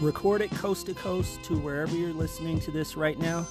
[0.00, 3.44] Recorded coast to coast to wherever you're listening to this right now.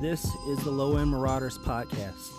[0.00, 2.30] This is the Low End Marauders podcast.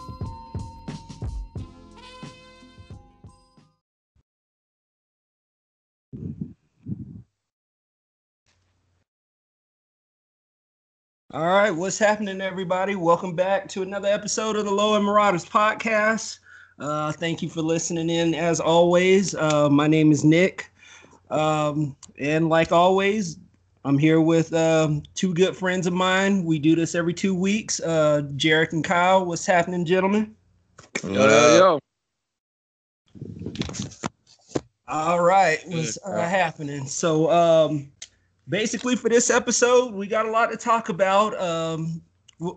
[11.32, 12.96] All right, what's happening, everybody?
[12.96, 16.40] Welcome back to another episode of the Low End Marauders podcast.
[16.80, 18.34] Uh, thank you for listening in.
[18.34, 20.72] As always, uh, my name is Nick,
[21.30, 23.38] um, and like always,
[23.84, 26.46] I'm here with um, two good friends of mine.
[26.46, 27.80] We do this every two weeks.
[27.80, 30.36] Uh, Jarek and Kyle, what's happening, gentlemen?
[31.04, 31.80] Yo, yo, yo.
[34.88, 36.86] All right, what's uh, happening?
[36.86, 37.92] So, um,
[38.48, 41.40] basically, for this episode, we got a lot to talk about.
[41.42, 42.02] Um,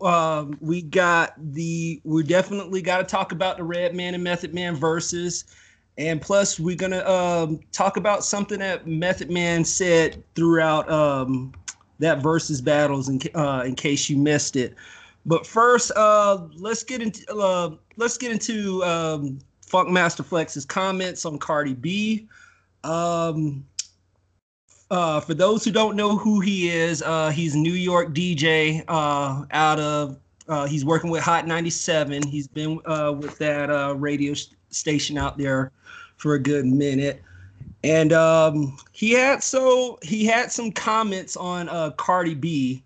[0.02, 4.76] uh, we got the we definitely got to talk about the Redman and Method Man
[4.76, 5.44] Verzuz.
[5.96, 11.52] And plus, we're gonna um, talk about something that Method Man said throughout um,
[12.00, 14.74] that Verzuz battles, in, uh, in case you missed it.
[15.26, 21.38] But first, uh, let's get into uh, let's get into um, Funkmaster Flex's comments on
[21.38, 22.28] Cardi B.
[22.82, 23.64] Um,
[24.90, 28.84] uh, for those who don't know who he is, uh, he's a New York DJ
[28.88, 30.18] uh, out of.
[30.46, 32.22] Uh, he's working with Hot 97.
[32.26, 34.34] He's been uh, with that uh, radio
[34.74, 35.72] station out there
[36.16, 37.22] for a good minute.
[37.82, 42.82] And um, he had so he had some comments on uh, Cardi B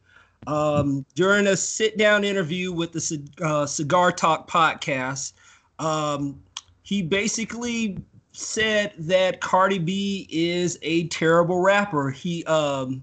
[0.46, 5.34] um, during a sit down interview with the uh, Cigar Talk podcast.
[5.78, 6.42] Um,
[6.82, 7.98] he basically
[8.32, 12.10] said that Cardi B is a terrible rapper.
[12.10, 13.02] He um,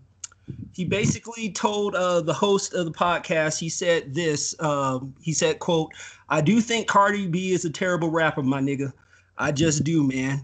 [0.74, 3.60] he basically told uh, the host of the podcast.
[3.60, 4.56] He said this.
[4.60, 5.94] Um, he said, "quote
[6.30, 8.92] I do think Cardi B is a terrible rapper, my nigga.
[9.38, 10.42] I just do, man.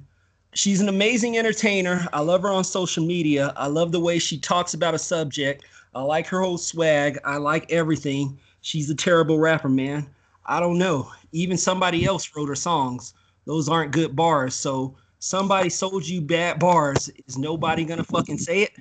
[0.53, 2.07] She's an amazing entertainer.
[2.11, 3.53] I love her on social media.
[3.55, 5.65] I love the way she talks about a subject.
[5.95, 7.19] I like her whole swag.
[7.23, 8.37] I like everything.
[8.61, 10.09] She's a terrible rapper, man.
[10.45, 11.09] I don't know.
[11.31, 13.13] Even somebody else wrote her songs.
[13.45, 14.53] Those aren't good bars.
[14.53, 17.09] So somebody sold you bad bars.
[17.27, 18.71] Is nobody gonna fucking say it?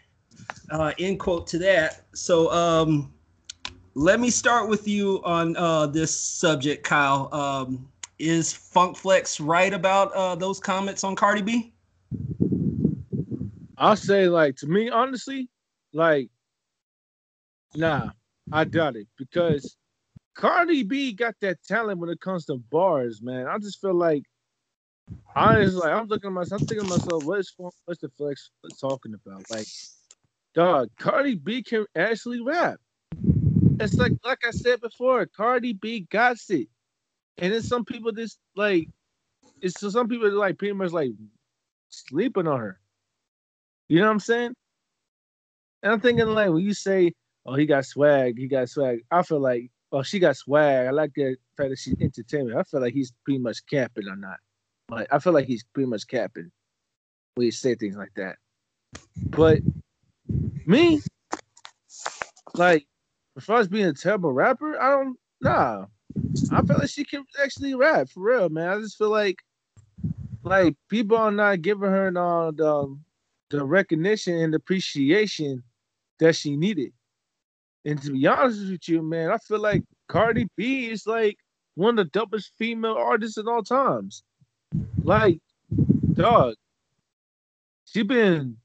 [0.71, 2.03] Uh, end quote to that.
[2.15, 3.13] So um,
[4.01, 7.29] let me start with you on uh, this subject, Kyle.
[7.35, 7.87] Um,
[8.19, 11.75] is Funk Flex right about uh, those comments on Cardi B?
[13.77, 15.51] I'll say, like, to me, honestly,
[15.93, 16.31] like,
[17.75, 18.09] nah,
[18.51, 19.77] I doubt it because
[20.35, 23.47] Cardi B got that talent when it comes to bars, man.
[23.49, 24.23] I just feel like,
[25.37, 28.51] honestly, like, I'm looking at myself, I'm thinking to myself, what is what's the flex
[28.81, 29.43] talking about?
[29.51, 29.67] Like,
[30.55, 32.81] dog, Cardi B can actually rap.
[33.81, 36.69] It's like, like I said before, Cardi B got it.
[37.39, 38.89] And then some people just like
[39.63, 41.13] it's so some people like pretty much like
[41.89, 42.79] sleeping on her.
[43.89, 44.55] You know what I'm saying?
[45.83, 47.13] And I'm thinking like when you say,
[47.47, 49.01] "Oh, he got swag," he got swag.
[49.11, 52.59] I feel like, "Oh, she got swag." I like the fact that she's entertainment.
[52.59, 54.39] I feel like he's pretty much capping or not.
[54.91, 56.51] Like I feel like he's pretty much capping
[57.35, 58.37] when he say things like that.
[59.31, 59.61] But
[60.67, 61.01] me,
[62.55, 62.87] like,
[63.37, 65.17] as far as being a terrible rapper, I don't.
[65.41, 65.87] Nah,
[66.51, 68.69] I feel like she can actually rap for real, man.
[68.69, 69.39] I just feel like
[70.43, 72.99] like people are not giving her the the,
[73.59, 75.63] the recognition and appreciation
[76.19, 76.93] that she needed.
[77.85, 81.39] And to be honest with you, man, I feel like Cardi B is like
[81.75, 84.23] one of the dopest female artists in all times.
[85.03, 85.41] Like,
[86.15, 86.55] dog,
[87.85, 88.59] she been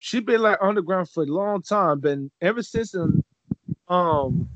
[0.00, 2.00] she been like underground for a long time.
[2.00, 3.22] Been ever since um,
[3.88, 4.48] um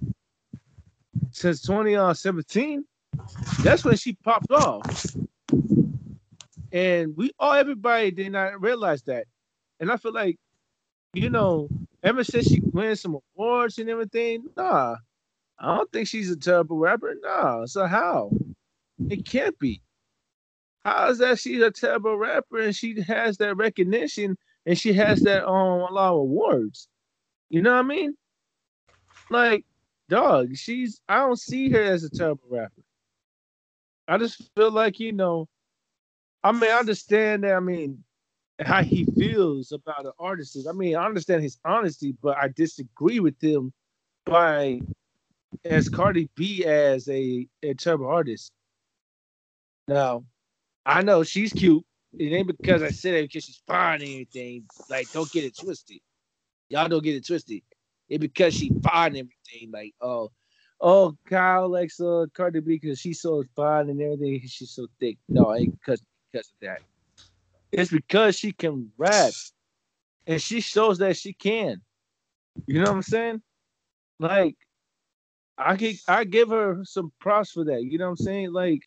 [1.31, 2.85] since 2017,
[3.63, 5.07] that's when she popped off.
[6.73, 9.27] And we all everybody did not realize that.
[9.81, 10.39] And I feel like,
[11.15, 11.69] you know,
[12.03, 14.97] ever since she won some awards and everything, nah,
[15.59, 17.15] I don't think she's a terrible rapper.
[17.23, 17.67] Nah.
[17.67, 18.31] So how?
[19.11, 19.83] It can't be.
[20.85, 24.37] How is that she's a terrible rapper and she has that recognition
[24.67, 26.89] and she has that um a lot of awards?
[27.51, 28.17] You know what I mean?
[29.33, 29.65] Like
[30.09, 32.83] dog, she's I don't see her as a terrible rapper.
[34.07, 35.49] I just feel like, you know,
[36.45, 38.05] I mean, I understand that I mean
[38.61, 40.67] how he feels about the artist.
[40.69, 43.73] I mean, I understand his honesty, but I disagree with him
[44.27, 44.83] by
[45.65, 48.53] as Cardi B as a, a terrible artist.
[49.89, 50.25] Now,
[50.85, 51.85] I know she's cute.
[52.19, 54.65] It ain't because I said it because she's fine or anything.
[54.91, 56.01] Like, don't get it twisted.
[56.69, 57.63] Y'all don't get it twisted.
[58.13, 59.73] It because she fine and everything.
[59.73, 60.31] Like, oh,
[60.81, 64.41] oh, Kyle likes uh, Cardi B because she's so fine and everything.
[64.47, 65.19] She's so thick.
[65.29, 66.81] No, it because because of that.
[67.73, 69.33] It's because she can rap.
[70.27, 71.83] and she shows that she can.
[72.67, 73.43] You know what I'm saying?
[74.19, 74.57] Like,
[75.59, 77.85] I get, I give her some props for that.
[77.85, 78.53] You know what I'm saying?
[78.53, 78.83] Like,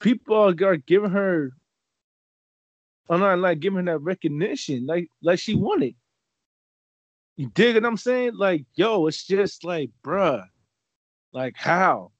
[0.00, 1.52] people are giving her,
[3.08, 5.94] I'm not like giving her that recognition, like, like she wanted.
[7.36, 8.36] You dig what I'm saying?
[8.36, 10.44] Like, yo, it's just like, bruh,
[11.32, 12.12] like how?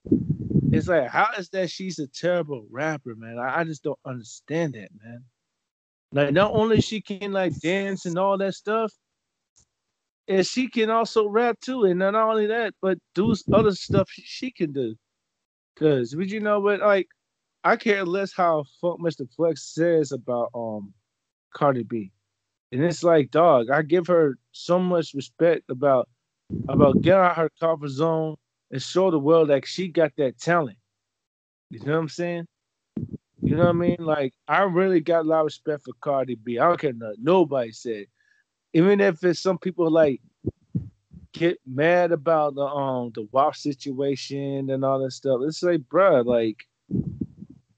[0.73, 3.39] It's like, how is that she's a terrible rapper, man?
[3.39, 5.25] I, I just don't understand that, man.
[6.13, 8.93] Like, not only she can like dance and all that stuff,
[10.27, 11.85] and she can also rap too.
[11.85, 14.97] And not only that, but do other stuff she can do.
[15.77, 16.81] Cause would you know what?
[16.81, 17.09] Like,
[17.65, 20.93] I care less how Funkmaster Flex says about um
[21.55, 22.13] Cardi B.
[22.75, 26.09] And it's like, dog, I give her so much respect about
[26.69, 28.35] about getting out her comfort zone
[28.73, 30.77] and show the world that she got that talent.
[31.71, 32.49] You know what I'm saying?
[33.43, 33.97] You know what I mean?
[34.01, 36.59] Like I really got a lot of respect for Cardi B.
[36.59, 38.07] I don't care what nobody said.
[38.73, 40.21] Even if it's some people like
[41.33, 45.43] get mad about the um the WAP situation and all that stuff.
[45.45, 46.67] It's like, bruh, like,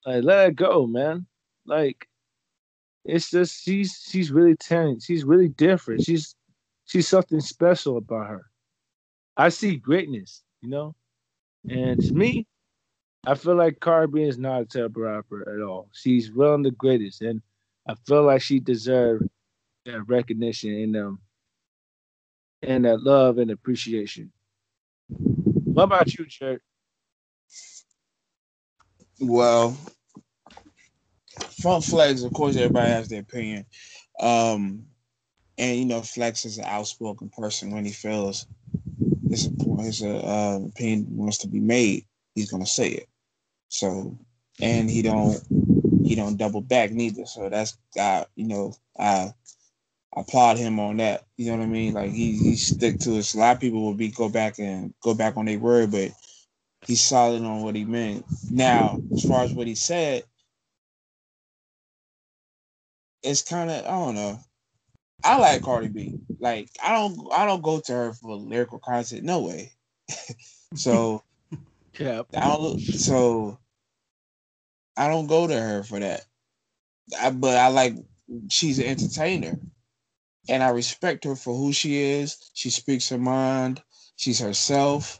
[0.06, 1.26] like let it go, man.
[1.66, 2.08] Like,
[3.08, 5.02] it's just she's she's really talented.
[5.02, 6.02] She's really different.
[6.02, 6.34] She's
[6.86, 8.46] she's something special about her.
[9.36, 10.94] I see greatness you know?
[11.68, 12.46] And to me,
[13.26, 15.88] I feel like Cardi is not a terrible rapper at all.
[15.92, 17.42] She's one of the greatest, and
[17.88, 19.26] I feel like she deserves
[19.84, 21.20] that recognition and um
[22.62, 24.32] and that love and appreciation.
[25.08, 26.60] What about you, Jared?
[29.20, 29.76] Well,
[31.44, 33.66] Funk Flex, of course, everybody has their opinion.
[34.20, 34.86] Um,
[35.58, 38.46] and you know, Flex is an outspoken person when he feels
[39.30, 39.48] his
[39.80, 42.04] his uh, opinion wants to be made,
[42.34, 43.08] he's gonna say it.
[43.68, 44.18] So,
[44.60, 45.40] and he don't
[46.04, 47.26] he don't double back neither.
[47.26, 49.32] So that's uh, you know I
[50.16, 51.24] applaud him on that.
[51.36, 51.94] You know what I mean?
[51.94, 53.34] Like he he stick to it.
[53.34, 56.10] A lot of people will be go back and go back on their word, but
[56.86, 58.24] he's solid on what he meant.
[58.50, 60.24] Now, as far as what he said,
[63.26, 64.38] it's kind of I don't know.
[65.24, 66.18] I like Cardi B.
[66.38, 69.24] Like I don't I don't go to her for lyrical content.
[69.24, 69.72] No way.
[70.74, 71.22] so
[71.98, 72.78] yeah, I don't.
[72.80, 73.58] So
[74.96, 76.24] I don't go to her for that.
[77.20, 77.94] I, but I like
[78.48, 79.58] she's an entertainer,
[80.48, 82.50] and I respect her for who she is.
[82.54, 83.82] She speaks her mind.
[84.16, 85.18] She's herself.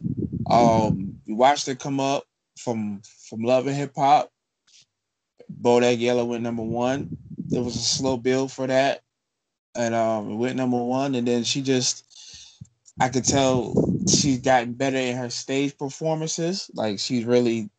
[0.49, 2.25] Um, we watched her come up
[2.59, 4.31] from from Love and Hip Hop.
[5.51, 7.11] Bodak Yellow went number one.
[7.51, 9.03] There was a slow build for that
[9.77, 12.05] and um went number one, and then she just
[13.01, 13.79] I could tell
[14.09, 16.71] she's gotten better in her stage performances.
[16.75, 17.71] Like she's really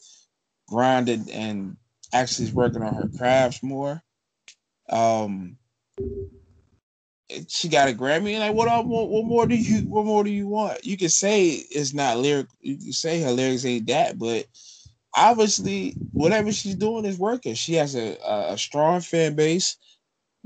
[0.68, 1.78] grounded and
[2.14, 4.04] actually is working on her crafts more.
[4.90, 5.58] Um
[7.48, 8.32] she got a Grammy.
[8.32, 10.86] and Like, what, what, what more do you, what more do you want?
[10.86, 12.48] You can say it's not lyric.
[12.62, 14.46] You can say her lyrics ain't that, but
[15.18, 17.56] obviously, whatever she's doing is working.
[17.56, 19.78] She has a, a strong fan base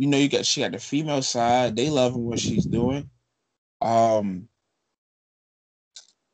[0.01, 1.75] you know, you got she got the female side.
[1.75, 3.09] They loving what she's doing.
[3.81, 4.49] Um,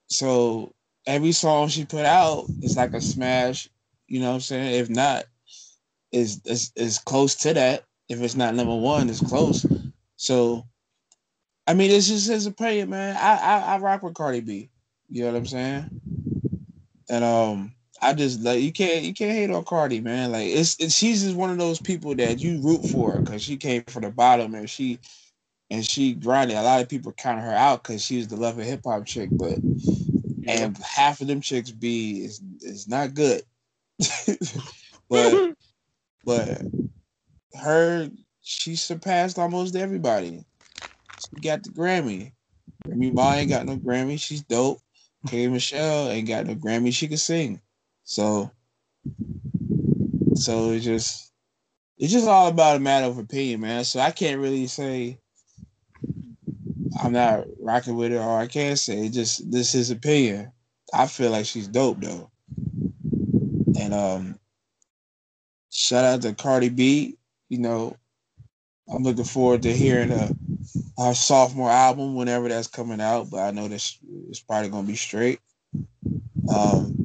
[0.10, 0.74] so
[1.06, 3.70] every song she put out is like a smash.
[4.08, 4.80] You know what I'm saying?
[4.80, 5.26] If not,
[6.14, 7.84] is is is close to that.
[8.08, 9.66] If it's not number one, it's close.
[10.16, 10.66] So,
[11.68, 13.18] I mean, it's just his opinion, man.
[13.18, 14.70] I I, I rock with Cardi B.
[15.10, 16.02] You know what I'm saying?
[17.10, 20.32] And um, I just like you can't you can't hate on Cardi, man.
[20.32, 23.58] Like it's, it's she's just one of those people that you root for because she
[23.58, 25.00] came from the bottom and she
[25.70, 26.58] and she grinded.
[26.58, 29.32] A lot of people count her out because she's the love of hip hop chick,
[29.38, 29.60] but
[30.42, 30.66] yeah.
[30.66, 33.42] and half of them chicks be is is not good.
[35.10, 35.56] but
[36.24, 36.62] but
[37.56, 38.10] her
[38.42, 40.46] she surpassed almost everybody.
[41.20, 42.34] She got the Grammy.
[42.86, 44.20] Remy Ma ain't got no Grammy.
[44.20, 44.80] She's dope.
[45.28, 46.94] K Michelle ain't got no Grammy.
[46.94, 47.60] She can sing.
[48.08, 48.50] So,
[50.34, 51.34] so it's just
[51.98, 53.84] it's just all about a matter of opinion, man.
[53.84, 55.20] So I can't really say
[57.02, 60.54] I'm not rocking with it, or I can't say just this is opinion.
[60.94, 62.32] I feel like she's dope though,
[63.78, 64.40] and um,
[65.70, 67.18] shout out to Cardi B.
[67.50, 67.98] You know,
[68.90, 70.32] I'm looking forward to hearing her,
[70.98, 73.30] her sophomore album whenever that's coming out.
[73.30, 74.00] But I know this
[74.30, 75.42] it's probably gonna be straight.
[76.50, 76.97] Um,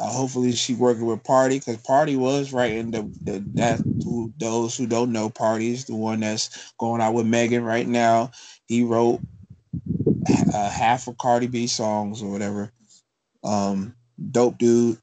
[0.00, 4.74] uh, hopefully, she working with Pardi because Pardi was writing the, the that who, those
[4.74, 8.30] who don't know Pardi is the one that's going out with Megan right now.
[8.66, 9.20] He wrote
[10.54, 12.72] uh, half of Cardi B songs or whatever.
[13.44, 13.94] Um,
[14.30, 14.96] dope dude.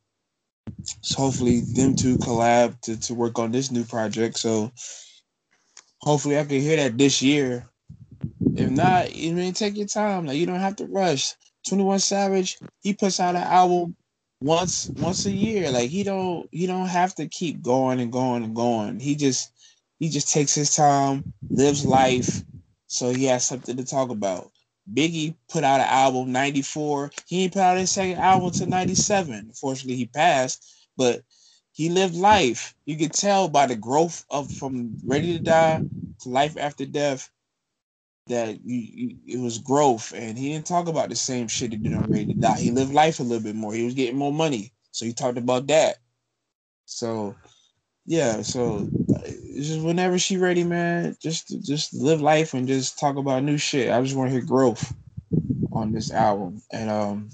[1.01, 4.39] So hopefully them two collab to, to work on this new project.
[4.39, 4.71] So
[6.01, 7.69] hopefully I can hear that this year.
[8.55, 10.25] If not, you mean take your time.
[10.25, 11.35] Like you don't have to rush.
[11.69, 13.95] 21 Savage, he puts out an album
[14.41, 15.71] once once a year.
[15.71, 18.99] Like he don't he don't have to keep going and going and going.
[18.99, 19.51] He just
[19.99, 22.43] he just takes his time, lives life,
[22.87, 24.51] so he has something to talk about.
[24.93, 27.11] Biggie put out an album 94.
[27.25, 29.33] He ain't put out his second album to 97.
[29.33, 30.63] Unfortunately, he passed,
[30.95, 31.23] but
[31.73, 32.73] he lived life.
[32.85, 35.83] You could tell by the growth of from Ready to Die
[36.21, 37.29] to Life After Death
[38.29, 41.77] that you, you, it was growth, and he didn't talk about the same shit he
[41.77, 42.59] did on Ready to Die.
[42.59, 43.73] He lived life a little bit more.
[43.73, 45.97] He was getting more money, so he talked about that.
[46.85, 47.35] So,
[48.05, 48.41] yeah.
[48.41, 48.87] So,
[49.55, 53.91] just whenever she ready, man, just just live life and just talk about new shit.
[53.91, 54.93] I just want to hear growth
[55.71, 57.29] on this album, and um,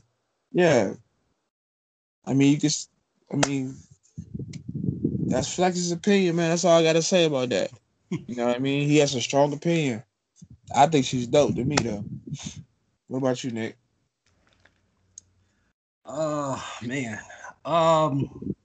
[0.51, 0.93] yeah.
[2.25, 2.89] I mean, you just,
[3.31, 3.75] I mean,
[5.27, 6.49] that's Flex's opinion, man.
[6.49, 7.71] That's all I gotta say about that.
[8.09, 8.87] You know what I mean?
[8.87, 10.03] He has a strong opinion.
[10.75, 12.03] I think she's dope to me though.
[13.07, 13.77] What about you, Nick?
[16.05, 17.19] Oh man.
[17.65, 18.55] Um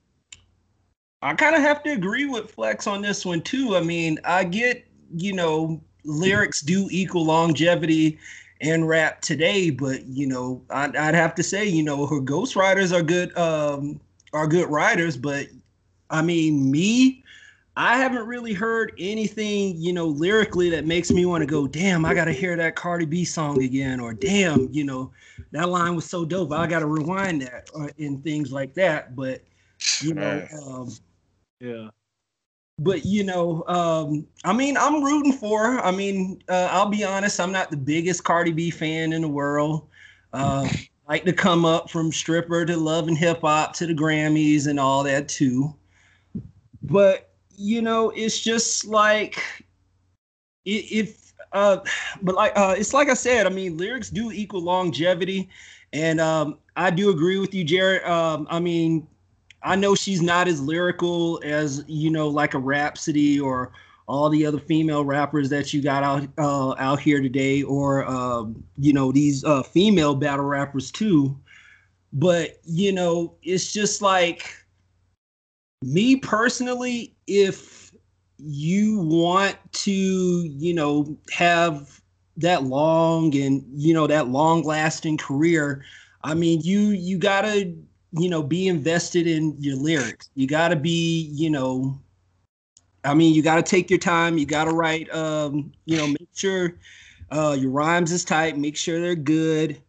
[1.22, 3.76] I kind of have to agree with Flex on this one too.
[3.76, 4.86] I mean, I get,
[5.16, 8.18] you know, lyrics do equal longevity
[8.60, 12.54] and rap today, but you know, I'd, I'd have to say, you know, her ghost
[12.54, 14.00] ghostwriters are good um
[14.32, 15.46] are good writers, but
[16.10, 17.24] I mean, me
[17.78, 22.04] I haven't really heard anything, you know, lyrically that makes me want to go, damn,
[22.04, 25.12] I got to hear that Cardi B song again, or damn, you know,
[25.52, 26.50] that line was so dope.
[26.50, 29.14] I got to rewind that, or in things like that.
[29.14, 29.42] But,
[30.00, 30.90] you know, um,
[31.60, 31.90] yeah.
[32.80, 35.62] But you know, um, I mean, I'm rooting for.
[35.62, 35.78] Her.
[35.78, 39.28] I mean, uh, I'll be honest, I'm not the biggest Cardi B fan in the
[39.28, 39.86] world.
[40.32, 40.68] Uh,
[41.08, 44.80] like to come up from stripper to love and hip hop to the Grammys and
[44.80, 45.74] all that too.
[46.82, 47.27] But
[47.58, 49.42] you know, it's just like
[50.64, 51.78] if uh
[52.22, 55.48] but like uh it's like I said, I mean lyrics do equal longevity.
[55.92, 58.04] And um I do agree with you, Jared.
[58.04, 59.06] Um, I mean,
[59.62, 63.72] I know she's not as lyrical as you know, like a Rhapsody or
[64.06, 68.62] all the other female rappers that you got out uh, out here today, or um,
[68.78, 71.36] you know these uh, female battle rappers too.
[72.12, 74.57] But you know, it's just like
[75.82, 77.92] me personally, if
[78.38, 82.00] you want to, you know, have
[82.36, 85.84] that long and you know that long lasting career,
[86.22, 87.74] I mean, you you gotta
[88.12, 90.30] you know be invested in your lyrics.
[90.34, 92.00] You gotta be you know.
[93.04, 94.38] I mean, you got to take your time.
[94.38, 96.74] You got to write, um, you know, make sure
[97.30, 98.58] uh, your rhymes is tight.
[98.58, 99.80] Make sure they're good,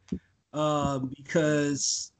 [0.53, 2.11] uh, because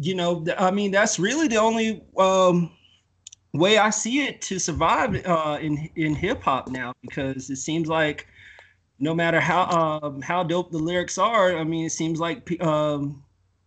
[0.00, 2.70] you know, I mean, that's really the only um,
[3.52, 7.88] way I see it to survive uh, in in hip hop now because it seems
[7.88, 8.26] like
[8.98, 13.22] no matter how um, how dope the lyrics are, I mean, it seems like um,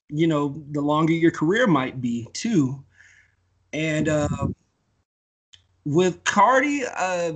[0.09, 2.83] you know the longer your career might be too.
[3.73, 4.27] And uh,
[5.85, 7.33] with Cardi, uh,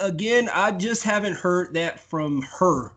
[0.00, 2.92] again, I just haven't heard that from her.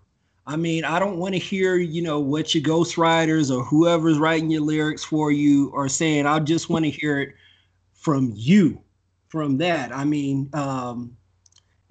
[0.50, 4.50] I mean, I don't want to hear, you know, what your ghostwriters or whoever's writing
[4.50, 6.25] your lyrics for you are saying.
[6.25, 7.36] I just want to hear it
[7.94, 8.82] from you
[9.27, 9.96] from that.
[9.96, 11.15] I mean, um,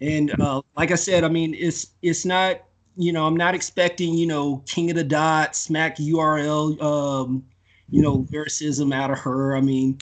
[0.01, 2.65] and uh, like I said, I mean, it's it's not
[2.97, 7.45] you know I'm not expecting you know King of the Dot smack URL um,
[7.91, 9.57] you know lyricism out of her.
[9.57, 9.99] I mean,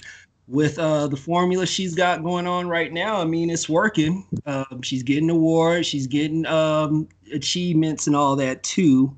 [0.48, 4.26] with uh, the formula she's got going on right now, I mean, it's working.
[4.46, 9.16] Um, she's getting awards, she's getting um, achievements and all that too.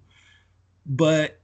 [0.87, 1.39] But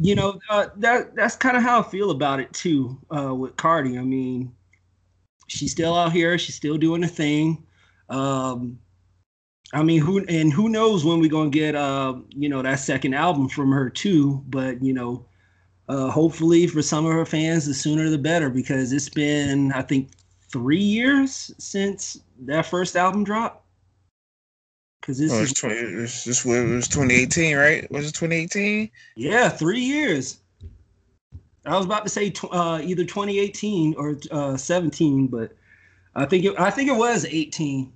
[0.00, 3.56] you know uh, that that's kind of how I feel about it too uh, with
[3.56, 3.98] Cardi.
[3.98, 4.52] I mean,
[5.48, 6.36] she's still out here.
[6.38, 7.64] She's still doing the thing.
[8.10, 8.78] Um,
[9.72, 13.14] I mean, who and who knows when we're gonna get uh, you know, that second
[13.14, 14.42] album from her too.
[14.48, 15.26] But you know,
[15.88, 19.82] uh, hopefully for some of her fans, the sooner the better because it's been I
[19.82, 20.10] think
[20.50, 23.62] three years since that first album dropped.
[25.00, 27.88] Because this oh, is 20, this, this was 2018, right?
[27.92, 28.90] Was it 2018?
[29.14, 30.38] Yeah, three years.
[31.64, 35.52] I was about to say tw- uh, either 2018 or uh, 17, but
[36.16, 37.92] I think it, I think it was 18.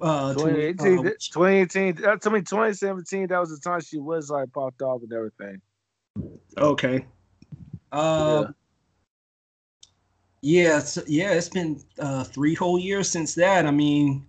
[0.00, 1.94] Uh, 2018, uh, 2018.
[2.02, 3.28] That's I mean 2017.
[3.28, 5.60] That was the time she was like popped off and everything.
[6.56, 7.06] Okay.
[7.92, 8.52] Uh, yeah.
[10.44, 13.64] Yeah, it's, yeah, it's been uh, three whole years since that.
[13.64, 14.26] I mean,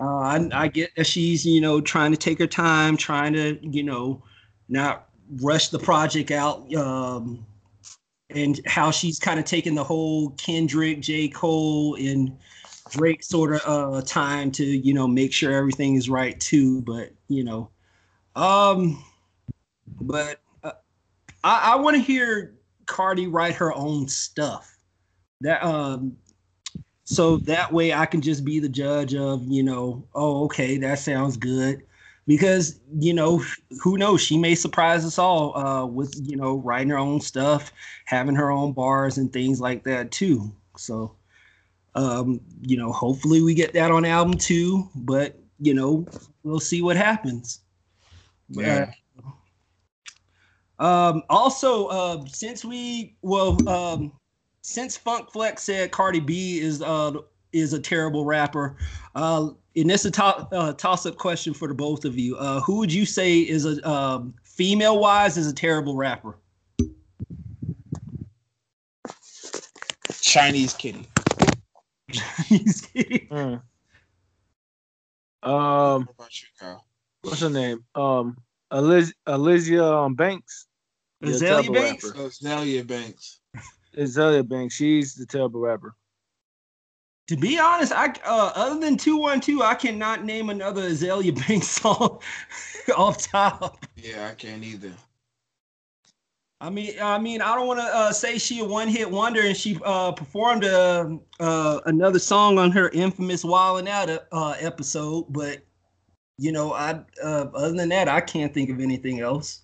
[0.00, 3.58] uh, I, I get that she's you know trying to take her time, trying to
[3.60, 4.22] you know
[4.70, 5.10] not
[5.42, 6.74] rush the project out.
[6.74, 7.44] Um,
[8.30, 11.28] and how she's kind of taken the whole Kendrick, J.
[11.28, 12.36] Cole, and
[12.90, 16.80] Drake sort of uh time to you know make sure everything is right too.
[16.82, 17.70] But you know,
[18.34, 19.04] um,
[20.00, 20.72] but uh,
[21.44, 22.54] I, I want to hear
[22.90, 24.76] Cardi write her own stuff.
[25.40, 26.16] That um,
[27.04, 30.98] so that way I can just be the judge of you know, oh okay, that
[30.98, 31.86] sounds good.
[32.26, 33.42] Because you know
[33.82, 34.20] who knows?
[34.20, 37.72] She may surprise us all uh, with you know writing her own stuff
[38.04, 40.52] having her own bars and things like that too.
[40.76, 41.14] So
[41.94, 46.06] um, you know hopefully we get that on album too but you know
[46.42, 47.60] we'll see what happens.
[48.48, 48.74] Yeah.
[48.74, 48.92] Uh,
[50.80, 54.12] um, also uh, since we well um,
[54.62, 57.12] since funk flex said cardi b is uh
[57.52, 58.76] is a terrible rapper
[59.14, 62.36] uh and this is a to- uh, toss-up question for the both of you.
[62.36, 66.36] Uh, who would you say is a um, female-wise is a terrible rapper?
[70.20, 71.06] Chinese kitty.
[72.12, 73.28] Chinese kitty.
[75.42, 75.48] Mm.
[75.48, 76.08] Um,
[77.22, 77.84] what's her name?
[77.94, 78.36] Um,
[78.72, 80.66] Aliz- Alicia um, Banks.
[81.22, 82.12] Azealia Banks.
[82.16, 83.40] Oh, Azealia Banks.
[83.96, 84.74] Azealia Banks.
[84.74, 85.94] She's the terrible rapper.
[87.28, 91.34] To be honest, I uh, other than two one two, I cannot name another Azealia
[91.48, 92.20] Banks song
[92.96, 93.86] off top.
[93.96, 94.92] Yeah, I can't either.
[96.62, 99.40] I mean, I mean, I don't want to uh, say she a one hit wonder,
[99.40, 105.26] and she uh, performed a, uh, another song on her infamous "Wildin' Out" uh, episode,
[105.30, 105.60] but
[106.36, 109.62] you know, I uh, other than that, I can't think of anything else.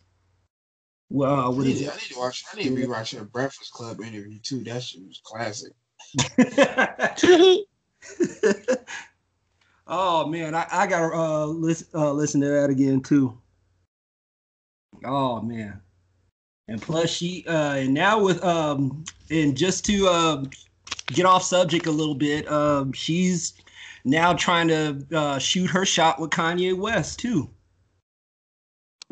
[1.09, 2.45] Well, I need, I need to watch.
[2.53, 4.65] I need to rewatch her Breakfast Club interview too.
[4.65, 5.73] That shit was classic.
[9.87, 13.39] oh man, I, I gotta uh, listen uh, listen to that again too.
[15.05, 15.81] Oh man,
[16.67, 20.45] and plus she uh, and now with um and just to uh,
[21.07, 23.55] get off subject a little bit, um, she's
[24.05, 27.49] now trying to uh, shoot her shot with Kanye West too.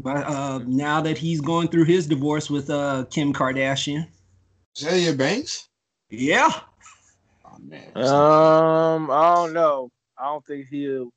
[0.02, 4.06] But uh, now that he's going through his divorce with uh, Kim Kardashian.
[4.76, 5.68] Azealia Banks?
[6.10, 6.60] Yeah
[7.54, 7.96] Oh, man.
[7.96, 9.90] Um, I don't know.
[10.18, 11.12] I don't think he'll.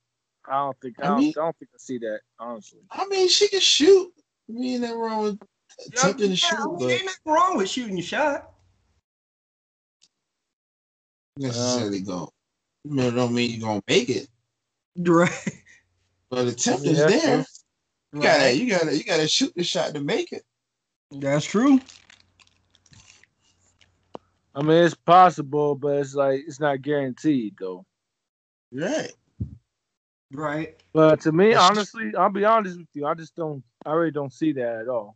[0.50, 0.96] I don't think.
[1.02, 2.80] I, I, mean, don't, I don't think I see that honestly.
[2.92, 4.12] I mean, she can shoot.
[4.50, 5.40] I mean, nothing wrong with
[5.88, 6.78] attempting yeah, to shoot.
[6.80, 6.90] But...
[6.90, 8.52] Ain't nothing wrong with shooting your shot.
[11.38, 12.34] Necessarily um, go.
[12.86, 14.28] No, don't mean you're gonna make it.
[14.98, 15.32] Right.
[16.30, 17.46] But attempt is there.
[18.18, 18.40] You right.
[18.40, 20.44] gotta, you gotta, you gotta shoot the shot to make it.
[21.12, 21.80] That's true.
[24.56, 27.86] I mean, it's possible, but it's like it's not guaranteed though.
[28.74, 29.14] Right.
[30.34, 30.76] Right.
[30.94, 33.06] But to me, honestly, I'll be honest with you.
[33.06, 33.64] I just don't.
[33.86, 35.16] I really don't see that at all.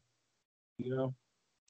[0.78, 1.16] You know.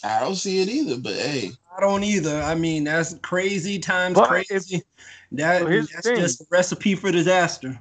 [0.04, 0.98] I don't see it either.
[0.98, 2.42] But hey, I don't either.
[2.42, 4.76] I mean, that's crazy times but crazy.
[4.76, 4.84] If,
[5.32, 5.64] that
[5.94, 7.80] that's just a recipe for disaster.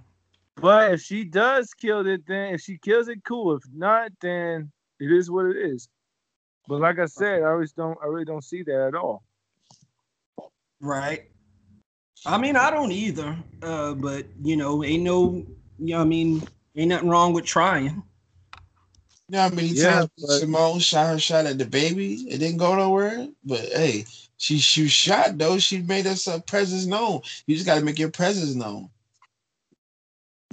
[0.61, 3.57] But if she does kill it, then if she kills it, cool.
[3.57, 5.89] If not, then it is what it is.
[6.69, 7.99] But like I said, I always don't.
[8.03, 9.23] I really don't see that at all.
[10.81, 11.25] Right.
[12.27, 13.37] I mean, I don't either.
[13.63, 15.47] Uh, but you know, ain't no,
[15.79, 16.43] you know, I mean,
[16.77, 17.85] ain't nothing wrong with trying.
[17.85, 20.29] You know how many yeah, times but...
[20.41, 22.27] Simone shot her shot at DaBaby?
[22.29, 23.29] It didn't go nowhere.
[23.45, 24.05] But hey,
[24.37, 25.59] she she shot though.
[25.59, 27.23] She made us a presence known.
[27.47, 28.91] You just got to make your presence known.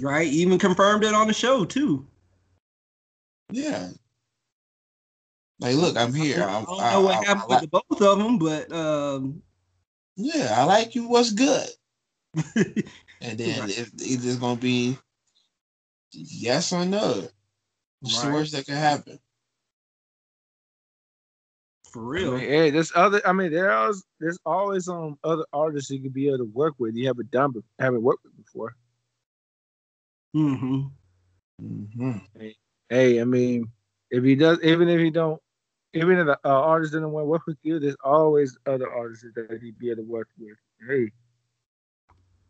[0.00, 0.28] Right.
[0.28, 2.06] Even confirmed it on the show too.
[3.50, 3.88] Yeah.
[5.60, 6.42] Like, look, I'm here.
[6.44, 9.42] I, I don't know what I, happened I, with the both of them, but um,
[10.16, 11.08] yeah, I like you.
[11.08, 11.68] What's good?
[12.54, 13.78] and then right.
[13.78, 14.96] if either it's gonna be
[16.12, 17.28] yes or no.
[18.00, 18.26] What's right.
[18.26, 19.18] the worst that could happen?
[21.90, 22.34] For real.
[22.34, 23.20] I mean, hey, there's other.
[23.26, 26.94] I mean, there's there's always um other artists you could be able to work with.
[26.94, 28.76] You haven't done, haven't worked with before.
[30.34, 30.82] Hmm.
[31.60, 32.18] Hmm.
[32.38, 32.56] Hey,
[32.88, 33.70] hey, I mean,
[34.10, 35.40] if he does, even if he don't
[35.94, 39.24] even if the uh, artist didn't want to work with you, there's always other artists
[39.34, 40.56] that he'd be able to work with.
[40.86, 41.10] Hey.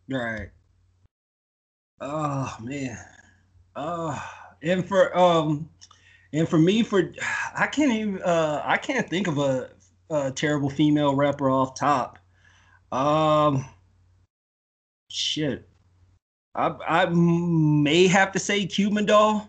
[0.09, 0.51] Right.
[2.01, 2.99] Oh man.
[3.77, 4.21] Oh,
[4.63, 5.69] and for um,
[6.33, 7.13] and for me, for
[7.57, 9.71] I can't even uh, I can't think of a,
[10.11, 12.19] a terrible female rapper off top.
[12.91, 13.65] Um,
[15.09, 15.68] shit.
[16.55, 19.49] I I may have to say Cuban Doll.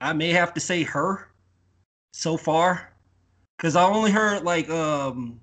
[0.00, 1.28] I may have to say her
[2.12, 2.92] so far
[3.56, 5.40] because I only heard like um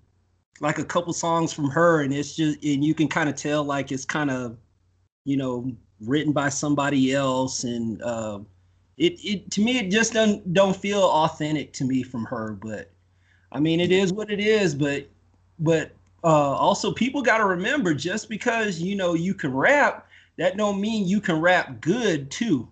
[0.59, 3.63] like a couple songs from her, and it's just and you can kind of tell
[3.63, 4.57] like it's kind of
[5.25, 8.39] you know written by somebody else, and uh,
[8.97, 12.53] it it to me it just don't don't feel authentic to me from her.
[12.53, 12.91] But
[13.51, 14.75] I mean, it is what it is.
[14.75, 15.07] But
[15.59, 15.91] but
[16.23, 20.07] uh, also people got to remember just because you know you can rap,
[20.37, 22.67] that don't mean you can rap good too.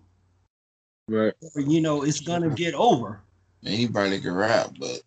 [1.08, 1.34] Right.
[1.54, 3.20] Or, you know, it's gonna get over.
[3.64, 5.02] Anybody can rap, but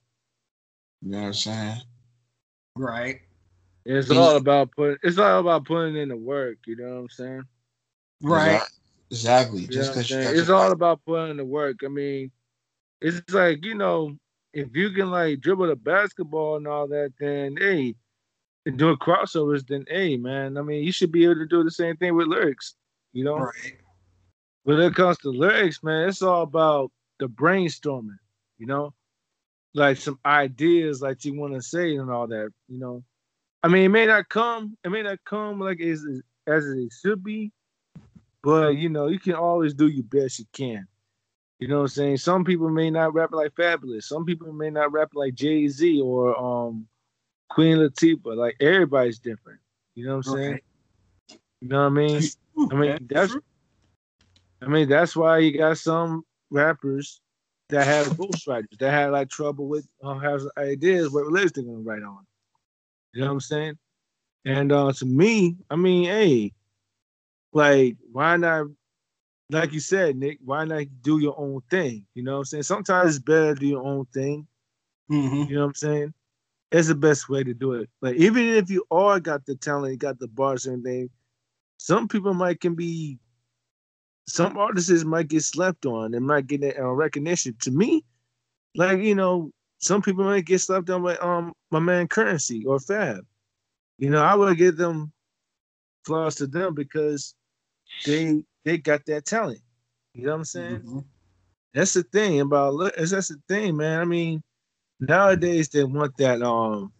[1.02, 1.78] you know what I'm saying?
[2.76, 3.22] Right.
[3.86, 4.98] It's all about putting.
[5.04, 6.58] It's all about putting in the work.
[6.66, 7.44] You know what I'm saying?
[8.22, 8.62] Right.
[9.12, 9.68] Exactly.
[9.68, 11.78] Just because it's all about putting in the work.
[11.86, 12.32] I mean,
[13.02, 14.18] it's like you know,
[14.54, 17.96] if you can like dribble the basketball and all that, then hey,
[18.66, 21.72] and doing crossovers, then hey, man, I mean, you should be able to do the
[21.72, 22.76] same thing with lyrics.
[23.14, 23.78] You know, right.
[24.64, 28.18] When it comes to lyrics, man, it's all about the brainstorming.
[28.58, 28.94] You know,
[29.74, 32.52] like some ideas like you want to say and all that.
[32.68, 33.04] You know,
[33.64, 36.06] I mean, it may not come, it may not come like as
[36.48, 37.52] as it should be,
[38.44, 40.88] but you know, you can always do your best you can.
[41.60, 42.18] You know what I'm saying?
[42.18, 44.04] Some people may not rap like Fabolous.
[44.04, 46.88] Some people may not rap like Jay Z or um
[47.50, 48.36] Queen Latifah.
[48.36, 49.60] Like everybody's different.
[49.96, 50.54] You know what I'm saying?
[50.54, 51.40] Okay.
[51.62, 52.22] You know what I mean?
[52.72, 53.36] I mean that's
[54.62, 57.22] I mean that's why you got some rappers
[57.70, 61.80] that have ghostwriters that had like trouble with uh, have ideas what lyrics they're gonna
[61.80, 62.26] write on.
[63.14, 63.78] You know what I'm saying?
[64.46, 66.54] And uh to me, I mean, hey,
[67.54, 68.68] like why not
[69.50, 72.06] like you said, Nick, why not do your own thing?
[72.16, 72.64] You know what I'm saying?
[72.64, 74.48] Sometimes it's better to do your own thing.
[75.12, 75.50] Mm-hmm.
[75.50, 76.14] You know what I'm saying?
[76.76, 77.90] It's the best way to do it.
[78.02, 81.10] Like even if you all got the talent, you got the bars and everything,
[81.78, 83.18] some people might can be
[84.28, 87.56] some artists might get slept on and might get recognition.
[87.62, 88.04] To me,
[88.76, 92.78] like you know, some people might get slept on by um my man Currency or
[92.78, 93.26] Fab.
[93.98, 95.14] You know, I would give them
[96.06, 97.36] flowers to them because
[98.06, 99.62] they they got that talent.
[100.14, 100.80] You know what I'm saying?
[100.80, 101.00] Mm-hmm.
[101.74, 102.94] That's the thing about look.
[102.98, 104.02] that's the thing, man.
[104.02, 104.44] I mean,
[105.00, 106.92] nowadays they want that um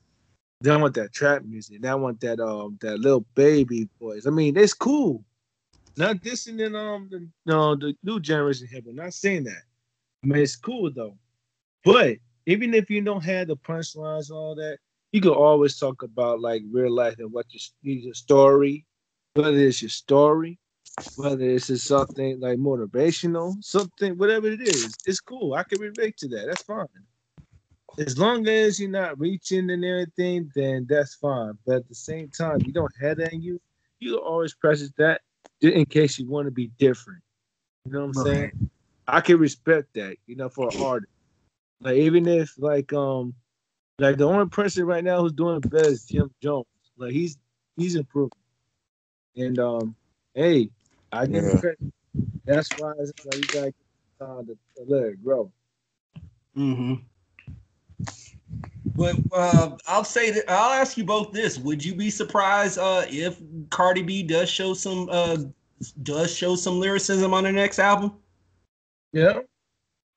[0.62, 1.82] they want that trap music.
[1.82, 4.26] They want that um that little baby voice.
[4.26, 5.24] I mean, it's cool.
[5.98, 9.64] Not dissing in um the no the new generation here, but not saying that.
[10.24, 11.18] I mean, it's cool though.
[11.84, 14.80] But even if you don't have the punchlines and all that,
[15.12, 18.86] you can always talk about like real life and what your, your story,
[19.36, 20.60] whether it's your story
[21.16, 25.54] whether it's just something like motivational, something, whatever it is, it's cool.
[25.54, 26.46] I can relate to that.
[26.48, 26.88] That's fine.
[27.98, 31.54] As long as you're not reaching and everything, then that's fine.
[31.66, 33.60] But at the same time, you don't have that in you.
[34.00, 35.22] You always practice that
[35.62, 37.22] in case you want to be different.
[37.86, 38.26] You know what I'm right.
[38.26, 38.70] saying?
[39.08, 41.12] I can respect that, you know, for an artist.
[41.82, 43.34] Like even if like um
[44.00, 46.66] like the only person right now who's doing the best is Jim Jones.
[46.98, 47.38] Like he's
[47.78, 48.32] he's improving.
[49.36, 49.96] And um
[50.34, 50.70] hey,
[51.12, 51.60] I give yeah.
[51.60, 51.80] credit.
[52.46, 55.52] That's why it's like you gotta get time to, to let it grow.
[56.58, 56.96] Mm-hmm.
[58.96, 63.04] But uh, I'll say that I'll ask you both this: Would you be surprised uh,
[63.08, 65.38] if Cardi B does show some uh,
[66.04, 68.14] does show some lyricism on her next album?
[69.12, 69.42] Yeah,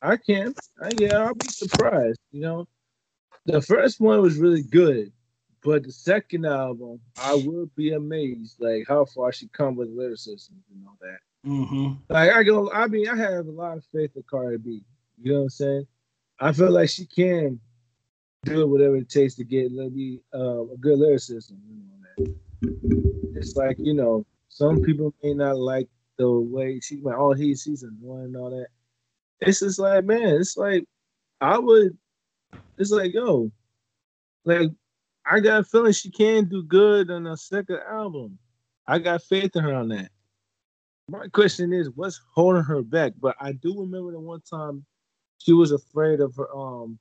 [0.00, 0.54] I can.
[0.80, 2.20] I, yeah, I'll be surprised.
[2.30, 2.68] You know,
[3.46, 5.12] the first one was really good,
[5.64, 10.54] but the second album, I would be amazed like how far she come with lyricism
[10.72, 11.18] and all that.
[11.48, 11.94] Mm-hmm.
[12.08, 14.84] Like I go, I mean, I have a lot of faith in Cardi B.
[15.20, 15.86] You know what I'm saying?
[16.38, 17.60] I feel like she can
[18.44, 21.60] do whatever it takes to get maybe uh, a good lyricism.
[21.68, 22.34] You know,
[23.34, 27.18] it's like you know, some people may not like the way she went.
[27.18, 28.68] Oh, he she's annoying and all that.
[29.40, 30.84] It's just like, man, it's like
[31.40, 31.96] I would.
[32.78, 33.50] It's like, yo,
[34.44, 34.70] like
[35.26, 38.38] I got a feeling she can do good on a second album.
[38.86, 40.10] I got faith in her on that.
[41.10, 43.12] My question is, what's holding her back?
[43.20, 44.84] But I do remember the one time
[45.38, 46.54] she was afraid of her.
[46.54, 46.98] Um,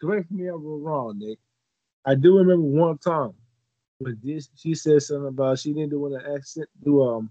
[0.00, 1.38] correct me if I'm wrong, Nick.
[2.04, 3.32] I do remember one time
[3.98, 7.30] when this she said something about she didn't want to accent do um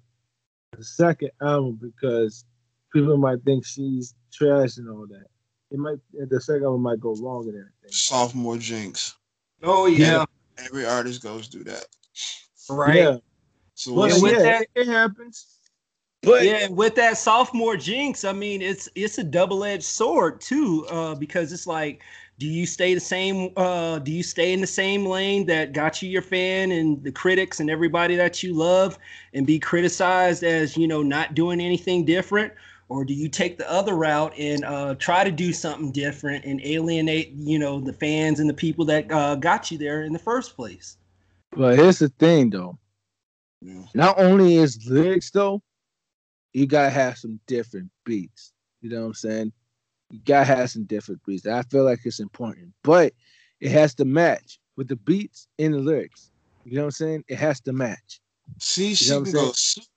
[0.77, 2.45] the second album because
[2.91, 5.25] people might think she's trash and all that.
[5.71, 7.89] It might the second album might go wrong and everything.
[7.89, 9.15] Sophomore jinx.
[9.61, 10.25] Oh yeah.
[10.57, 11.85] Every artist goes through that.
[12.69, 12.95] Right.
[12.95, 13.17] Yeah.
[13.75, 15.59] So well, with yeah, that, it happens.
[16.21, 20.87] But yeah, with that sophomore jinx, I mean, it's it's a double edged sword too,
[20.89, 22.01] uh, because it's like,
[22.39, 23.51] do you stay the same?
[23.55, 27.11] Uh, do you stay in the same lane that got you your fan and the
[27.11, 28.97] critics and everybody that you love,
[29.33, 32.53] and be criticized as you know not doing anything different,
[32.89, 36.61] or do you take the other route and uh, try to do something different and
[36.63, 40.19] alienate you know the fans and the people that uh, got you there in the
[40.19, 40.97] first place
[41.55, 42.77] but here's the thing though
[43.61, 43.83] yeah.
[43.95, 45.61] not only is lyrics though
[46.53, 49.53] you gotta have some different beats you know what i'm saying
[50.19, 53.13] gotta have some different beats i feel like it's important but
[53.63, 56.31] it has to match with the beats and the lyrics.
[56.65, 57.23] You know what I'm saying?
[57.27, 58.19] It has to match.
[58.59, 59.51] See, you she can go.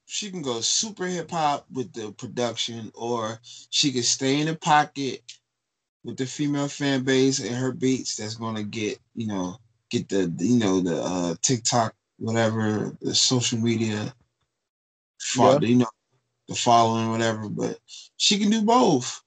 [0.09, 4.55] She can go super hip hop with the production, or she can stay in the
[4.55, 5.20] pocket
[6.05, 8.16] with the female fan base and her beats.
[8.16, 9.57] That's gonna get you know
[9.90, 14.14] get the you know the uh, TikTok whatever the social media,
[15.37, 15.59] yeah.
[15.61, 15.90] you know
[16.48, 17.48] the following whatever.
[17.48, 17.81] But
[18.16, 19.22] she can do both.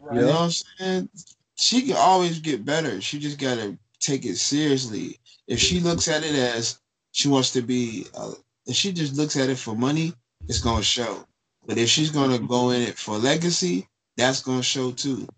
[0.00, 0.16] Right.
[0.16, 1.08] You know what I'm saying?
[1.56, 3.00] She can always get better.
[3.00, 5.18] She just gotta take it seriously.
[5.46, 6.78] If she looks at it as
[7.12, 8.32] she wants to be, uh,
[8.66, 10.14] if she just looks at it for money,
[10.48, 11.26] it's gonna show.
[11.66, 13.86] But if she's gonna go in it for legacy,
[14.16, 15.28] that's gonna show too.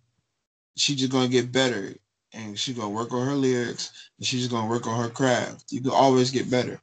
[0.76, 1.94] She's just gonna get better,
[2.32, 5.72] and she's gonna work on her lyrics, and she's gonna work on her craft.
[5.72, 6.80] You can always get better.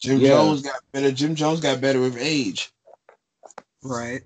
[0.00, 0.28] Jim yeah.
[0.28, 1.12] Jones got better.
[1.12, 2.72] Jim Jones got better with age.
[3.82, 4.22] Right.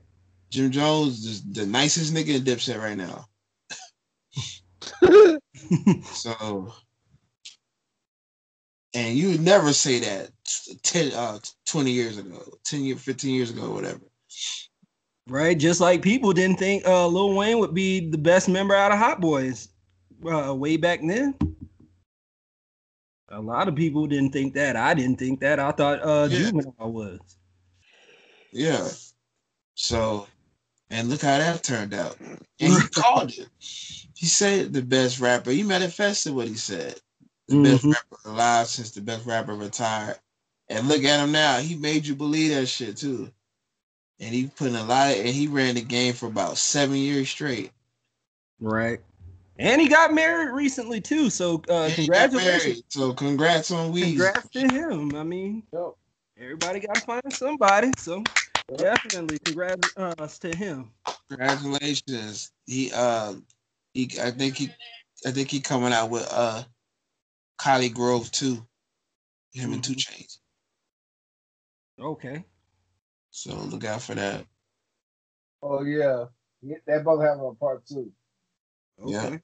[0.54, 3.26] Jim Jones is the nicest nigga in Dipset right now.
[6.04, 6.72] so,
[8.94, 10.30] and you would never say that
[10.84, 13.98] 10, uh, 20 years ago, 10 years, 15 years ago, whatever.
[15.26, 15.58] Right.
[15.58, 18.98] Just like people didn't think uh, Lil Wayne would be the best member out of
[18.98, 19.70] Hot Boys
[20.24, 21.34] uh, way back then.
[23.30, 24.76] A lot of people didn't think that.
[24.76, 25.58] I didn't think that.
[25.58, 26.38] I thought uh, yeah.
[26.38, 27.18] Juvenile was.
[28.52, 28.86] Yeah.
[29.74, 30.28] So,
[30.94, 32.16] and look how that turned out.
[32.20, 33.48] And he called it.
[33.58, 35.50] He said the best rapper.
[35.50, 37.00] He manifested what he said.
[37.48, 37.62] The mm-hmm.
[37.64, 40.18] best rapper alive since the best rapper retired.
[40.68, 41.58] And look at him now.
[41.58, 43.28] He made you believe that shit too.
[44.20, 46.96] And he put in a lot of, and he ran the game for about seven
[46.96, 47.72] years straight.
[48.60, 49.00] Right.
[49.58, 51.28] And he got married recently too.
[51.28, 52.84] So uh, congratulations.
[52.88, 54.10] So congrats on Weezy.
[54.10, 55.14] Congrats to him.
[55.16, 55.64] I mean,
[56.40, 57.90] everybody got to find somebody.
[57.98, 58.22] So
[58.76, 60.90] definitely congrats uh, to him.
[61.28, 62.52] Congratulations.
[62.66, 63.34] He uh
[63.92, 64.70] he I think he
[65.26, 66.62] I think he coming out with uh
[67.58, 68.66] ColleGrove too.
[69.52, 69.72] Him mm-hmm.
[69.74, 70.38] and 2 Chainz.
[72.00, 72.44] Okay.
[73.30, 74.44] So look out for that.
[75.62, 76.26] Oh yeah.
[76.86, 78.10] That both have a part two.
[79.02, 79.12] Okay.
[79.12, 79.38] Yeah.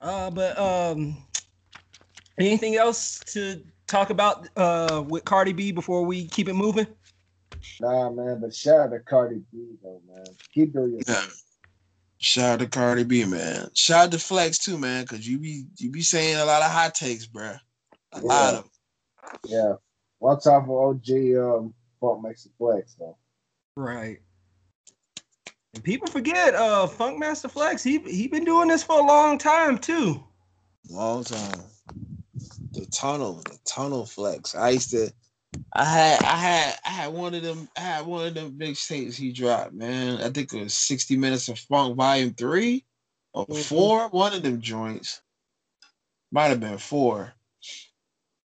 [0.00, 1.16] Uh but um
[2.38, 6.86] anything else to talk about uh with Cardi B before we keep it moving?
[7.80, 10.24] Nah, man, but shout out to Cardi B though, man.
[10.54, 11.26] Keep doing your yeah.
[12.18, 13.68] Shout out to Cardi B, man.
[13.74, 16.70] Shout out to Flex too, man, because you be you be saying a lot of
[16.70, 17.54] hot takes, bro.
[18.12, 18.20] A yeah.
[18.22, 18.70] lot of them.
[19.46, 19.74] Yeah.
[20.18, 23.16] One time for OG um Funkmaster Flex though.
[23.76, 24.18] Right.
[25.74, 29.38] And people forget uh Funk Master Flex, he he been doing this for a long
[29.38, 30.22] time too.
[30.88, 31.60] Long time.
[32.72, 34.54] The tunnel, the tunnel flex.
[34.54, 35.12] I used to
[35.72, 38.76] I had I had I had one of them I had one of them big
[38.76, 40.20] states he dropped, man.
[40.20, 42.84] I think it was 60 minutes of funk volume three
[43.32, 43.60] or mm-hmm.
[43.62, 45.20] four, one of them joints.
[46.32, 47.32] Might have been four.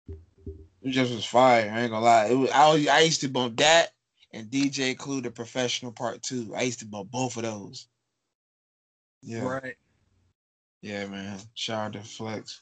[0.09, 1.71] It just was fire.
[1.71, 2.27] I ain't gonna lie.
[2.27, 3.91] It was I was, I used to bump that
[4.33, 6.53] and DJ Clue the professional part two.
[6.55, 7.87] I used to bump both of those.
[9.23, 9.45] Yeah.
[9.45, 9.77] Right.
[10.83, 11.39] Yeah, man.
[11.55, 12.61] Shout out to Flex.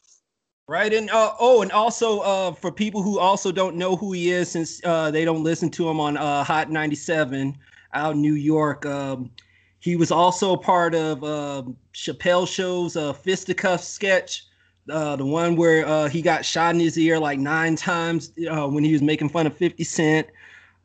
[0.70, 0.94] Right.
[0.94, 4.52] And uh, oh, and also uh, for people who also don't know who he is,
[4.52, 7.58] since uh, they don't listen to him on uh, Hot 97
[7.92, 9.32] out in New York, um,
[9.80, 14.46] he was also a part of uh, Chappelle Show's uh, Fisticuff sketch.
[14.88, 18.92] Uh, the one where he got shot in his ear like nine times when he
[18.92, 20.28] was making fun of 50 Cent.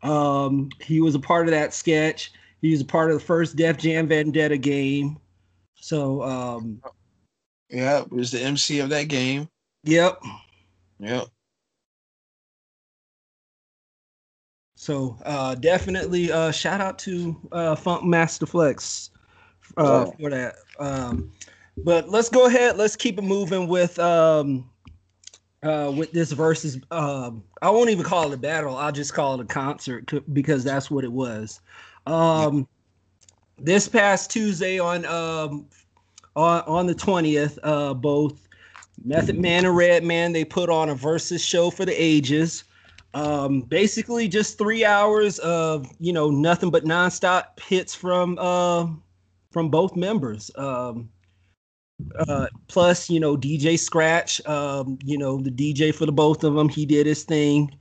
[0.02, 2.32] Um, he was a part of that sketch.
[2.60, 5.19] He was a part of the first Def Jam Vendetta game.
[5.76, 6.82] So, um,
[7.69, 9.48] yeah, was the MC of that game.
[9.86, 10.21] Yep.
[11.00, 11.28] Yep.
[14.76, 19.10] So uh, definitely uh, shout out to uh, Funkmaster Flex
[19.78, 20.56] uh, for that.
[20.80, 21.32] Um,
[21.78, 22.78] but let's go ahead.
[22.78, 24.69] Let's keep it moving with um,
[25.63, 26.82] uh, with this Verzuz.
[26.91, 28.76] Um, I won't even call it a battle.
[28.76, 31.62] I'll just call it a concert because that's what it was.
[32.06, 32.67] Um,
[33.58, 35.67] this past Tuesday on um,
[36.36, 38.44] on on the twentieth, uh, both
[39.03, 42.63] Method Man and Redman, they put on a Verzuz show for the ages.
[43.13, 48.88] Um, basically just three hours of you know nothing but nonstop hits from uh,
[49.51, 50.51] from both members.
[50.55, 51.10] Um,
[52.27, 56.53] uh, plus, you know, DJ Scratch, um, you know, the DJ for the both of
[56.53, 57.73] them, he did his thing,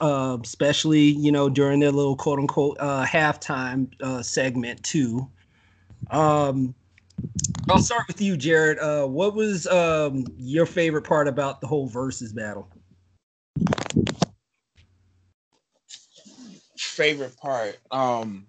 [0.00, 5.28] uh, especially, you know, during their little quote unquote uh, halftime uh, segment, too.
[6.10, 6.74] Um,
[7.68, 8.78] I'll start with you, Jared.
[8.78, 12.68] Uh, what was um, your favorite part about the whole Verzuz battle?
[16.76, 18.46] Favorite part, um,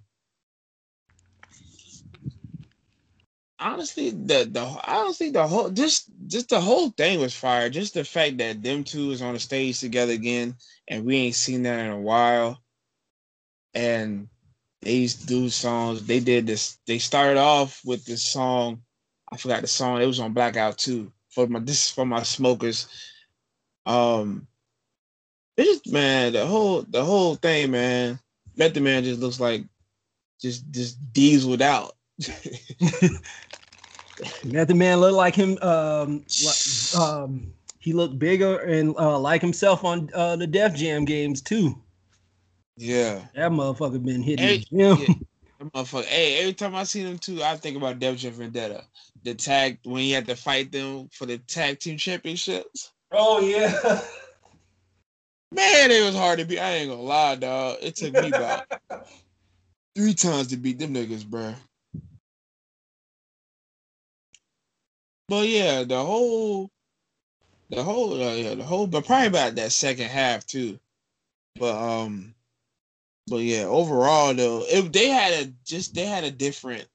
[3.60, 7.70] honestly, the the honestly the whole just just the whole thing was fire.
[7.70, 10.56] Just the fact that them two is on the stage together again,
[10.88, 12.60] and we ain't seen that in a while.
[13.74, 14.30] And
[14.82, 16.06] they used to do songs.
[16.06, 16.78] They did this.
[16.88, 18.84] They started off with this song.
[19.36, 20.02] I forgot the song.
[20.02, 21.12] It was on Blackout too.
[21.30, 22.88] For my this is for my smokers.
[23.86, 24.48] Um,
[25.58, 28.18] it man, the whole the whole thing, man.
[28.56, 29.66] Method Man just looks like
[30.40, 31.98] just just dieseled out.
[34.46, 35.58] Method Man looked like him.
[35.62, 36.26] Um,
[36.98, 41.76] um, he looked bigger and uh, like himself on uh, the Def Jam games too.
[42.78, 44.96] Yeah, that motherfucker been hitting hey, yeah,
[45.62, 46.06] motherfucker.
[46.06, 48.86] Hey, every time I see them too, I think about Def Jam Vendetta.
[49.26, 52.94] The tag when he had to fight them for the tag team championships.
[53.12, 54.02] Oh yeah.
[55.52, 56.60] Man, it was hard to beat.
[56.60, 57.78] I ain't gonna lie, dog.
[57.82, 58.66] It took me about
[59.96, 61.56] three times to beat them niggas, bro.
[65.28, 66.70] But yeah, the whole,
[67.72, 70.78] the whole, uh, yeah, the whole, but probably about that second half too.
[71.60, 72.36] But um,
[73.28, 76.86] but yeah, overall though, if they had a just they had a different,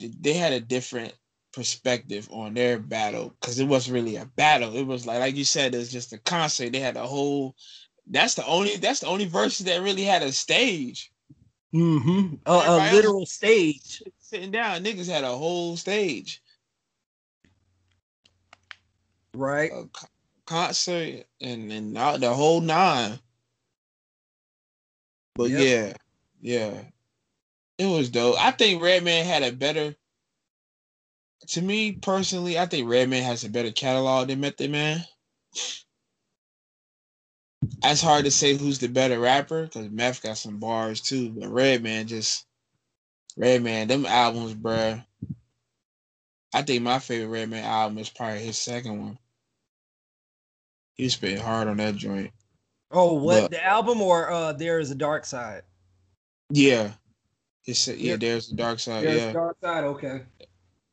[0.00, 1.12] they had a different
[1.56, 4.76] perspective on their battle because it wasn't really a battle.
[4.76, 6.72] It was like like you said, it's just a concert.
[6.72, 7.56] They had a whole.
[8.06, 8.76] That's the only.
[8.76, 11.10] That's the only Verzuz that really had a stage.
[11.74, 12.34] Mm-hmm.
[12.46, 14.02] A, a literal stage.
[14.20, 16.42] Sitting down, niggas had a whole stage.
[19.34, 19.72] Right.
[19.72, 19.88] A
[20.44, 23.18] concert and and the whole nine.
[25.34, 25.60] But yep.
[25.60, 25.92] yeah,
[26.40, 26.80] yeah,
[27.78, 28.36] it was dope.
[28.38, 29.94] I think Redman had a better.
[31.48, 35.04] To me personally, I think Redman has a better catalog than Method Man.
[37.82, 41.48] That's hard to say who's the better rapper because Meth got some bars too, but
[41.48, 42.46] Redman just
[43.36, 45.04] Redman, them albums, bruh.
[46.54, 49.18] I think my favorite Redman album is probably his second one.
[50.94, 52.30] He spit hard on that joint.
[52.90, 55.62] Oh, what but, the album or uh there is a dark side?
[56.50, 56.92] Yeah.
[57.66, 59.04] It's yeah, there's a dark side.
[59.04, 59.32] There's yeah.
[59.32, 60.22] dark side, okay.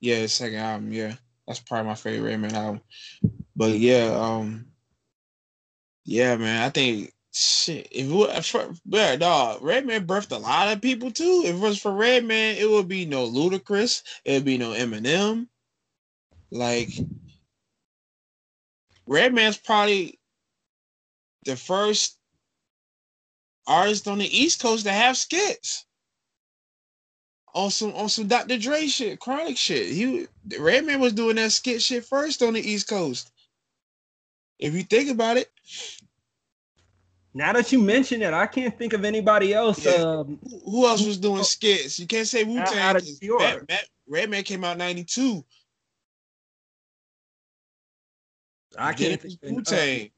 [0.03, 1.13] Yeah, the second album, yeah.
[1.47, 2.81] That's probably my favorite Redman album.
[3.55, 4.65] But yeah, um
[6.03, 7.87] yeah, man, I think shit.
[7.89, 11.43] If it for dog, Redman birthed a lot of people too.
[11.45, 15.47] If it was for Redman, it would be no Ludacris, it would be no Eminem.
[16.51, 16.89] Like
[19.07, 20.19] Redman's probably
[21.45, 22.17] the first
[23.65, 25.85] artist on the East Coast to have skits.
[27.55, 28.57] On some on some Dr.
[28.57, 29.87] Dre shit, chronic shit.
[29.87, 30.27] He
[30.59, 33.31] Redman was doing that skit shit first on the East Coast.
[34.59, 35.51] If you think about it.
[37.35, 39.83] Now that you mention it, I can't think of anybody else.
[39.85, 39.93] Yeah.
[39.93, 41.99] Um, who else was doing skits?
[41.99, 42.95] You can't say Wu Tang.
[44.07, 45.43] Redman came out '92.
[48.77, 50.11] I can't think Wu Tang.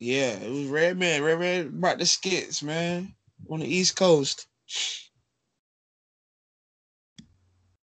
[0.00, 1.22] Yeah, it was Redman.
[1.22, 3.14] Redman brought the skits, man,
[3.50, 4.46] on the East Coast.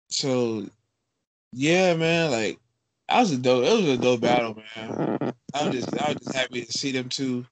[0.09, 0.66] So,
[1.53, 2.59] yeah, man, like
[3.09, 3.64] that was a dope.
[3.64, 5.35] It was a dope battle, man.
[5.55, 7.47] I was just, I was just happy to see them two.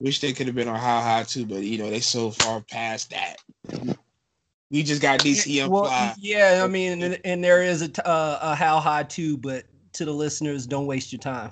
[0.00, 2.60] Wish they could have been on How High too, but you know they so far
[2.60, 3.36] past that.
[4.70, 6.14] We just got DCM well, fly.
[6.18, 10.04] Yeah, I mean, and, and there is a uh, a How High too, but to
[10.04, 11.50] the listeners, don't waste your time.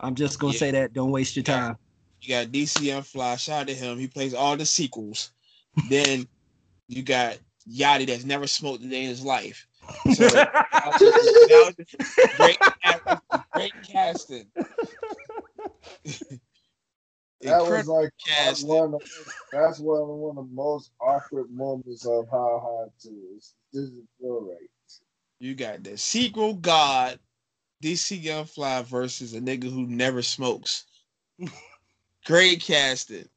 [0.00, 0.58] I'm just gonna yeah.
[0.58, 0.92] say that.
[0.92, 1.76] Don't waste your time.
[2.26, 3.36] You got DC Young Fly.
[3.36, 3.98] Shout out to him.
[3.98, 5.30] He plays all the sequels.
[5.88, 6.26] then
[6.88, 7.38] you got
[7.70, 9.66] Yachty that's never smoked a day in his life.
[10.14, 10.52] So that
[10.86, 11.86] was, that was
[12.36, 12.58] great,
[13.52, 14.46] great casting.
[17.42, 18.68] that was like casting.
[18.68, 18.94] one.
[18.94, 19.02] Of,
[19.52, 23.10] that's one of, one of the most awkward moments of how hard to.
[23.72, 24.68] This is feel right.
[25.38, 27.20] You got the sequel god
[27.84, 30.86] DC Young Fly versus a nigga who never smokes.
[32.26, 33.28] Great casting.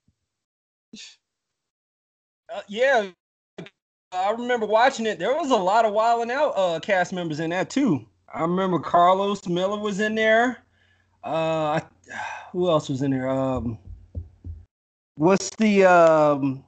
[2.52, 3.10] Uh, yeah,
[4.12, 5.20] I remember watching it.
[5.20, 8.04] There was a lot of wilding out uh, cast members in that too.
[8.34, 10.64] I remember Carlos Miller was in there.
[11.24, 11.80] Uh,
[12.52, 13.30] who else was in there?
[13.30, 13.78] Um,
[15.16, 16.64] what's the um,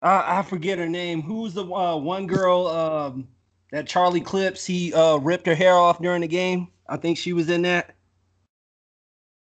[0.00, 1.20] I, I forget her name.
[1.20, 3.28] Who's the uh, one girl um,
[3.70, 4.64] that Charlie Clips?
[4.64, 6.68] He uh, ripped her hair off during the game.
[6.88, 7.94] I think she was in that.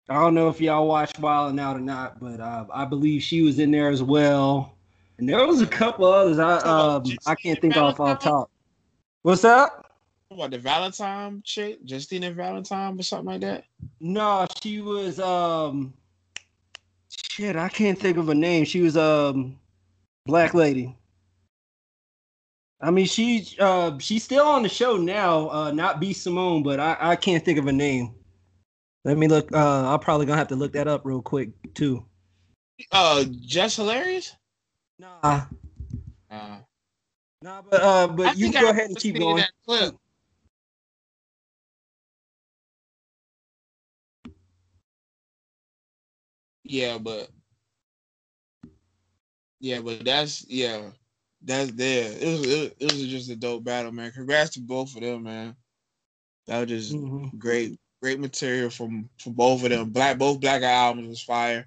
[0.08, 3.42] I don't know if y'all watched Wild Out or not, but uh, I believe she
[3.42, 4.76] was in there as well.
[5.18, 6.38] And there was a couple others.
[6.38, 8.50] I um, I can't think off off top.
[9.22, 9.70] What's that?
[10.28, 13.64] What the Valentine chick, Justina Valentine or something like that?
[14.00, 15.94] No, she was um,
[17.08, 17.56] shit.
[17.56, 18.64] I can't think of her name.
[18.64, 19.58] She was um,
[20.26, 20.96] black lady.
[22.80, 25.48] I mean, she uh she's still on the show now.
[25.48, 28.14] Uh, not B Simone, but I I can't think of a name.
[29.06, 29.54] Let me look.
[29.54, 32.04] Uh, I'm probably gonna have to look that up real quick too.
[32.90, 34.34] Uh, just hilarious.
[34.98, 35.44] Nah.
[36.28, 36.56] Uh,
[37.40, 39.44] nah, but uh, but you go ahead and keep going.
[46.64, 47.28] Yeah, but
[49.60, 50.80] yeah, but that's yeah,
[51.42, 52.10] that's there.
[52.10, 54.10] It was it, it, was just a dope battle, man.
[54.10, 55.54] Congrats to both of them, man.
[56.48, 57.38] That was just mm-hmm.
[57.38, 59.90] great, great material from from both of them.
[59.90, 61.66] Black both Black albums was fire.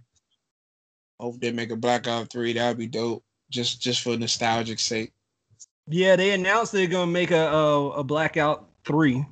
[1.20, 2.54] Hope they make a Blackout three.
[2.54, 3.26] That'd be dope.
[3.50, 5.12] Just just for nostalgic sake.
[5.88, 9.26] Yeah, they announced they're gonna make a a, a Blackout three.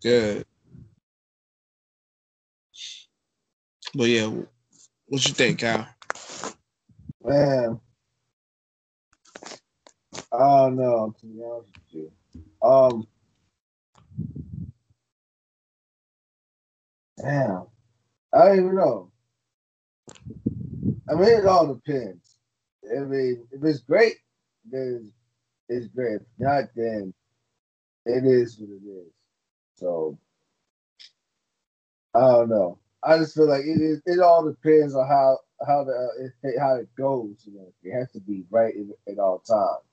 [0.00, 0.46] Good.
[3.92, 4.26] But yeah,
[5.06, 5.88] what you think, Kyle?
[7.24, 7.80] Man,
[10.32, 11.12] I don't know.
[11.18, 12.12] To be honest with you,
[12.62, 13.08] um,
[17.18, 17.66] damn,
[18.32, 19.10] I don't even know.
[21.08, 22.38] I mean, it all depends.
[22.90, 24.16] I mean, if it's great,
[24.70, 25.12] then
[25.68, 26.16] it's great.
[26.16, 27.12] If not, then
[28.04, 29.12] it is what it is.
[29.76, 30.18] So
[32.14, 32.78] I don't know.
[33.02, 34.02] I just feel like it is.
[34.06, 37.42] It all depends on how how the it, how it goes.
[37.44, 38.74] You know, it has to be right
[39.08, 39.84] at, all times.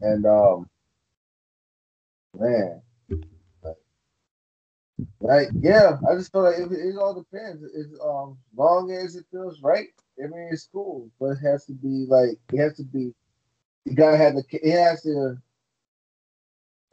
[0.00, 0.68] And um,
[2.38, 2.82] man,
[5.20, 7.62] like yeah, I just feel like it, it all depends.
[7.62, 9.88] It's um, long as it feels right.
[10.22, 13.12] I mean, it's cool, but it has to be like it has to be.
[13.84, 14.44] You gotta have the.
[14.50, 15.36] It has to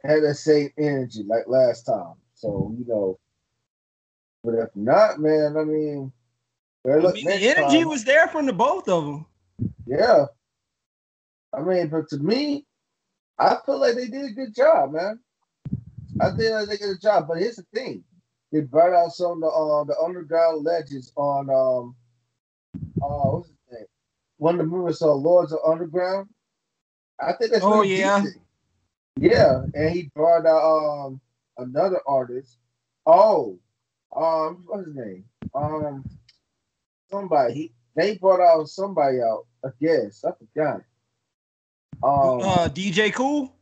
[0.04, 2.14] have that same energy like last time.
[2.34, 3.18] So you know,
[4.42, 6.12] but if not, man, I mean,
[6.86, 9.26] I mean the energy time, was there from the both of them.
[9.86, 10.26] Yeah.
[11.54, 12.66] I mean, but to me,
[13.38, 15.20] I feel like they did a good job, man.
[16.20, 17.26] I think like they did a job.
[17.28, 18.04] But here's the thing:
[18.52, 21.96] they brought out some of the uh, the underground legends on um
[23.02, 23.86] uh what's his name?
[24.38, 26.28] One of the movies saw Lords of Underground.
[27.20, 28.42] I think that's oh yeah, decent.
[29.18, 29.62] yeah.
[29.74, 31.20] And he brought out um
[31.58, 32.58] another artist.
[33.06, 33.58] Oh,
[34.14, 35.24] um, what's his name?
[35.54, 36.04] Um,
[37.10, 37.54] somebody.
[37.54, 39.46] He, they brought out somebody out.
[39.64, 40.82] I guess I forgot.
[42.02, 43.54] Um, uh, DJ Cool.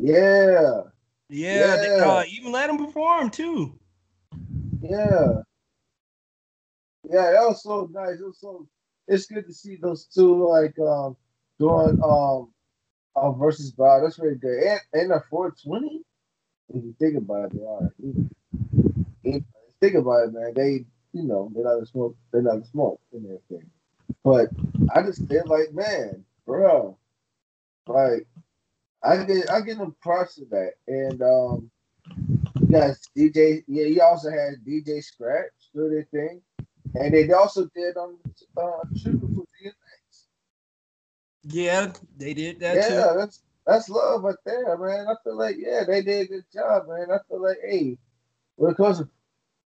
[0.00, 0.82] Yeah.
[1.28, 1.58] Yeah.
[1.58, 1.76] yeah.
[1.76, 3.78] They, uh, even let him perform too.
[4.80, 5.42] Yeah.
[7.10, 8.20] Yeah, that was so nice.
[8.20, 8.66] It was so.
[9.06, 11.16] It's good to see those two like um
[11.58, 12.52] doing um
[13.16, 14.02] uh, Verzuz Bob.
[14.02, 14.62] That's very good.
[14.62, 16.02] And and a 420.
[16.70, 19.40] If you think about it, they are
[19.80, 23.00] think about it, man, they you know they're not a smoke, they're not a smoke
[23.12, 23.70] and everything.
[24.24, 24.50] But
[24.94, 26.96] I just feel like, man, bro,
[27.86, 28.26] like
[29.02, 31.70] I get I get them props to that, and um,
[32.60, 36.42] you guys DJ, yeah, he also had DJ Scratch do their thing,
[36.94, 38.16] and they also did on
[38.56, 40.24] um, uh, Sugar for DMX.
[41.44, 43.18] Yeah, they did that yeah, too.
[43.18, 45.06] that's that's love right there, man.
[45.08, 47.08] I feel like yeah, they did a good job, man.
[47.12, 47.96] I feel like hey,
[48.56, 49.08] when it comes to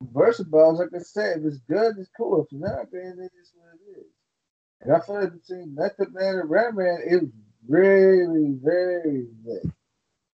[0.03, 2.43] versatile, like I said, if it's good, it's cool.
[2.51, 4.07] If not, then it is what it is.
[4.81, 7.31] And I feel like between Method Man and Redman, it was
[7.69, 9.67] really, very lit.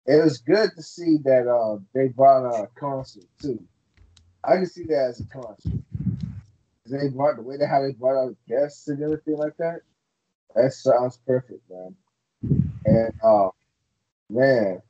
[0.05, 3.61] It was good to see that uh, they brought a concert too.
[4.43, 5.82] I can see that as a concert.
[6.86, 9.80] They brought the way they how they brought out guests and everything like that.
[10.55, 11.95] That sounds perfect, man.
[12.86, 13.49] And uh,
[14.30, 14.82] man,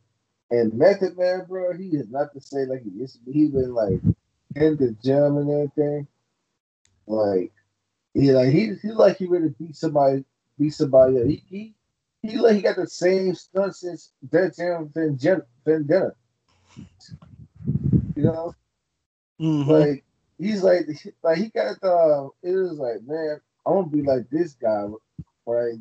[0.52, 3.32] and Method Man, bro, he is not to say like he used to be.
[3.32, 4.02] He's been like
[4.56, 6.08] in the gym and everything.
[7.08, 7.54] Like,
[8.14, 10.26] he like he he like he really beat somebody,
[10.60, 11.26] beat somebody.
[11.28, 11.76] He he
[12.30, 16.14] he like he got the same stunts as Def Jam Vendetta.
[18.16, 18.56] You know,
[19.40, 19.70] mm-hmm.
[19.70, 20.04] like
[20.38, 20.88] he's like
[21.24, 22.30] like he got the.
[22.44, 24.86] It was like man, I want to be like this guy,
[25.46, 25.76] right?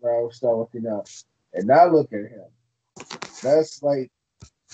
[0.00, 1.10] When I start working out,
[1.54, 2.44] and now look at him.
[3.42, 4.10] That's like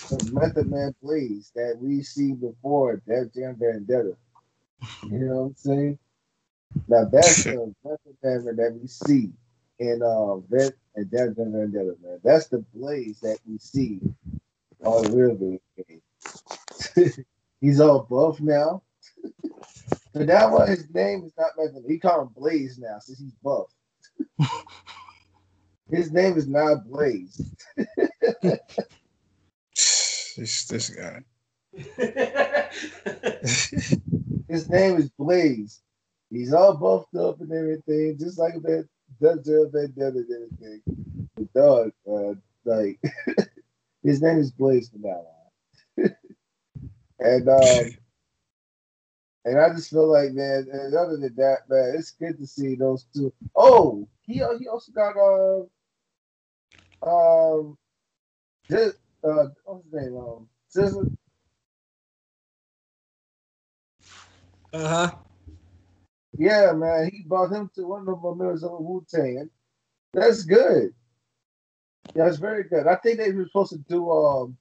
[0.09, 4.15] the Method Man plays that we see before Def Jam Vendetta.
[5.03, 5.99] You know what I'm saying?
[6.87, 9.31] Now that's the Method Man that we see
[9.79, 12.19] in uh Vet and Jam Vendetta, man.
[12.23, 13.99] That's the blaze that we see
[14.83, 16.01] on the real game.
[17.61, 18.83] He's all buff now.
[20.13, 21.83] so now what his name is not Method.
[21.87, 23.67] He call him Blaze now since he's buff.
[25.89, 27.41] his name is not Blaze.
[30.37, 31.21] This this guy.
[34.49, 35.81] His name is Blaze.
[36.29, 38.87] He's all buffed up and everything, just like that
[39.21, 40.81] does the Vendetta did anything.
[41.37, 42.35] The dog, uh,
[42.65, 42.99] like
[44.03, 45.25] his name is Blaze from now
[45.97, 46.15] on.
[47.19, 47.95] and um
[49.45, 52.75] and I just feel like man, and other than that, man, it's good to see
[52.75, 53.31] those two.
[53.55, 55.69] Oh, he he also got um
[57.07, 57.77] um
[58.67, 60.17] this uh what's his name?
[60.17, 61.07] Um Scissor.
[64.73, 65.24] Uh huh.
[66.37, 69.49] Yeah, man, he brought him to one of the members of Wu Tang.
[70.13, 70.93] That's good.
[72.13, 72.87] That's very good.
[72.87, 74.57] I think they were supposed to do um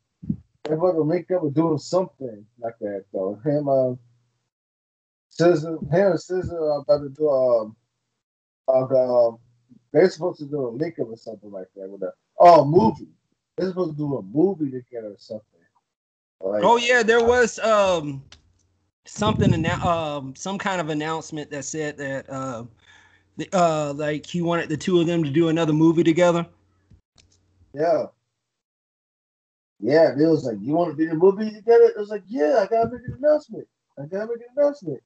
[0.64, 3.41] they were gonna link up with doing something like that though.
[3.45, 3.99] Him um
[5.29, 7.77] Scissor him and Scissor are about to do um
[8.68, 9.39] uh, um
[9.93, 13.12] they're supposed to do a link up or something like that with a oh movie.
[13.57, 15.45] They're supposed to do a movie together or something.
[16.41, 18.22] Like, oh yeah, there was um
[19.07, 22.64] something um some kind of announcement that said that uh
[23.36, 26.46] the, uh like he wanted the two of them to do another movie together.
[27.74, 28.07] Yeah.
[29.80, 31.84] Yeah, it was like, you want to be in a movie together?
[31.84, 33.68] It was like, yeah, I gotta make an announcement.
[33.98, 35.02] I gotta make an announcement.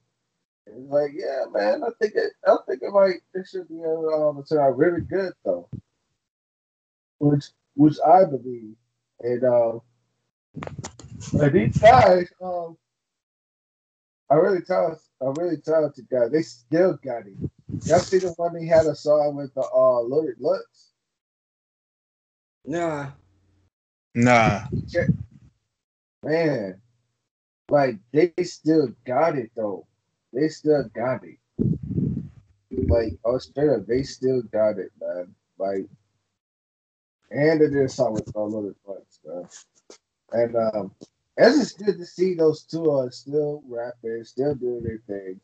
[0.66, 4.44] It's like, yeah, man, I think it, I think it might, it should be um,
[4.48, 5.68] turn out really good though.
[7.18, 8.76] Which, which I believe,
[9.20, 9.80] and um,
[11.40, 12.76] uh, these guys, um,
[14.30, 16.30] are really talented, I really talented guys.
[16.30, 17.34] They still got it.
[17.86, 20.92] Y'all see the one he had a song with the uh Loaded Lux?
[22.64, 23.10] Nah.
[24.14, 24.64] Nah.
[26.22, 26.80] Man,
[27.70, 29.86] like they still got it though.
[30.32, 31.38] They still got it.
[32.70, 35.34] Like Australia, they still got it, man.
[35.58, 35.86] Like,
[37.30, 39.48] and it is song with all other parts, man.
[40.32, 40.94] And um,
[41.38, 45.40] it's just good to see those two are still rapping, still doing their thing,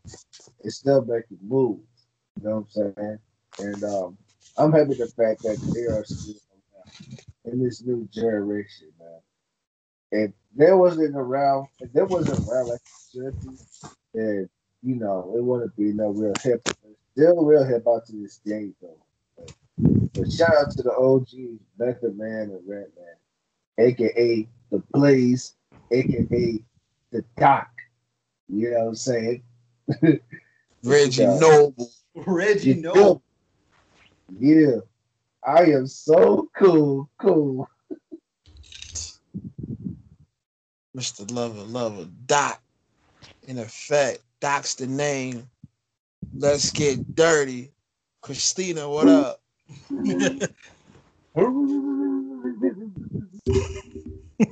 [0.63, 1.83] and still making moves.
[2.41, 3.19] You know what I'm saying?
[3.61, 4.19] And um,
[4.59, 6.35] I'm happy the fact that they are still
[7.45, 9.21] in this new generation, man.
[10.13, 12.81] And there wasn't around, if there wasn't around like
[13.13, 13.37] should
[14.15, 14.49] and
[14.83, 16.69] you know, it wouldn't be no real hip.
[17.13, 18.99] Still real hip out to this day though.
[19.37, 19.53] But,
[20.15, 25.55] but shout out to the OGs, Method Man and Red Man, aka the Blaze,
[25.91, 26.65] aka
[27.13, 27.69] the Doc.
[28.49, 29.43] You know what I'm saying?
[30.85, 31.91] Uh, Reggie Noble.
[32.15, 33.23] Reggie Noble.
[34.39, 34.77] Yeah.
[35.47, 37.69] I am so cool, cool.
[40.97, 41.31] Mr.
[41.31, 42.61] Lover, Lover, Doc.
[43.47, 45.49] In effect, Doc's the name.
[46.39, 47.73] Let's get dirty.
[48.23, 49.41] Christina, what up?
[49.91, 50.39] ooh,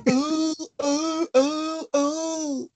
[0.09, 2.69] ooh, ooh, ooh.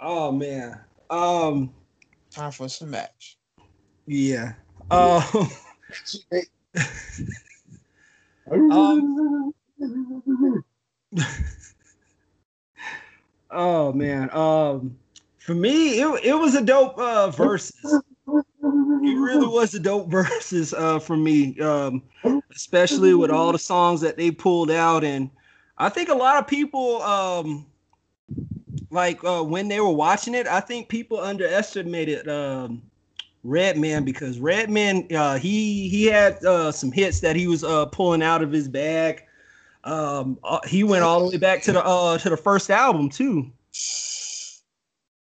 [0.00, 0.80] Oh man.
[1.10, 1.72] Um
[2.30, 3.36] time for some match.
[4.06, 4.52] Yeah.
[4.90, 5.22] Um
[8.70, 9.52] um,
[13.50, 14.30] oh man.
[14.30, 14.96] Um
[15.38, 17.72] for me, it, it was a dope uh Verzuz.
[18.26, 21.58] It really was a dope Verzuz uh for me.
[21.60, 22.02] Um
[22.54, 25.30] especially with all the songs that they pulled out and
[25.76, 27.66] I think a lot of people um
[28.90, 32.82] like uh when they were watching it, I think people underestimated um
[33.44, 38.22] Redman because Redman uh, he he had uh, some hits that he was uh, pulling
[38.22, 39.24] out of his bag.
[39.84, 43.08] Um, uh, he went all the way back to the uh, to the first album
[43.08, 43.50] too.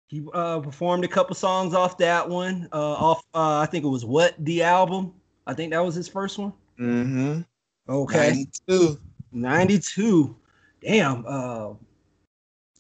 [0.09, 2.69] He uh, performed a couple songs off that one.
[2.73, 5.15] Uh, off I think it was what the album.
[5.47, 6.53] I think that was his first one.
[6.81, 7.41] Mm-hmm.
[7.89, 8.47] Okay.
[8.69, 8.99] 92.
[9.33, 10.37] 92.
[10.83, 11.79] Damn.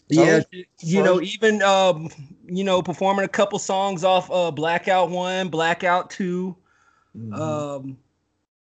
[0.08, 0.40] Yeah,
[0.80, 2.08] you know, even um,
[2.46, 6.56] you know, performing a couple songs off uh Blackout One, Blackout 2
[7.16, 7.34] mm-hmm.
[7.34, 7.98] um,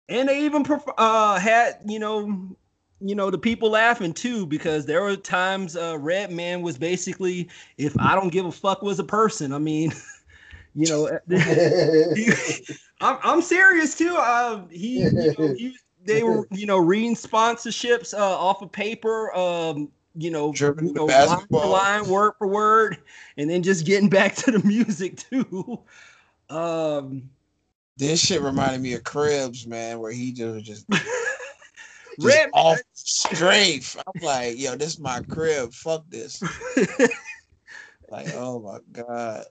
[0.08, 0.64] and they even
[0.98, 2.56] uh had you know,
[3.00, 7.98] you know the people laughing too because there were times uh Redman was basically if
[7.98, 9.52] I don't give a fuck was a person.
[9.52, 9.92] I mean,
[10.74, 11.18] you know,
[13.00, 14.14] I'm I'm serious too.
[14.16, 19.34] Uh, he, you know, he they were you know reading sponsorships uh, off of paper.
[19.34, 22.98] Um, you know, you know line for line, word for word,
[23.36, 25.80] and then just getting back to the music too.
[26.48, 27.30] Um,
[27.96, 33.96] this shit reminded me of Cribs, man, where he just just, just Red, off straight.
[34.06, 35.72] I'm like, yo, this is my crib.
[35.72, 36.42] Fuck this.
[38.08, 39.44] like, oh my god.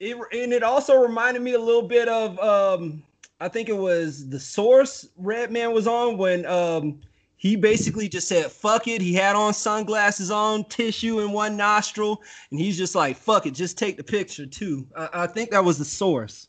[0.00, 3.02] It, and it also reminded me a little bit of um
[3.40, 7.00] I think it was the source Redman was on when um
[7.38, 12.22] he basically just said fuck it he had on sunglasses on tissue in one nostril
[12.50, 15.64] and he's just like fuck it just take the picture too i, I think that
[15.64, 16.48] was the source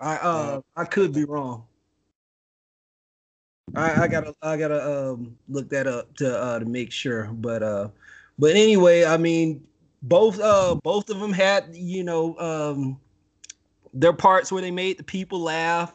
[0.00, 1.64] I uh I could be wrong.
[3.74, 7.24] I, I gotta I gotta um look that up to uh to make sure.
[7.32, 7.88] But uh
[8.38, 9.66] but anyway, I mean
[10.02, 13.00] both uh both of them had, you know, um
[13.94, 15.94] their parts where they made the people laugh.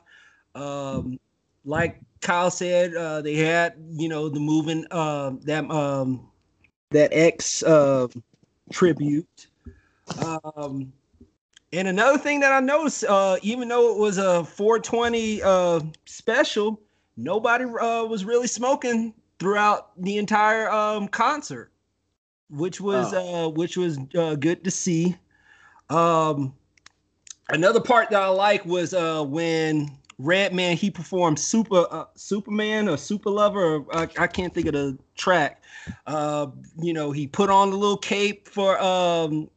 [0.56, 1.20] Um
[1.66, 6.30] like Kyle said, uh they had, you know, the moving uh that um
[6.92, 8.08] that X uh
[8.72, 9.48] tribute.
[10.24, 10.94] Um
[11.72, 16.82] and another thing that I noticed, uh, even though it was a 420 uh, special,
[17.16, 21.72] nobody uh, was really smoking throughout the entire um, concert,
[22.50, 23.46] which was oh.
[23.46, 25.16] uh, which was uh, good to see.
[25.92, 26.56] Um,
[27.50, 32.98] another part that I like was uh, when Redman he performed Super uh, Superman or
[32.98, 33.78] Super Lover.
[33.78, 35.64] Or, I, I can't think of the track.
[36.06, 36.48] Uh,
[36.80, 39.50] you know, he put on the little cape for um,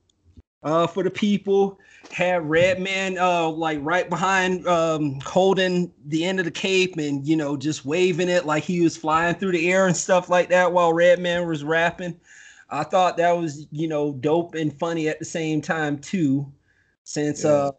[0.62, 1.78] uh, for the people
[2.10, 7.36] had Redman uh like right behind um holding the end of the cape and you
[7.36, 10.72] know just waving it like he was flying through the air and stuff like that
[10.72, 12.18] while Redman was rapping.
[12.70, 16.50] I thought that was you know dope and funny at the same time too,
[17.04, 17.50] since yeah.
[17.50, 17.70] uh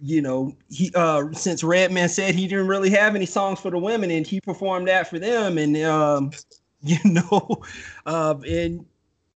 [0.00, 3.78] you know he uh since Redman said he didn't really have any songs for the
[3.78, 6.30] women and he performed that for them and um
[6.82, 7.62] you know
[8.04, 8.84] uh and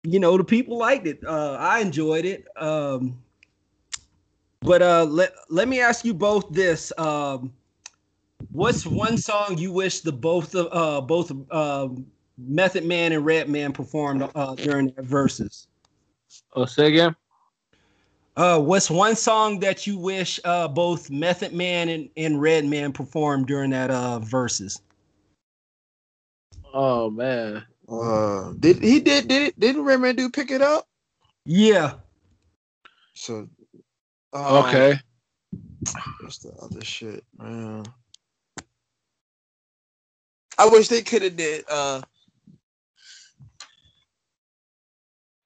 [0.02, 3.18] you know the people liked it uh I enjoyed it um
[4.62, 7.52] but uh, let let me ask you both this: um,
[8.52, 11.88] What's one song you wish the both of uh, both uh,
[12.36, 15.66] Method Man and Redman performed uh, during their Verzuz?
[16.54, 17.16] Oh, say again.
[18.36, 23.46] Uh, what's one song that you wish uh, both Method Man and, and Redman performed
[23.46, 24.80] during that uh, Verzuz?
[26.72, 27.64] Oh man.
[27.88, 30.86] Uh, did he did did it, didn't Redman do pick it up?
[31.44, 31.94] Yeah.
[33.14, 33.48] So
[34.32, 34.98] um, okay.
[36.20, 37.84] What's the other shit, man?
[40.56, 42.00] I wish they could have did uh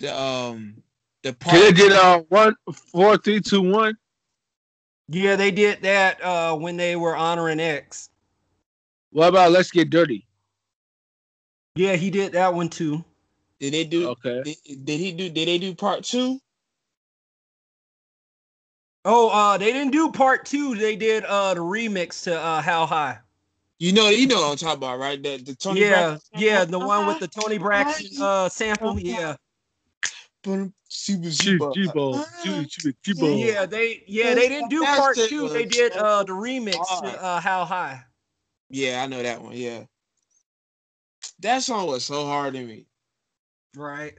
[0.00, 0.83] the um
[1.24, 1.58] the part.
[1.58, 2.54] They did uh one
[2.92, 3.96] four three two one.
[5.08, 8.10] Yeah, they did that uh when they were honoring X.
[9.10, 10.26] What about Let's Get Dirty?
[11.74, 13.04] Yeah, he did that one too.
[13.58, 14.10] Did they do?
[14.10, 14.42] Okay.
[14.44, 15.28] Did, did he do?
[15.28, 16.38] Did they do part two?
[19.06, 20.74] Oh, uh, they didn't do part two.
[20.76, 23.18] They did uh the remix to uh How High.
[23.80, 25.20] You know, you know what I'm talking about, right?
[25.20, 28.98] The, the Toni yeah, Braxton yeah, the one with the Toni Braxton uh sample.
[28.98, 29.36] Yeah.
[33.46, 35.48] Yeah, they yeah they didn't do part two.
[35.48, 38.04] They did uh the remix uh How High.
[38.70, 39.56] Yeah, I know that one.
[39.56, 39.84] Yeah,
[41.40, 42.86] that song was so hard to me.
[43.76, 44.14] Right.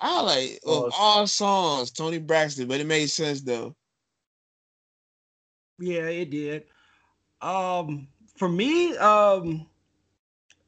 [0.00, 3.74] I like of all songs, Toni Braxton, but it made sense though.
[5.78, 6.64] Yeah, it did.
[7.40, 9.66] Um, for me, um,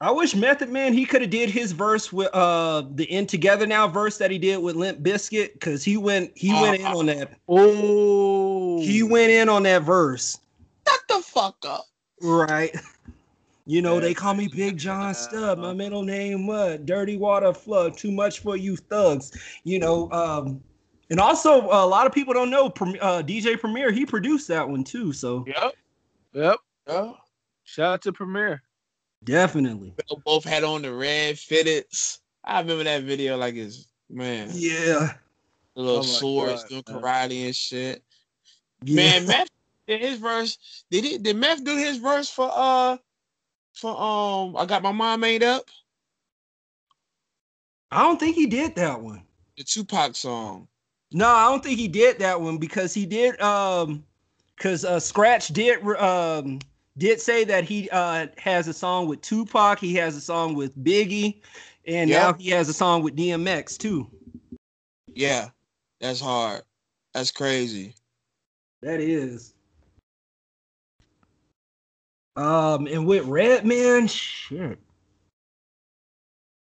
[0.00, 3.66] I wish Method Man he could have did his verse with uh the "In Together
[3.66, 6.86] Now" verse that he did with Limp Bizkit because he went he uh, went in
[6.86, 7.38] on that.
[7.48, 10.38] Oh, he went in on that verse.
[10.86, 11.86] Shut the fuck up.
[12.20, 12.76] Right.
[13.68, 15.58] You know, they call me Big John Stubb.
[15.58, 16.86] My middle name what?
[16.86, 17.96] Dirty Water Flood.
[17.96, 19.32] Too much for you thugs.
[19.64, 20.62] You know, um,
[21.10, 23.90] and also, uh, a lot of people don't know uh, DJ Premier.
[23.90, 25.12] He produced that one too.
[25.12, 25.72] So yep,
[26.32, 27.14] yep, yep.
[27.64, 28.62] Shout out to Premier.
[29.26, 29.92] Definitely.
[29.96, 32.20] They both had on the red fitteds.
[32.44, 34.50] I remember that video like it's man.
[34.52, 35.14] Yeah.
[35.74, 38.04] The little oh swords God, doing karate and shit.
[38.84, 38.94] Yeah.
[38.94, 39.48] Man, Meth
[39.88, 40.84] did his verse.
[40.92, 41.18] Did he?
[41.18, 42.98] Did Meth do his verse for uh
[43.74, 44.56] for um?
[44.56, 45.64] I got my mom made up.
[47.90, 49.22] I don't think he did that one.
[49.56, 50.68] The Tupac song.
[51.10, 54.04] No, I don't think he did that one because he did um
[54.56, 56.60] because uh Scratch did um
[56.98, 60.76] did say that he uh has a song with Tupac, he has a song with
[60.82, 61.40] Biggie,
[61.86, 62.22] and yep.
[62.22, 64.08] now he has a song with DMX too.
[65.14, 65.48] Yeah,
[66.00, 66.62] that's hard.
[67.14, 67.94] That's crazy.
[68.82, 69.54] That is.
[72.36, 74.78] Um, and with Redman, shit.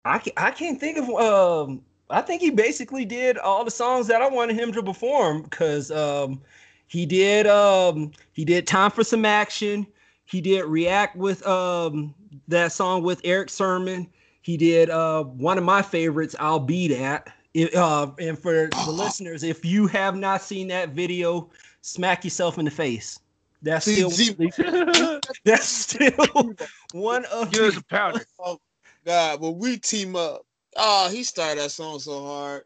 [0.04, 4.08] I can't, I can't think of um I think he basically did all the songs
[4.08, 6.42] that I wanted him to perform because um,
[6.88, 9.88] he did um, he did time for some action.
[10.26, 12.14] He did react with um,
[12.48, 14.08] that song with Erick Sermon.
[14.42, 18.92] He did uh, one of my favorites, "I'll Be That." It, uh, and for the
[18.92, 21.50] listeners, if you have not seen that video,
[21.82, 23.20] smack yourself in the face.
[23.62, 24.10] That's still
[25.46, 26.56] that's still
[26.94, 28.26] one of Give us a powder.
[28.40, 28.60] Oh
[29.06, 30.46] God, when we team up,
[30.78, 32.64] Oh, he started that song so hard.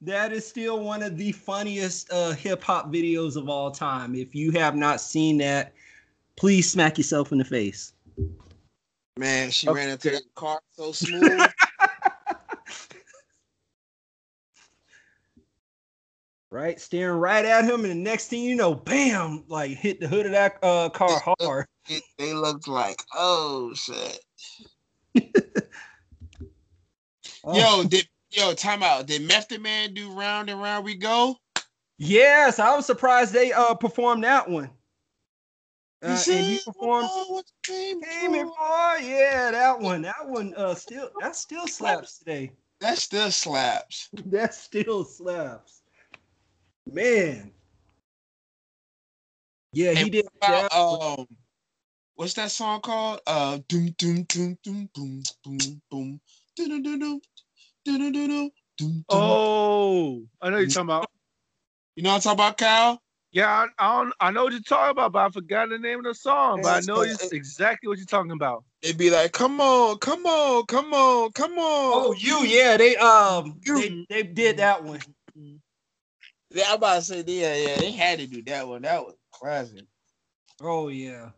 [0.00, 4.14] that is still one of the funniest uh, hip hop videos of all time.
[4.14, 5.72] If you have not seen that,
[6.42, 7.92] please smack yourself in the face.
[9.16, 9.78] Man, she okay.
[9.78, 11.40] ran into that car so smooth.
[16.50, 20.08] right, staring right at him, and the next thing you know, bam, like hit the
[20.08, 21.68] hood of that uh, car hard.
[21.88, 24.18] It, they looked like, oh shit.
[27.44, 27.56] oh.
[27.56, 29.06] Yo, did yo time out?
[29.06, 31.36] Did Method Man do round and round we go?
[31.98, 34.70] Yes, I was surprised they uh performed that one.
[36.02, 37.08] Uh, and he performed
[37.62, 42.50] came for yeah that one that one uh still that still slaps today.
[42.80, 44.08] That still slaps.
[44.26, 45.82] That still slaps.
[46.90, 47.52] Man.
[49.72, 51.26] Yeah he did about, um
[52.16, 53.20] what's that song called?
[53.26, 56.20] Uh doom doom doom doom boom boom boom.
[56.56, 57.20] Doom doom doom
[57.84, 61.06] doom doom doom oh i know you're talking about.
[61.96, 63.01] You know what i'm talking about Cal
[63.32, 64.14] yeah, I, I, don't.
[64.20, 66.60] I know what you're talking about, but I forgot the name of the song.
[66.62, 68.64] But I know exactly what you're talking about.
[68.82, 72.94] It'd be like, "Come on, come on, come on, come on." Oh, you, yeah, they
[72.96, 75.00] um, they, they did that one.
[76.54, 78.82] Yeah, I'm about to say, yeah, yeah, they had to do that one.
[78.82, 79.86] That was classic.
[80.60, 81.30] Oh yeah.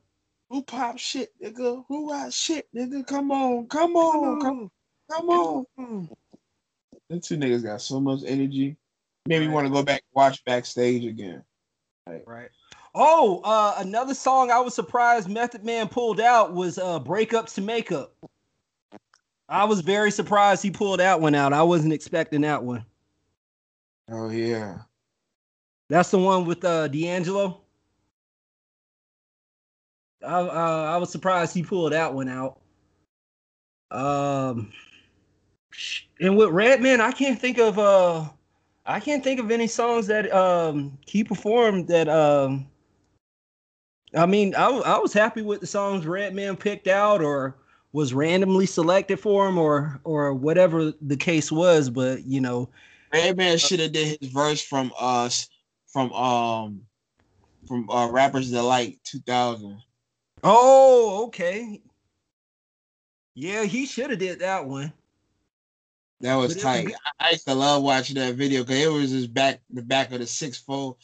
[0.51, 1.84] Who pop shit, nigga?
[1.88, 3.07] Who got shit, nigga?
[3.07, 4.70] Come on, come on, come,
[5.11, 5.64] come on.
[5.76, 6.09] Come on.
[7.09, 8.76] Them two niggas got so much energy.
[9.26, 11.45] Made me want to go back watch backstage again.
[12.07, 12.22] Right.
[12.26, 12.50] right.
[12.94, 17.62] Oh, uh, another song I was surprised Method Man pulled out was uh, "Breakups to
[17.62, 18.14] Makeup."
[19.48, 21.52] I was very surprised he pulled that one out.
[21.52, 22.84] I wasn't expecting that one.
[24.11, 24.80] Oh yeah,
[25.88, 27.62] that's the one with uh, D'Angelo.
[30.22, 32.61] I uh, I was surprised he pulled that one out.
[33.90, 34.72] Um,
[36.20, 38.28] and with Redman, I can't think of uh
[38.87, 42.66] I can't think of any songs that um he performed that um
[44.16, 47.57] I mean I, I was happy with the songs Redman picked out or
[47.93, 52.68] was randomly selected for him or or whatever the case was but you know.
[53.12, 55.49] Redman should have did his verse from us
[55.87, 56.82] from um
[57.66, 59.80] from uh rappers delight 2000
[60.43, 61.80] oh okay.
[63.35, 64.93] Yeah he should have did that one
[66.25, 66.91] that was tight.
[67.20, 70.20] I used to love watching that video because it was just back the back of
[70.20, 70.97] the six four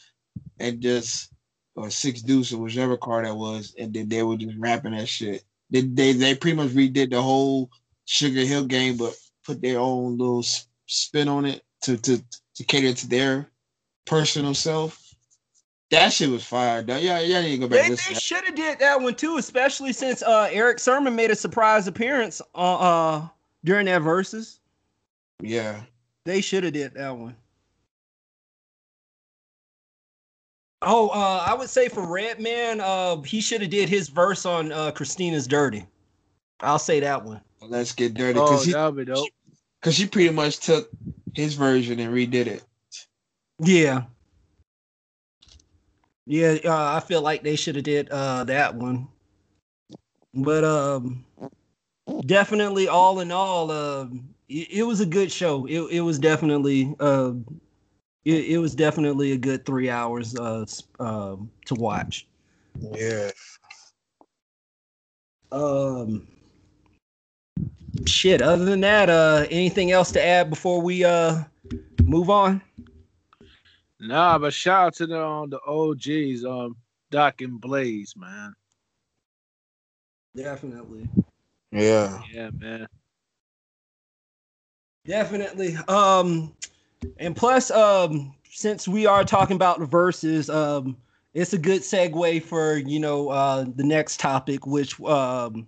[0.59, 1.31] and just
[1.75, 5.07] or six deuce or whichever car that was, and then they were just rapping that
[5.07, 5.43] shit.
[5.69, 7.69] They they, they pretty much redid the whole
[8.07, 9.15] Sugarhill Gang, but
[9.45, 10.43] put their own little
[10.87, 12.23] spin on it to to
[12.55, 13.47] to cater to their
[14.05, 14.97] personal self.
[15.91, 16.97] That shit was fire, though.
[16.97, 17.83] Yeah, yeah, need to go back.
[17.83, 21.35] They, they should have did that one too, especially since uh, Erick Sermon made a
[21.35, 23.27] surprise appearance uh, uh
[23.63, 24.57] during that Verzuz.
[25.41, 25.81] Yeah.
[26.25, 27.35] They should have did that one.
[30.83, 34.71] Oh, uh, I would say for Redman, uh, he should have did his verse on
[34.71, 35.85] uh, Christina's Dirty.
[36.61, 37.41] I'll say that one.
[37.61, 38.39] Let's get dirty.
[38.39, 39.27] Oh, Cause he, that be dope.
[39.79, 40.89] Because she pretty much took
[41.33, 42.63] his version and redid it.
[43.59, 44.03] Yeah.
[46.25, 49.07] Yeah, uh, I feel like they should have did uh, that one.
[50.33, 51.25] But um,
[52.25, 54.05] definitely, all in all, uh,
[54.51, 55.65] it, it was a good show.
[55.65, 57.33] It it was definitely uh,
[58.25, 60.65] it, it was definitely a good three hours uh,
[60.99, 61.35] uh
[61.65, 62.27] to watch.
[62.79, 63.31] Yeah.
[65.51, 66.27] Um.
[68.05, 68.41] Shit.
[68.41, 71.43] Other than that, uh, anything else to add before we uh
[72.03, 72.61] move on?
[73.99, 76.75] Nah, but shout out to the um, the OGs, um,
[77.11, 78.53] Doc and Blaze, man.
[80.35, 81.07] Definitely.
[81.71, 82.21] Yeah.
[82.33, 82.87] Yeah, man.
[85.05, 85.75] Definitely.
[85.87, 86.53] Um,
[87.17, 90.95] and plus, um, since we are talking about Verzuz, um,
[91.33, 95.65] it's a good segue for you know uh, the next topic, which um,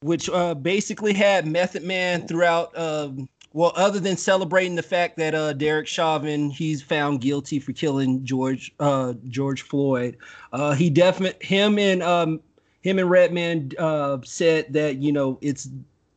[0.00, 2.76] which uh, basically had Method Man throughout.
[2.76, 7.72] Um, well, other than celebrating the fact that uh, Derek Chauvin he's found guilty for
[7.72, 10.16] killing George uh, George Floyd,
[10.52, 12.40] uh, he definitely him and um,
[12.82, 15.68] him and Redman uh, said that you know it's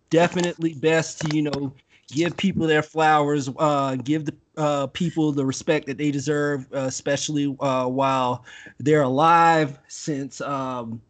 [0.09, 1.73] definitely best to you know
[2.11, 6.79] give people their flowers, uh, give the uh, people the respect that they deserve, uh,
[6.79, 8.45] especially uh, while
[8.79, 9.79] they're alive.
[9.87, 11.01] Since um,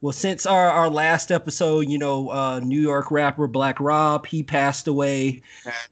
[0.00, 4.42] well, since our, our last episode, you know, uh, New York rapper Black Rob he
[4.42, 5.42] passed away,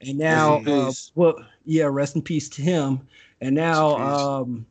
[0.01, 1.35] and now, uh, well,
[1.65, 3.07] yeah, rest in peace to him.
[3.41, 4.65] And now, um,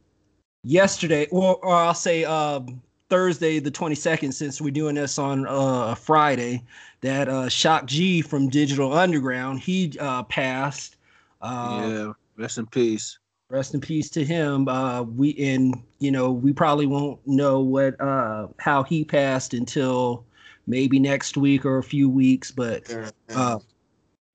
[0.64, 5.47] yesterday, or, or I'll say um, Thursday, the twenty second, since we're doing this on
[5.47, 6.63] uh, Friday
[7.01, 10.97] that uh, Shock G from Digital Underground he uh, passed.
[11.41, 13.19] Um, yeah, Rest in peace.
[13.51, 14.69] Rest in peace to him.
[14.69, 20.25] Uh, we and you know we probably won't know what uh, how he passed until
[20.67, 22.51] maybe next week or a few weeks.
[22.51, 22.95] But
[23.35, 23.59] uh,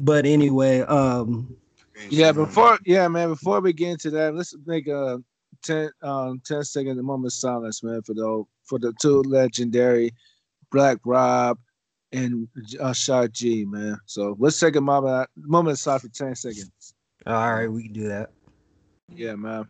[0.01, 1.55] but anyway, um,
[2.09, 2.31] yeah.
[2.31, 3.29] Before yeah, man.
[3.29, 5.21] Before we get into that, let's make a
[5.63, 8.43] 10, um, 10 second moment of silence, man, for the
[8.73, 10.11] for the two legendary
[10.71, 11.59] Black Rob
[12.11, 12.47] and
[12.79, 13.99] uh, G, man.
[14.07, 16.95] So let's take a moment moment of silence for 10 seconds.
[17.27, 18.31] All right, we can do that.
[19.09, 19.67] Yeah, man.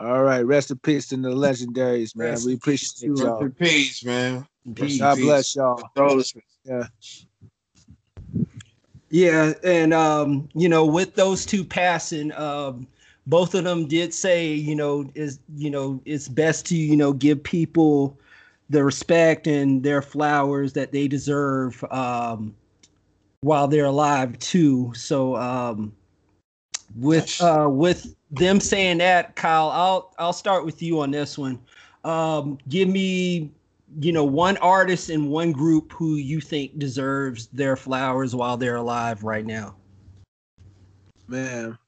[0.00, 2.30] All right, rest in peace to the legendaries, man.
[2.30, 3.24] Rest we appreciate you.
[3.26, 4.46] Rest in peace, man.
[4.74, 4.98] Peace.
[4.98, 5.90] God bless y'all.
[6.64, 6.84] Yeah.
[9.10, 12.86] Yeah, and um, you know, with those two passing, um,
[13.26, 17.12] both of them did say, you know, is you know, it's best to you know
[17.12, 18.18] give people
[18.68, 22.54] the respect and their flowers that they deserve um,
[23.42, 24.92] while they're alive too.
[24.94, 25.92] So um,
[26.96, 31.60] with uh, with them saying that, Kyle, I'll I'll start with you on this one.
[32.04, 33.50] Um, give me,
[34.00, 38.76] you know, one artist and one group who you think deserves their flowers while they're
[38.76, 39.76] alive right now.
[41.28, 41.78] Man.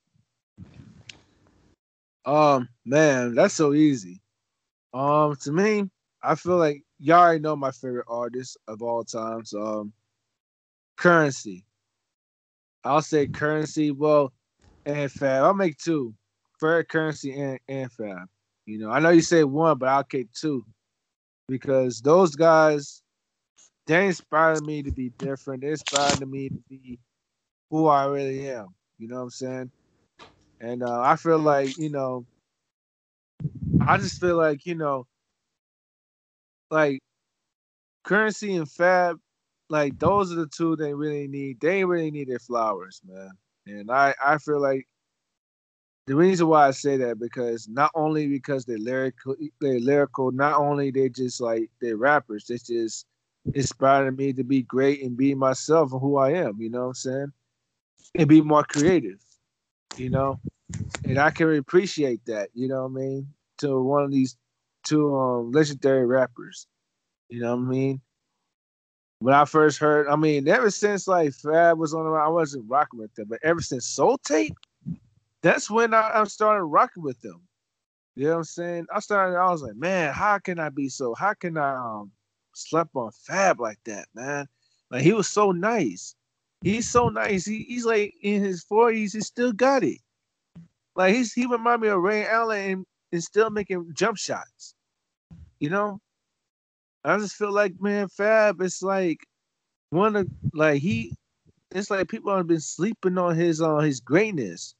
[2.24, 4.20] Um, man, that's so easy.
[4.92, 5.88] Um, to me,
[6.22, 9.54] I feel like y'all already know my favorite artist of all times.
[9.54, 9.92] Um,
[10.96, 11.64] Currency.
[12.84, 13.90] I'll say Currency.
[13.90, 14.32] Well,
[14.84, 15.44] and Fab.
[15.44, 16.14] I'll make two.
[16.58, 18.28] For Currency and, and Fab.
[18.66, 20.64] You know, I know you say one, but I'll take two
[21.48, 23.02] because those guys
[23.86, 25.62] they inspired me to be different.
[25.62, 27.00] They inspired me to be
[27.70, 28.68] who I really am.
[28.98, 29.72] You know what I'm saying?
[30.60, 32.26] And uh, I feel like you know,
[33.80, 35.06] I just feel like you know,
[36.70, 37.00] like
[38.04, 39.18] currency and fab,
[39.68, 41.60] like those are the two they really need.
[41.60, 43.30] They really need their flowers, man.
[43.66, 44.86] And I I feel like
[46.08, 50.32] the reason why I say that because not only because they're lyrical, they're lyrical.
[50.32, 52.46] Not only they just like they're rappers.
[52.46, 53.04] They just
[53.54, 56.56] inspired me to be great and be myself and who I am.
[56.58, 57.32] You know what I'm saying?
[58.14, 59.22] And be more creative.
[59.98, 60.40] You know,
[61.04, 62.48] and I can appreciate that.
[62.54, 63.28] You know what I mean?
[63.58, 64.34] To one of these
[64.84, 66.66] two um, legendary rappers.
[67.28, 68.00] You know what I mean?
[69.18, 72.64] When I first heard, I mean, ever since like Fab was on the I wasn't
[72.66, 74.56] rocking with them, but ever since Soul Tape,
[75.42, 77.40] that's when I, I started rocking with them.
[78.16, 78.86] You know what I'm saying?
[78.92, 82.10] I started, I was like, man, how can I be so, how can I um
[82.54, 84.48] slept on Fab like that, man?
[84.90, 86.14] Like he was so nice.
[86.62, 87.44] He's so nice.
[87.44, 89.98] He, he's like in his 40s, he still got it.
[90.96, 94.74] Like he's he remind me of Ray Allen and, and still making jump shots.
[95.60, 96.00] You know,
[97.04, 98.60] I just feel like man, Fab.
[98.60, 99.20] It's like
[99.90, 101.14] one of like he.
[101.70, 104.74] It's like people have been sleeping on his on uh, his greatness.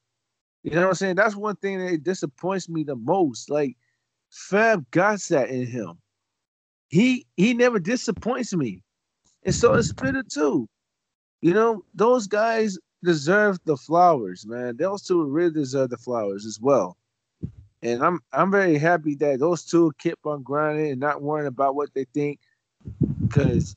[0.62, 1.16] You know what I'm saying?
[1.16, 3.50] That's one thing that disappoints me the most.
[3.50, 3.76] Like
[4.30, 5.98] Fab got that in him.
[6.88, 8.82] He he never disappoints me,
[9.44, 10.68] and so is Spitta too.
[11.42, 14.76] You know those guys deserve the flowers, man.
[14.76, 16.96] Those two really deserve the flowers as well.
[17.82, 21.76] And I'm I'm very happy that those two keep on grinding and not worrying about
[21.76, 22.40] what they think,
[23.20, 23.76] because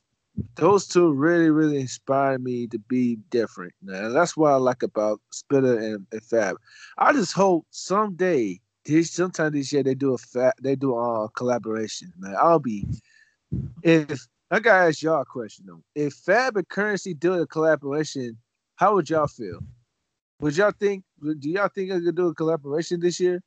[0.54, 3.72] those two really really inspired me to be different.
[3.86, 6.56] And that's what I like about Spitta and, and Fab.
[6.98, 11.28] I just hope someday, this sometime this year they do a fat they do a
[11.30, 12.12] collaboration.
[12.18, 12.86] Man, I'll be
[13.82, 15.82] if I gotta ask y'all a question though.
[15.94, 18.38] If Fab and Currency do a collaboration,
[18.76, 19.60] how would y'all feel?
[20.40, 21.04] Would y'all think?
[21.22, 23.40] Do y'all think I could do a collaboration this year?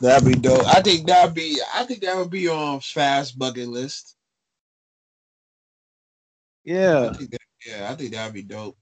[0.00, 0.66] That'd be dope.
[0.66, 1.58] I think that'd be.
[1.74, 4.15] I think that would be on fast bucket list.
[6.66, 7.12] Yeah.
[7.14, 8.76] I that, yeah, I think that'd be dope.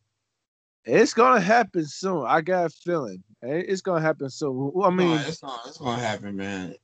[0.84, 2.24] It's gonna happen soon.
[2.26, 4.72] I got a feeling eh, it's gonna happen soon.
[4.82, 6.74] I mean, no, it's, not, it's gonna happen, man.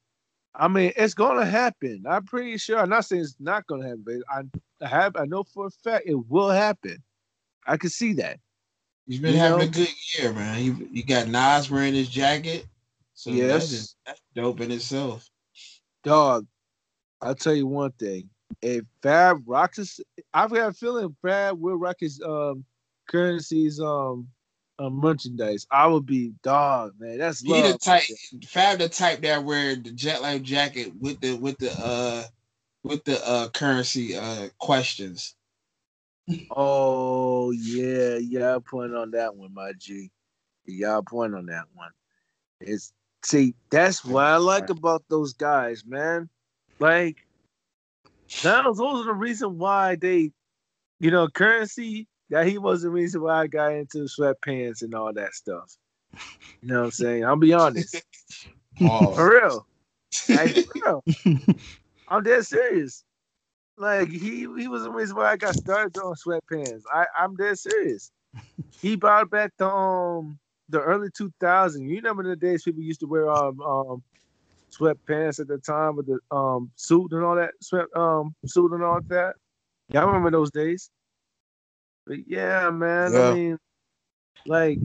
[0.55, 2.05] I mean, it's gonna happen.
[2.09, 2.79] I'm pretty sure.
[2.79, 4.43] I'm not saying it's not gonna happen, but I,
[4.85, 5.17] I have.
[5.17, 7.03] I know for a fact it will happen.
[7.67, 8.39] I can see that.
[9.07, 9.65] He's been you having know?
[9.65, 10.63] a good year, man.
[10.63, 12.67] You, you got Nas wearing his jacket.
[13.15, 13.51] So yes.
[13.51, 15.29] that's, just, that's dope in itself.
[16.05, 16.47] Dog,
[17.21, 18.31] I'll tell you one thing.
[18.63, 20.01] If Fab rocks his,
[20.35, 22.65] I've got a feeling Fab will rock his um
[23.09, 24.29] currencies um
[24.79, 25.67] uh, merchandise.
[25.71, 27.19] I would be dog, man.
[27.19, 28.03] That's he the type
[28.47, 32.25] Fab the type that wear the jet life jacket with the with the uh
[32.83, 35.35] with the uh currency uh questions.
[36.51, 40.11] Oh yeah, y'all point on that one, my G.
[40.67, 41.91] Y'all point on that one.
[42.61, 42.93] It's
[43.25, 46.29] see, that's what I like about those guys, man.
[46.79, 47.17] Like
[48.43, 50.33] That was those are the reason why they,
[51.01, 55.13] you know, currency That he was the reason why I got into sweatpants and all
[55.13, 55.77] that stuff.
[56.63, 57.25] You know what I'm saying?
[57.25, 58.03] I'll be honest.
[58.83, 59.15] Oh.
[59.15, 59.67] For real.
[60.31, 61.05] Like, for real.
[62.09, 63.05] I'm dead serious.
[63.77, 66.83] Like he he was the reason why I got started on sweatpants.
[66.93, 68.11] I I'm dead serious.
[68.81, 71.81] He brought back the um the early 2000s.
[71.89, 74.03] You remember the days people used to wear um um
[74.71, 78.83] sweatpants at the time with the um suit and all that sweat um suit and
[78.83, 79.35] all that.
[79.89, 80.91] Yeah, I remember those days.
[82.07, 83.13] But yeah, man.
[83.13, 83.31] Yeah.
[83.31, 83.59] I mean,
[84.47, 84.79] like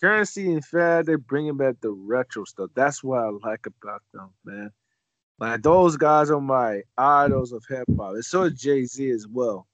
[0.00, 2.70] Curren$y and Fab, they're bringing back the retro stuff.
[2.74, 4.70] That's what I like about them, man.
[5.38, 8.14] Like those guys are my idols of hip hop.
[8.14, 9.66] And so is Jay Z as well.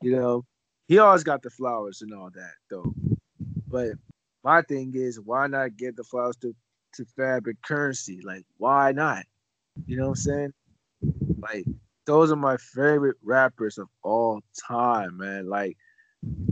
[0.00, 0.44] You know,
[0.88, 2.94] he always got the flowers and all that though.
[3.68, 3.92] But
[4.42, 6.54] my thing is, why not give the flowers to
[6.94, 8.20] to Fab and Curren$y?
[8.22, 9.24] Like, why not?
[9.86, 10.52] You know what I'm saying?
[11.38, 11.64] Like,
[12.06, 15.48] those are my favorite rappers of all time, man.
[15.48, 15.76] Like,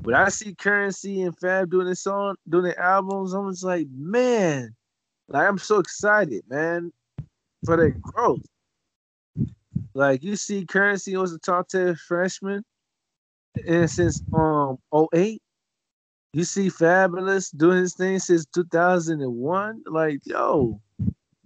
[0.03, 3.87] when I see Curren$y and Fab doing this song, doing the albums, I'm just like,
[3.93, 4.75] man,
[5.29, 6.93] like I'm so excited, man
[7.65, 8.45] for their growth.
[9.95, 12.63] Like you see, Curren$y was a top 10 freshman,
[13.67, 14.79] and since um
[15.13, 15.43] 08,
[16.33, 19.83] you see Fabolous doing his thing since 2001.
[19.87, 20.81] Like, yo,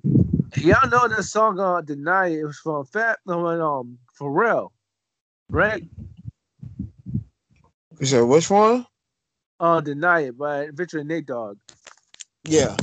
[0.03, 4.71] y'all know that song on uh, Deny It, it was from Fat no um Pharrell,
[5.49, 5.83] right?
[7.99, 8.87] You said which one?
[9.59, 11.57] Uh Deny It by Victor and Nate Dogg.
[12.45, 12.77] Yeah.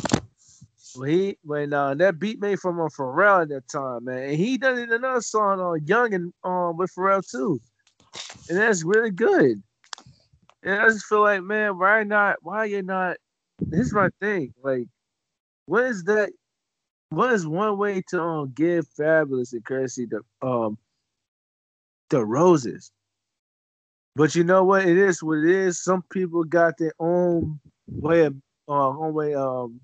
[0.96, 4.36] When he when uh, that beat made from uh, Pharrell at that time, man, and
[4.36, 7.62] he done it another song on uh, Young and um with Pharrell too,
[8.50, 9.62] and that's really good.
[10.64, 12.38] And I just feel like, man, why not?
[12.42, 13.18] Why you not?
[13.60, 14.54] This is my thing.
[14.64, 14.88] Like,
[15.66, 16.32] what is that?
[17.10, 20.78] What is one way to um, give Fabolous and Curren$y the um
[22.10, 22.92] the roses?
[24.16, 24.86] But you know what?
[24.86, 25.84] It is what it is.
[25.84, 28.36] Some people got their own way of
[28.68, 29.82] uh, own way um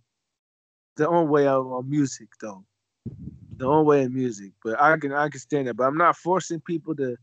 [0.98, 2.64] the own way of, of music though.
[3.58, 4.52] The own way of music.
[4.64, 5.76] But I can I can stand that.
[5.76, 7.18] But I'm not forcing people to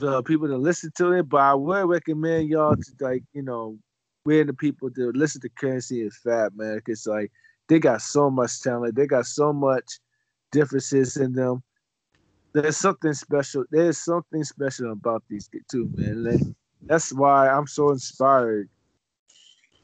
[0.00, 1.28] the people to listen to it.
[1.28, 3.78] But I would recommend y'all to like, you know,
[4.24, 6.80] we're the people to listen to Curren$y and Fab, man.
[6.86, 7.32] Cause like
[7.68, 10.00] they got so much talent, they got so much
[10.52, 11.62] differences in them.
[12.54, 13.64] There's something special.
[13.70, 16.26] There's something special about these two, man.
[16.26, 18.68] And that's why I'm so inspired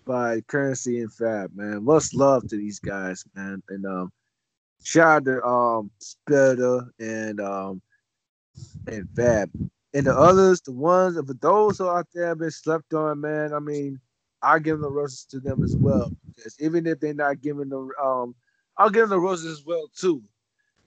[0.07, 1.85] by Curren$y and Fab, man.
[1.85, 3.62] Much love to these guys, man.
[3.69, 4.12] And um
[4.83, 7.83] shout out to um Spitter and um
[8.87, 9.51] and Fab.
[9.95, 13.55] And the others, the ones of those who out there have been slept on, man.
[13.55, 14.01] I mean,
[14.42, 16.12] I give the roses to them as well.
[16.36, 18.36] Because even if they're not giving the um
[18.78, 20.22] I'll give them the roses as well too.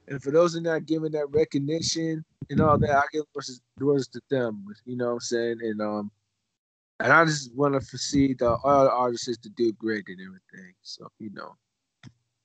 [0.07, 3.61] And for those who are not giving that recognition and all that, I give roses,
[3.79, 4.65] roses to them.
[4.85, 5.59] You know what I'm saying?
[5.63, 6.11] And um
[6.99, 10.73] and I just want to see the other artists to do great and everything.
[10.83, 11.55] So you know,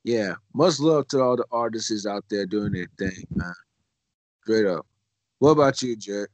[0.04, 3.54] yeah, much love to all the artists out there doing their thing, man.
[4.42, 4.86] Straight up.
[5.40, 6.28] What about you, Jack?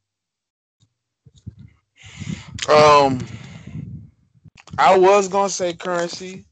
[2.68, 3.24] Um,
[4.76, 6.44] I was gonna say Curren$y.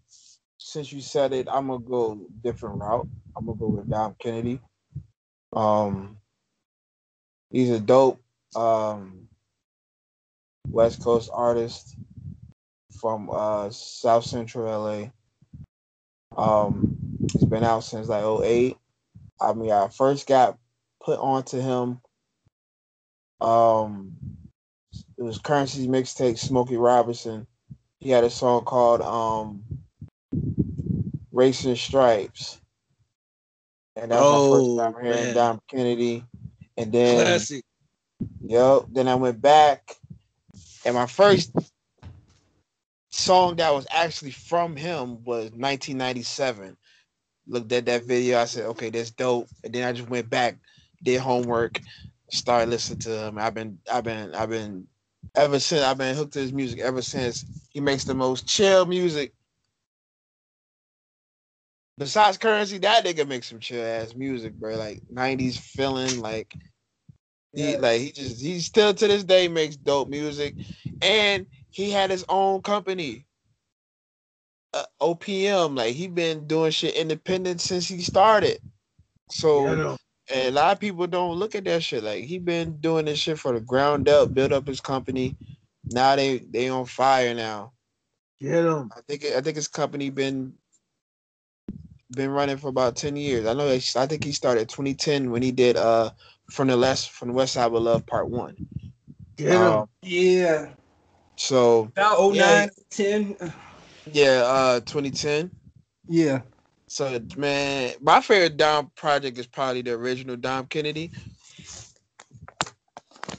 [0.59, 3.09] Since you said it, I'm gonna go different route.
[3.37, 4.61] I'm gonna go with Dom Kennedy.
[5.53, 6.19] Um,
[7.51, 8.21] he's a dope
[8.55, 9.29] um
[10.69, 11.97] West Coast artist
[13.01, 15.11] from uh, South Central LA.
[16.37, 16.97] Um,
[17.33, 18.77] he's been out since like 08.
[19.41, 20.59] I mean, I first got
[21.03, 22.01] put onto him.
[23.41, 24.13] Um,
[25.19, 27.47] it was Curren$y's mixtape, Smokey Robinson.
[27.99, 29.65] He had a song called um,
[31.33, 32.61] Racing Stripes.
[33.97, 35.35] And that was oh, my first time hearing man.
[35.35, 36.25] Dom Kennedy.
[36.77, 37.65] And then, Classic.
[38.43, 38.83] yep.
[38.91, 39.97] Then I went back
[40.87, 41.53] and my first
[43.11, 46.77] song that was actually from him was 1997.
[47.49, 49.49] Looked at that video, I said, okay, that's dope.
[49.65, 50.59] And then I just went back,
[51.03, 51.81] did homework,
[52.31, 53.39] started listening to him.
[53.39, 54.87] I've been, I've been, I've been
[55.37, 57.45] ever since I've been hooked to his music ever since.
[57.71, 59.35] He makes the most chill music.
[61.99, 64.77] Besides Curren$y, that nigga makes some chill ass music, bro.
[64.77, 66.55] Like 90s feeling, like
[67.55, 70.55] he like he just he still to this day makes dope music,
[71.03, 73.27] and he had his own company,
[74.75, 75.77] uh, OPM.
[75.77, 78.61] Like he been doing shit independent since he started.
[79.31, 79.97] So yeah,
[80.33, 82.03] and a lot of people don't look at that shit.
[82.03, 85.37] Like he been doing this shit for the ground up, build up his company.
[85.85, 87.73] Now they they on fire now.
[88.41, 88.91] Get him.
[88.97, 90.55] I think I think his company been
[92.11, 93.47] been running for about ten years.
[93.47, 93.69] I know.
[93.69, 96.11] I think he started 2010 when he did uh
[96.51, 98.57] from the last from the West Side of Love Part One.
[99.39, 99.79] Yeah.
[99.81, 100.71] Um, yeah.
[101.37, 103.37] So about 09, yeah, 10.
[104.13, 105.51] Yeah, uh 2010.
[106.09, 106.41] Yeah.
[106.89, 111.11] So man, my favorite Dom project is probably the original Dom Kennedy.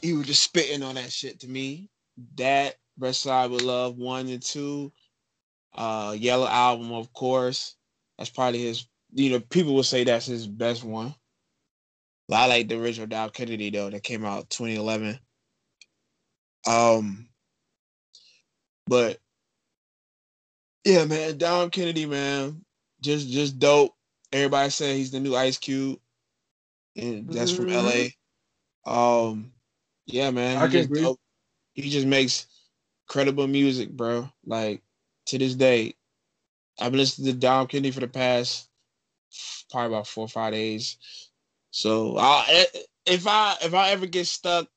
[0.01, 1.89] He was just spitting on that shit to me.
[2.35, 4.91] That West Side with Love one and two.
[5.73, 7.75] Uh Yellow album, of course.
[8.17, 11.15] That's probably his you know, people will say that's his best one.
[12.29, 15.19] I like the original Dom Kennedy though, that came out 2011.
[16.67, 17.29] Um
[18.87, 19.19] but
[20.83, 22.65] yeah, man, Dom Kennedy, man,
[23.01, 23.93] just just dope.
[24.31, 25.99] Everybody said he's the new Ice Cube,
[26.95, 27.69] and that's mm-hmm.
[27.69, 28.15] from
[28.87, 29.29] LA.
[29.29, 29.51] Um,
[30.05, 31.19] yeah, man, I he just dope.
[31.73, 32.47] He just makes
[33.07, 34.29] credible music, bro.
[34.45, 34.81] Like
[35.27, 35.95] to this day,
[36.79, 38.67] I've been listening to Dom Kennedy for the past
[39.69, 40.97] probably about four or five days.
[41.71, 42.65] So I,
[43.05, 44.67] if I if I ever get stuck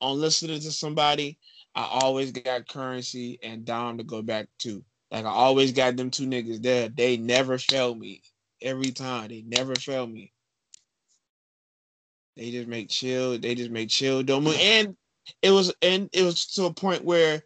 [0.00, 1.38] on listening to somebody,
[1.74, 4.84] I always got Curren$y and Dom to go back to.
[5.10, 6.88] Like I always got them two niggas there.
[6.88, 8.22] They never fail me.
[8.62, 9.28] Every time.
[9.28, 10.32] They never fail me.
[12.36, 13.38] They just make chill.
[13.38, 14.22] They just make chill.
[14.22, 14.56] Don't move.
[14.60, 14.96] And
[15.42, 17.42] it was and it was to a point where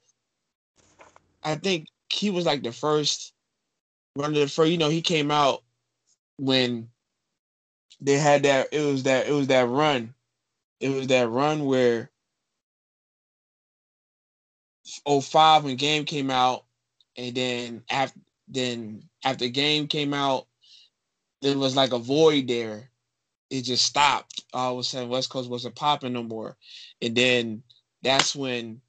[1.42, 3.32] I think he was like the first
[4.14, 5.62] one of the first, you know, he came out
[6.38, 6.88] when
[8.00, 10.14] they had that it was that it was that run.
[10.80, 12.10] It was that run where
[15.06, 16.64] 05 when game came out
[17.16, 20.46] and then after then after game came out,
[21.42, 22.90] there was like a void there.
[23.50, 24.42] It just stopped.
[24.52, 26.56] All of a sudden, West Coast wasn't popping no more,
[27.00, 27.62] and then
[28.02, 28.80] that's when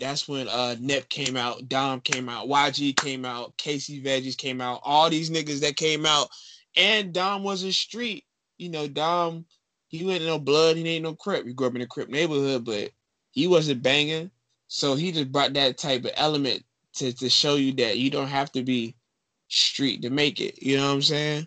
[0.00, 4.60] that's when uh Nip came out, Dom came out, YG came out, Casey Veggies came
[4.60, 6.28] out, all these niggas that came out,
[6.76, 8.24] and Dom was a street.
[8.58, 9.44] You know, Dom,
[9.88, 11.46] he ain't no blood, he ain't no crip.
[11.46, 12.90] He grew up in a crip neighborhood, but
[13.30, 14.30] he wasn't banging.
[14.68, 16.64] So he just brought that type of element
[16.96, 18.96] to, to show you that you don't have to be
[19.48, 20.62] street to make it.
[20.62, 21.46] You know what I'm saying?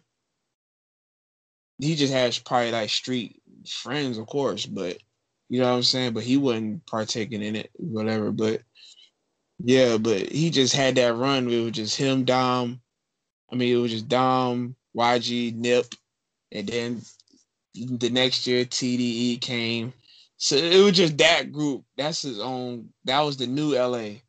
[1.80, 4.98] He just has probably like street friends, of course, but
[5.50, 6.14] you know what I'm saying?
[6.14, 8.32] But he wasn't partaking in it, whatever.
[8.32, 8.62] But
[9.60, 11.50] yeah, but he just had that run.
[11.50, 12.82] It was just him, Dom.
[13.52, 15.86] I mean, it was just Dom, YG, Nip,
[16.52, 17.02] and then
[17.74, 19.94] the next year TDE came.
[20.38, 21.84] So it was just that group.
[21.98, 22.90] That's his own.
[23.06, 24.20] That was the new LA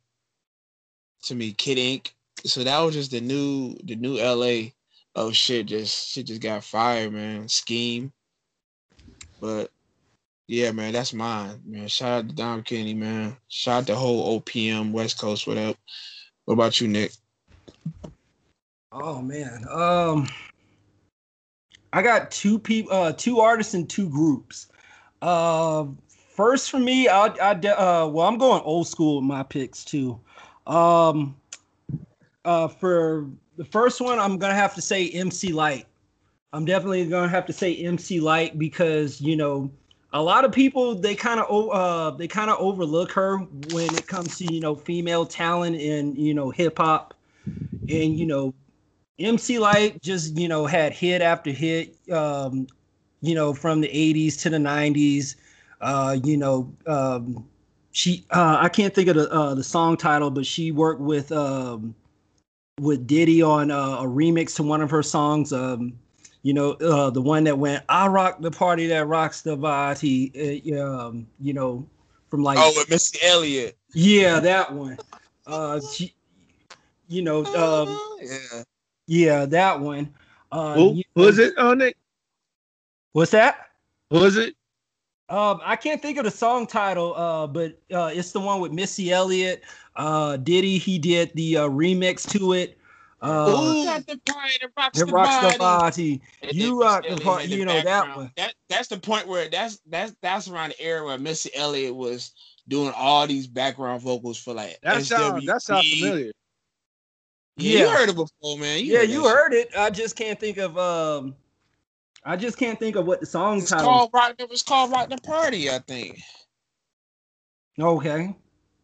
[1.25, 2.15] to me, Kid Ink.
[2.45, 4.71] So that was just the new the new LA.
[5.15, 7.49] Oh shit, just shit just got fired, man.
[7.49, 8.13] Scheme.
[9.41, 9.71] But
[10.47, 11.89] yeah, man, that's mine, man.
[11.89, 13.37] Shout out to Dom Kenny, man.
[13.49, 15.47] Shout out the whole OPM West Coast.
[15.47, 15.77] What up?
[16.47, 17.13] What about you, Nick?
[18.91, 20.27] Oh man, um,
[21.93, 24.68] I got two people, uh, two artists and two groups.
[25.21, 29.85] Uh, first for me, I, I, uh, well, I'm going old school with my picks
[29.85, 30.21] too.
[30.66, 31.37] Um,
[32.45, 35.87] uh, for the first one, I'm gonna have to say MC Lyte.
[36.53, 39.71] I'm definitely gonna have to say MC Lyte because you know
[40.12, 43.39] a lot of people they kind of uh they kind of overlook her
[43.73, 47.14] when it comes to you know female talent in you know hip hop,
[47.45, 48.55] and you know
[49.19, 52.67] MC Lyte just you know had hit after hit, um,
[53.20, 55.36] you know from the 80s to the 90s,
[55.80, 56.72] uh, you know.
[56.86, 57.49] Um,
[57.92, 61.32] she uh, I can't think of the uh, the song title, but she worked with
[61.32, 61.95] um,
[62.80, 65.53] with Diddy on uh, a remix to one of her songs.
[65.53, 65.99] Um,
[66.42, 70.62] you know, uh, the one that went "I rock the party that rocks the body."
[70.72, 71.86] Uh, um, you know,
[72.28, 73.76] from like oh, with Missy Elliott.
[73.95, 74.99] Yeah, that one.
[75.46, 76.14] Uh, she,
[77.08, 78.62] you know, um, yeah,
[79.07, 80.14] yeah, that one.
[80.53, 81.96] Uh, Who was it on it?
[83.18, 83.70] What's that?
[84.12, 84.54] Was it?
[85.28, 88.70] Um, I can't think of the song title, uh, but uh, it's the one with
[88.70, 89.64] Missy Elliott.
[89.96, 92.78] Uh, Diddy, he did the uh, remix to it.
[93.20, 96.22] Uh, Ooh, the party that rocks, the, rocks the body.
[96.53, 97.49] You rock the party.
[97.49, 98.30] You know that one.
[98.36, 102.30] That that's the point where that's that's that's around the era where Missy Elliott was
[102.68, 104.78] doing all these background vocals for like.
[104.84, 106.30] That sounds that sounds familiar.
[107.57, 108.84] Yeah, yeah, you heard it before, man.
[108.84, 109.70] You yeah, heard you heard it.
[109.76, 111.34] I just can't think of um
[112.24, 113.86] I just can't think of what the song it's title.
[113.86, 116.20] Called Rock, it was called Rock the Party, I think.
[117.78, 118.34] Okay.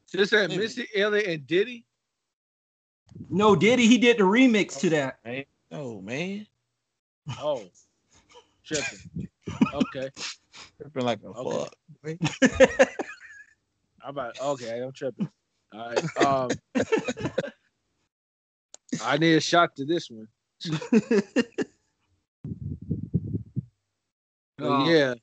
[0.07, 1.85] So this had Missy Elliott and Diddy.
[3.29, 3.87] No, Diddy.
[3.87, 5.19] He did the remix to that.
[5.25, 5.45] Man.
[5.73, 6.47] Oh man.
[7.41, 7.65] Oh,
[8.65, 9.29] tripping.
[9.73, 10.11] Okay.
[10.77, 11.67] Tripping like a okay.
[12.21, 12.89] fuck.
[14.01, 14.83] How about okay?
[14.83, 15.29] I'm tripping.
[15.73, 16.05] All right.
[16.25, 16.51] Um,
[19.03, 20.29] I need a shot to this one.
[24.61, 24.89] oh.
[24.89, 25.15] Yeah.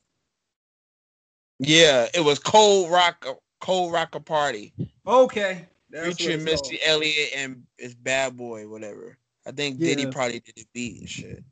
[1.60, 3.26] Yeah, it was Cold Rock
[3.60, 4.74] Cold Rocker Party.
[5.06, 5.68] Okay.
[5.94, 9.18] Featuring Missy Elliott and it's Bad Boy, whatever.
[9.46, 9.90] I think yeah.
[9.90, 11.44] Diddy probably did the beat and shit.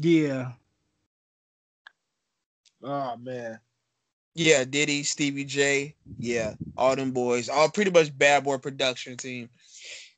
[0.00, 0.52] Yeah.
[2.82, 3.60] Oh man.
[4.34, 9.50] Yeah, Diddy, Stevie J, yeah, all them boys, all pretty much Bad Boy production team.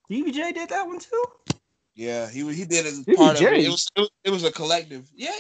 [0.05, 1.25] Stevie J did that one too.
[1.97, 3.47] Yeah, he he did it as Stevie part J.
[3.47, 3.65] of it.
[3.65, 3.89] It was
[4.25, 5.11] it was a collective.
[5.15, 5.33] Yeah,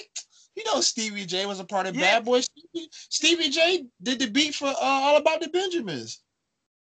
[0.56, 2.16] you know Stevie J was a part of yeah.
[2.18, 2.40] Bad Boy.
[2.40, 6.20] Stevie, Stevie J did the beat for uh, All About the Benjamins.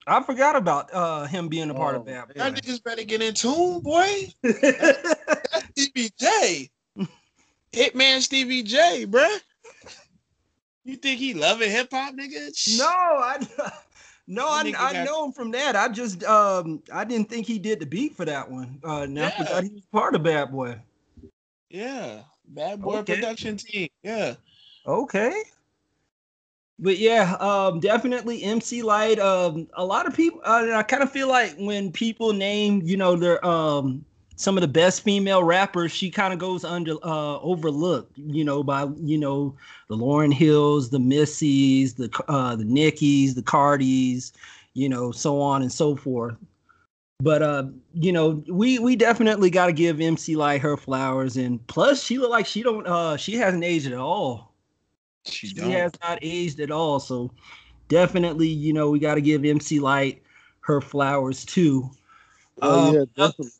[0.09, 2.35] I forgot about uh, him being a part oh, of Bad Boy.
[2.37, 4.29] That niggas better get in tune, boy.
[4.43, 5.15] that's,
[5.77, 6.71] Stevie J.
[7.73, 9.41] Hitman Stevie J, bruh.
[10.85, 12.79] You think he loving hip hop, nigga?
[12.79, 13.39] No, I
[14.29, 15.75] no, I, I know him from that.
[15.75, 18.79] I just um I didn't think he did the beat for that one.
[18.85, 19.27] Uh now yeah.
[19.27, 20.81] I forgot he was part of Bad Boy.
[21.69, 23.15] Yeah, Bad Boy okay.
[23.15, 23.89] production team.
[24.03, 24.35] Yeah.
[24.87, 25.33] Okay.
[26.79, 29.19] But yeah, um, definitely MC Lyte.
[29.19, 30.41] Um, a lot of people.
[30.45, 34.05] Uh, I kind of feel like when people name, you know, their um
[34.39, 38.63] some of the best female rappers, she kind of goes under uh overlooked, you know,
[38.63, 39.57] by you know
[39.89, 44.33] the Lauryn Hills, the Missies, the uh the Nickies, the Cardis,
[44.75, 46.37] you know, so on and so forth.
[47.21, 47.65] But uh,
[47.95, 52.19] you know, we we definitely got to give MC Lyte her flowers, and plus she
[52.19, 54.53] look like she don't uh she hasn't aged at all.
[55.25, 57.33] She, she has not aged at all, so
[57.89, 60.23] definitely, you know, we got to give MC Lyte
[60.61, 61.91] her flowers too.
[62.61, 63.53] Oh um, yeah, definitely.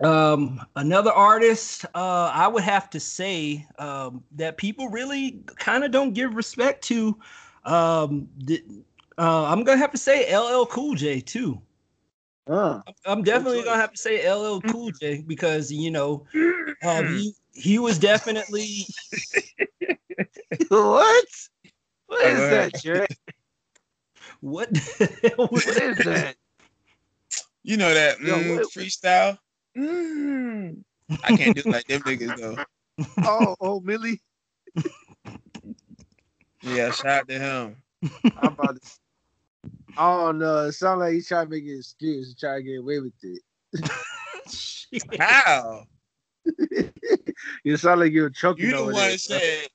[0.00, 5.90] Um, another artist, uh, I would have to say um, that people really kind of
[5.90, 7.18] don't give respect to.
[7.64, 8.62] Um, the,
[9.18, 11.60] uh, I'm gonna have to say LL Cool J too.
[12.48, 16.24] Uh, I'm definitely gonna have to say LL Cool J because you know
[16.82, 18.86] um, he he was definitely
[20.68, 21.26] what?
[22.06, 23.08] What is that, Jared?
[24.40, 24.68] What?
[25.36, 26.36] what is that?
[27.64, 29.36] You know that mm, Yo, what, freestyle.
[29.76, 30.84] Mm.
[31.24, 32.56] I can't do like them niggas though.
[33.24, 34.20] Oh, oh, Millie.
[36.62, 37.76] yeah, shout out to him.
[38.36, 38.90] I'm about to.
[39.98, 42.78] Oh no, it sounds like he's trying to make an excuse to try to get
[42.78, 43.42] away with it.
[45.18, 45.84] How?
[47.64, 48.66] you sound like you're choking.
[48.66, 49.68] You the one that said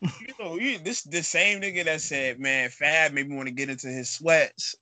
[0.00, 3.54] you know, you, this the same nigga that said, "Man, Fab made me want to
[3.54, 4.74] get into his sweats."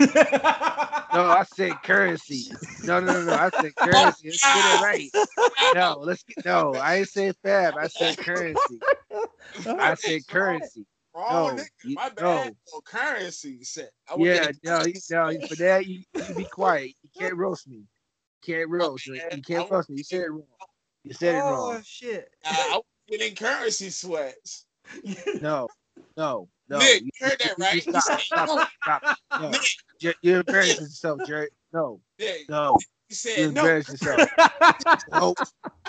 [0.00, 2.44] no, I said Curren$y.
[2.84, 3.34] No, no, no, no.
[3.34, 4.12] I said oh, Curren$y.
[4.24, 5.74] Let's get it right.
[5.74, 6.74] No, let's get no.
[6.74, 7.74] I didn't say Fab.
[7.78, 9.22] I said Curren$y.
[9.78, 10.84] I said Curren$y.
[11.14, 11.94] Wrong, no, nigga.
[11.94, 12.48] My bad.
[12.48, 12.54] No.
[12.74, 13.90] Oh, Curren$y set.
[14.18, 15.46] Yeah, no, you, no.
[15.46, 16.92] For that, you, you be quiet.
[17.02, 17.76] You can't roast me.
[17.76, 17.84] You
[18.54, 19.08] can't roast.
[19.08, 19.20] Me.
[19.32, 19.98] You can't roast me.
[19.98, 20.42] You said it wrong.
[21.04, 21.76] You said it wrong.
[21.76, 22.28] Oh shit.
[22.44, 24.66] Uh, getting Curren$y sweats.
[25.40, 25.68] No,
[26.16, 26.78] no, no.
[26.78, 27.82] Nick, you heard that right?
[27.82, 29.16] Stop, stop, stop.
[29.40, 29.50] No.
[29.50, 29.60] Nick.
[30.00, 31.50] You're, you're embarrassing yourself, Jared.
[31.72, 32.48] No, Nick.
[32.48, 32.76] no.
[33.08, 33.60] You said you're no.
[33.60, 34.28] embarrassing yourself.
[35.12, 35.38] nope,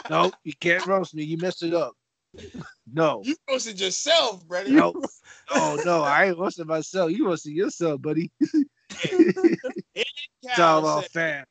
[0.10, 0.34] nope.
[0.44, 1.24] You can't roast me.
[1.24, 1.94] You messed it up.
[2.92, 3.22] No.
[3.24, 4.70] You roasted yourself, brother.
[4.70, 4.94] No.
[5.52, 7.12] Oh no, I ain't roasting myself.
[7.12, 8.32] You roasted yourself, buddy.
[10.48, 11.46] It's all about fam.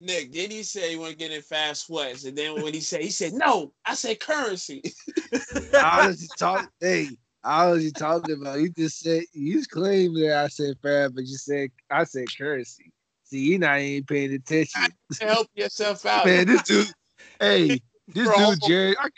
[0.00, 2.80] Nick, did he say he want to get in fast sweats, and then when he
[2.80, 4.82] said he said no, I said Curren$y.
[5.82, 6.68] I was just talking.
[6.80, 8.60] Hey, I was just talking about.
[8.60, 12.90] You just said you claimed that I said fast, but you said I said Curren$y.
[13.24, 14.82] See, you not even paying attention.
[15.20, 16.46] Help yourself out, man.
[16.46, 16.92] This dude,
[17.40, 18.50] hey, this Bro.
[18.50, 18.96] dude, Jared.
[19.00, 19.08] I,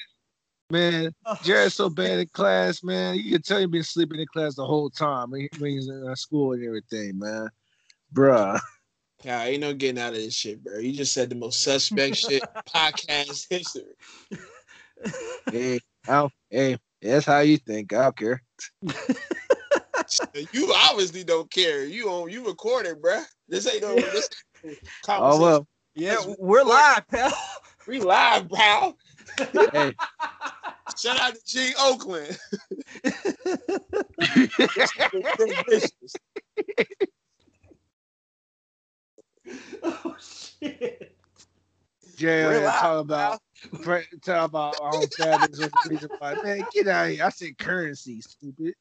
[0.71, 3.17] man, Jared's so bad in class, man.
[3.17, 6.15] You can tell he's been sleeping in class the whole time when he's in uh,
[6.15, 7.51] school and everything, man.
[8.13, 8.59] Bruh.
[9.25, 10.79] Yeah, ain't no getting out of this shit, bro.
[10.79, 13.83] You just said the most suspect shit podcast history.
[15.53, 15.79] Hey,
[16.09, 17.93] oh, hey, that's how you think.
[17.93, 18.43] I don't care.
[20.53, 21.85] you obviously don't care.
[21.85, 23.23] You on you recorded, bro.
[23.47, 24.29] This ain't no this
[24.65, 24.79] ain't
[25.09, 25.67] oh well.
[25.95, 27.33] Yeah, we're live, pal.
[27.87, 28.97] We live, pal.
[29.73, 29.93] Hey.
[30.97, 32.39] Shout out to G Oakland.
[39.83, 41.17] oh shit.
[42.17, 43.41] Jay talk about
[44.25, 46.35] talk about our own families with the reason why.
[46.43, 47.25] Man, get out of here.
[47.25, 48.75] I said Curren$y, stupid.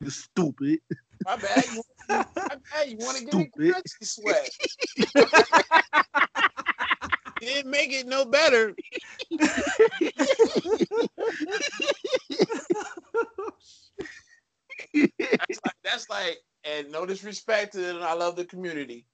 [0.00, 0.80] you stupid.
[1.24, 1.64] My bad.
[1.72, 2.88] You, my bad.
[2.88, 4.50] You want to get a Curren$y sweat.
[7.40, 8.74] you didn't make it no better.
[15.18, 19.06] that's like that's like and no disrespect to it, and I love the community.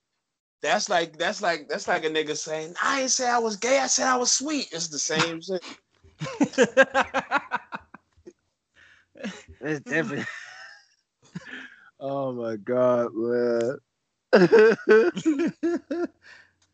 [0.62, 3.78] That's like that's like that's like a nigga saying, I ain't say I was gay,
[3.78, 4.68] I said I was sweet.
[4.72, 5.64] It's the same shit.
[9.60, 10.26] it's different.
[12.00, 13.78] oh my god, man.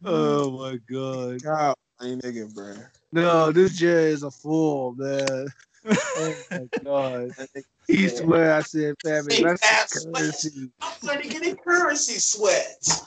[0.08, 0.62] Oh mm-hmm.
[0.62, 1.42] my god.
[1.42, 2.74] God, nigga, bro.
[3.10, 5.48] No, this Jay is a fool, man.
[5.84, 7.30] oh my god.
[7.88, 9.42] He swear I said family.
[9.42, 10.68] That's Curren$y.
[10.80, 13.04] I'm gonna get a Curren$y sweats.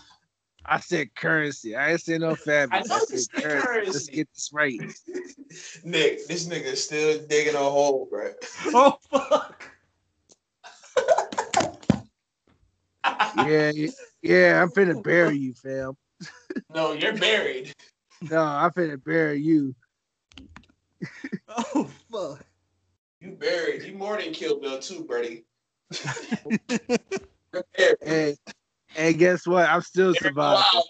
[0.65, 1.73] I said Curren$y.
[1.73, 2.79] I ain't saying no family.
[2.79, 3.61] I know I said Curren$y.
[3.61, 3.91] Curren$y.
[3.91, 4.81] Let's get this right.
[5.85, 8.31] Nick, this nigga still digging a hole, bro.
[8.73, 9.63] Oh fuck.
[13.37, 13.71] yeah,
[14.21, 15.95] yeah, I'm finna bury you, fam.
[16.73, 17.73] No, you're buried.
[18.29, 19.73] No, I'm finna bury you.
[21.47, 22.45] oh fuck.
[23.21, 23.83] You buried.
[23.83, 25.45] You more than killed Bill too, Brady.
[28.01, 28.35] hey,
[28.97, 29.69] and guess what?
[29.69, 30.81] I'm still surviving.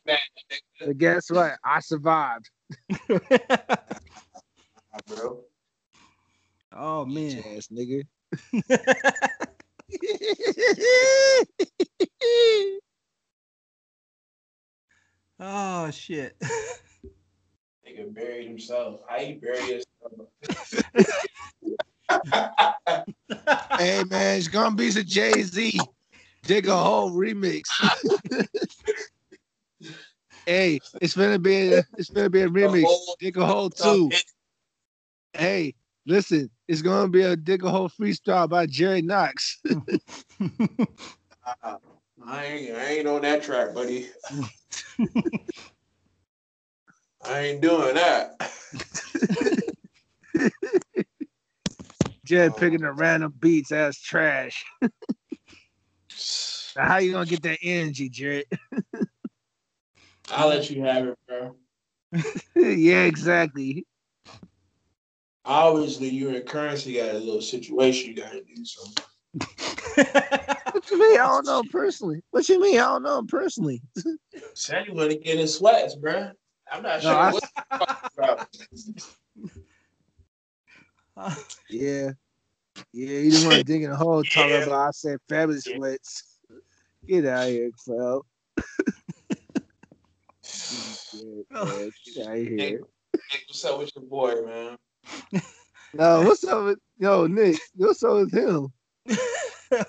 [0.84, 1.60] But guess what?
[1.64, 2.50] I survived.
[5.08, 5.44] Bro.
[6.76, 8.06] Oh man, ass nigga.
[15.40, 16.38] Oh shit.
[17.88, 19.02] Nigga buried himself.
[19.08, 20.30] How he buried himself?
[23.78, 25.80] hey man, it's gonna be the Jay Z.
[26.44, 27.64] Dig a hole remix.
[30.46, 32.86] hey, it's gonna be a, it's gonna be a remix.
[33.20, 34.10] Dig a hole too.
[35.34, 35.76] Hey,
[36.06, 39.62] listen, it's gonna be a dig a hole freestyle by Jerry Knox.
[41.64, 41.78] uh,
[42.26, 44.08] I ain't I ain't on that track, buddy.
[47.24, 48.36] I ain't doing that.
[52.30, 52.56] Jed oh.
[52.60, 54.64] picking the random beats as trash.
[56.78, 58.46] how you gonna get that energy, Jared?
[60.32, 61.56] I'll let you have it, bro.
[62.56, 63.86] yeah, exactly.
[65.44, 66.94] Obviously, you're in Curren$y.
[66.94, 69.04] Got a little situation you gotta do something.
[70.72, 71.20] What you mean?
[71.20, 72.22] I don't know personally.
[72.32, 72.80] What you mean?
[72.80, 73.82] I don't know him personally.
[74.54, 76.32] Said you want to get in sweats, bro.
[76.72, 77.32] I'm not no, sure I...
[78.16, 78.48] what
[81.70, 82.12] yeah.
[82.94, 84.64] Yeah, you didn't want to dig in a hole talking yeah.
[84.64, 85.76] about I said Fabolous yeah.
[85.76, 86.38] splits.
[87.08, 88.22] Get out of here, Cloud.
[91.56, 92.56] oh, Get out of here.
[92.58, 92.82] Nick,
[93.48, 94.78] what's up with your boy, man?
[95.94, 97.58] no, what's up with yo, Nick?
[97.76, 98.72] What's up with him?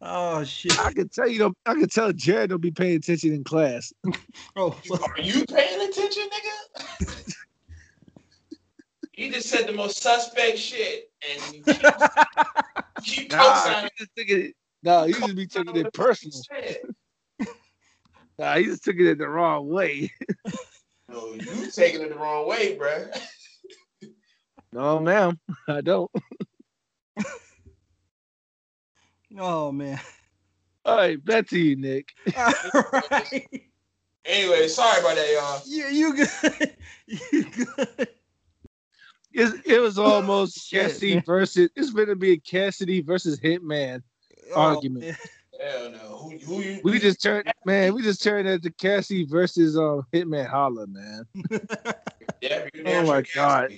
[0.00, 0.78] oh shit!
[0.78, 3.92] I can tell you, don't, I can tell Jared don't be paying attention in class.
[4.56, 7.04] oh, are you paying attention, nigga?
[9.12, 11.82] He just said the most suspect shit, and you keep,
[13.02, 14.54] keep nah, he just took it.
[14.84, 16.40] No, he just be taking it personal.
[18.38, 20.12] nah, he just took it the wrong way.
[21.08, 23.08] no, you taking it the wrong way, bro.
[24.72, 25.36] no, ma'am,
[25.66, 26.08] I don't.
[29.38, 30.00] Oh man.
[30.84, 32.12] All right, back to you, Nick.
[32.36, 32.52] All
[33.10, 33.46] right.
[34.24, 35.62] Anyway, sorry about that, y'all.
[35.66, 36.76] Yeah, you good.
[37.32, 38.08] you good
[39.38, 41.70] it, it was almost Cassidy versus.
[41.76, 44.02] It's going to be a Cassidy versus Hitman
[44.54, 45.04] oh, argument.
[45.04, 45.16] Man.
[45.60, 45.98] Hell no.
[45.98, 47.94] Who, who you, we just turned, man.
[47.94, 51.24] We just turned into Cassidy versus uh, Hitman Holla, man.
[52.40, 53.72] yeah, oh my god.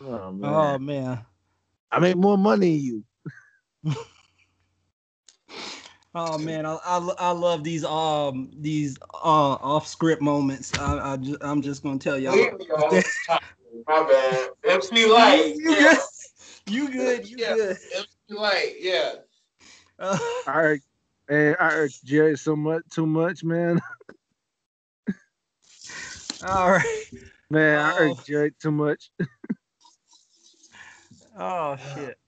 [0.00, 0.50] Oh man.
[0.50, 1.20] oh man.
[1.90, 3.04] I make more money than you.
[6.14, 10.76] Oh man, I, I, I love these um these uh off script moments.
[10.76, 12.34] I, I just, I'm just gonna tell y'all.
[13.86, 14.48] My bad.
[14.64, 15.54] MC Lyte.
[15.56, 15.96] You yeah.
[16.66, 16.74] good?
[16.74, 17.28] You good?
[17.28, 17.54] You yeah.
[17.54, 17.76] good?
[17.94, 18.74] MC Lyte.
[18.80, 19.12] Yeah.
[19.98, 20.80] Uh, I irk,
[21.28, 23.80] hey, I irk Jerry so much too much, man.
[26.44, 27.04] All right.
[27.50, 28.22] Man, I irk oh.
[28.26, 29.10] Jerry too much.
[31.38, 32.18] oh shit.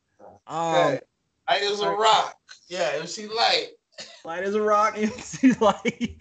[0.46, 1.00] Um, hey,
[1.50, 2.36] I as a rock.
[2.68, 3.26] Yeah, MC.
[3.26, 3.70] Light
[4.24, 6.16] light as a rock, MC Lyte.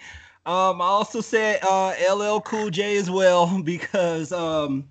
[0.46, 4.88] Um, I also said uh, LL Cool J as well because um,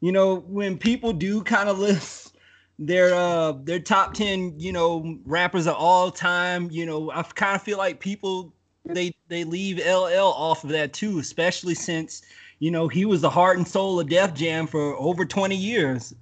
[0.00, 2.36] you know when people do kind of list
[2.80, 7.56] their uh their top ten you know rappers of all time, you know I kind
[7.56, 8.54] of feel like people
[8.84, 12.22] they they leave LL off of that too, especially since
[12.60, 16.14] you know he was the heart and soul of Def Jam for over twenty years.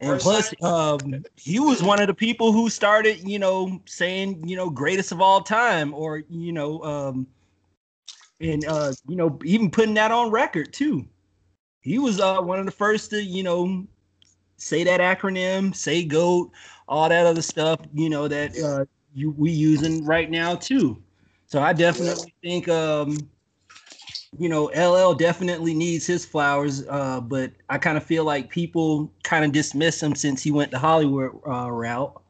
[0.00, 4.54] And plus, um, he was one of the people who started, you know, saying, you
[4.54, 7.26] know, greatest of all time, or you know, um,
[8.40, 11.06] and uh, you know, even putting that on record too.
[11.80, 13.86] He was uh one of the first to, you know,
[14.58, 16.50] say that acronym, say GOAT,
[16.88, 21.02] all that other stuff, you know, that uh, you we using right now too.
[21.46, 23.16] So So I definitely think um,
[24.38, 29.10] you know, LL definitely needs his flowers, uh, but I kind of feel like people
[29.22, 32.20] kind of dismiss him since he went the Hollywood uh, route.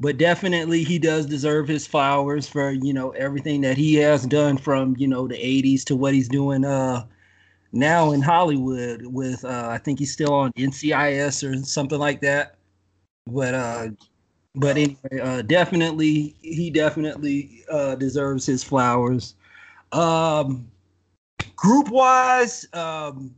[0.00, 4.58] But definitely, he does deserve his flowers for you know everything that he has done
[4.58, 7.06] from you know the '80s to what he's doing uh,
[7.72, 9.06] now in Hollywood.
[9.06, 12.56] With uh, I think he's still on NCIS or something like that.
[13.26, 13.88] But uh,
[14.54, 19.34] but anyway, uh, definitely, he definitely uh, deserves his flowers.
[19.92, 20.69] Um,
[21.60, 23.34] Group wise, um,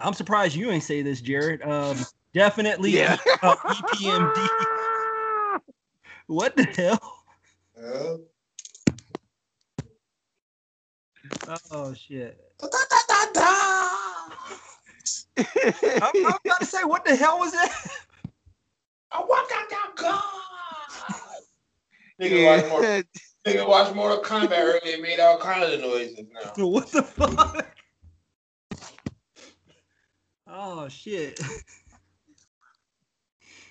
[0.00, 1.60] I'm surprised you ain't say this, Jared.
[1.60, 1.98] Um,
[2.32, 3.18] definitely yeah.
[3.42, 4.48] uh, EPMD.
[6.28, 7.24] what the hell?
[11.46, 12.40] Uh, oh shit.
[15.36, 17.70] I'm, I'm about to say, what the hell was that?
[19.12, 20.24] I walk out that God.
[22.18, 22.68] Nigga, yeah.
[22.68, 23.02] more.
[23.46, 26.52] Nigga watched Mortal Kombat earlier and made all kinds of noises now.
[26.66, 27.66] What the fuck?
[30.46, 31.40] Oh shit.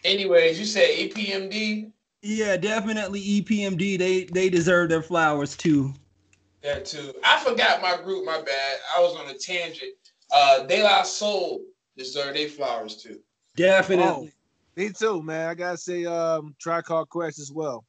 [0.03, 1.91] Anyways, you said EPMD?
[2.21, 3.97] Yeah, definitely EPMD.
[3.97, 5.93] They they deserve their flowers too.
[6.61, 7.13] That too.
[7.23, 8.77] I forgot my group, my bad.
[8.95, 9.93] I was on a tangent.
[10.31, 11.61] Uh De La Soul
[11.97, 13.19] deserve their flowers too.
[13.55, 14.05] Definitely.
[14.05, 14.29] Oh,
[14.75, 15.49] me too, man.
[15.49, 17.85] I gotta say um Tribe Quest as well.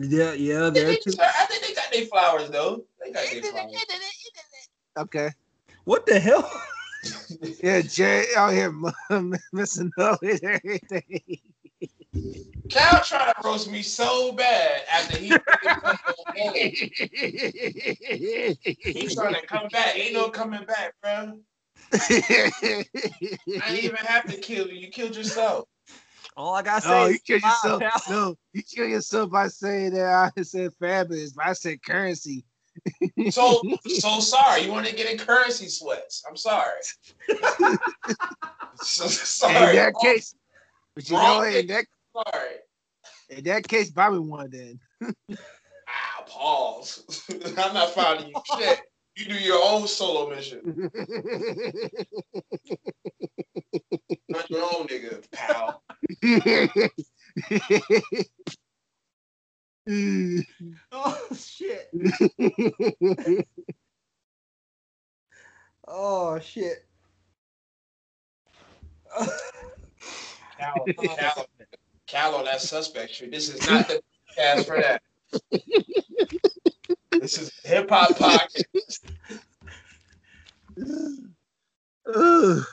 [0.00, 1.14] Yeah, yeah, there too.
[1.20, 2.84] I think they got their flowers though.
[3.04, 3.74] They got their flowers.
[4.98, 5.30] Okay.
[5.84, 6.50] What the hell?
[7.62, 8.74] yeah, Jay out here
[9.52, 11.38] messing up with everything.
[12.70, 15.28] Cal trying to roast me so bad after he
[18.80, 19.96] He's trying to come back.
[19.96, 21.38] Ain't no coming back, bro.
[21.92, 22.84] I
[23.68, 24.74] didn't even have to kill you.
[24.74, 25.68] You killed yourself.
[26.36, 27.82] All I gotta say no, you kill yourself.
[28.10, 33.30] No, you kill yourself by saying that I said Fabolous, but I said Curren$y.
[33.30, 34.62] so so sorry.
[34.62, 36.24] You want to get in Curren$y sweats?
[36.28, 36.80] I'm sorry.
[38.76, 39.70] so, sorry.
[39.70, 40.34] In that case,
[40.96, 42.50] but you Wrong know, in that sorry.
[43.30, 44.80] In that case, Bobby won then.
[45.88, 47.04] ah, pause.
[47.30, 48.80] I'm not finding you shit.
[49.16, 50.60] You do your own solo mission.
[54.28, 55.80] Not your own nigga, pal.
[60.92, 61.90] oh shit.
[65.86, 66.84] oh shit.
[70.58, 70.84] Cal,
[71.16, 71.46] Cal,
[72.08, 73.30] Cal on that suspect shit.
[73.30, 74.02] This is not the
[74.34, 75.00] cast for that.
[77.24, 78.98] This is hip hop podcast.
[82.14, 82.66] oh,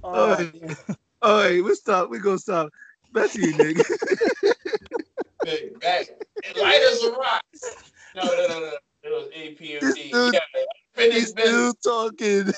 [0.04, 0.76] all right.
[1.20, 2.08] all right, we stop.
[2.08, 2.70] We gonna stop.
[3.12, 3.84] Back to you, nigga.
[5.44, 6.06] hey, back.
[6.56, 7.42] Light as a rock.
[8.14, 8.72] No, no, no, no.
[9.02, 10.12] It was EPMD.
[10.12, 10.40] Dude, yeah,
[10.94, 11.74] finished business.
[11.80, 12.52] Still talking.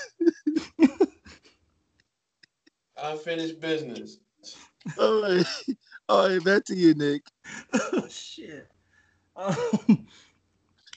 [2.98, 4.18] Unfinished business.
[4.98, 5.46] All right.
[6.10, 7.22] All right, back to you, Nick.
[7.72, 8.68] Oh shit.
[9.36, 10.06] Um,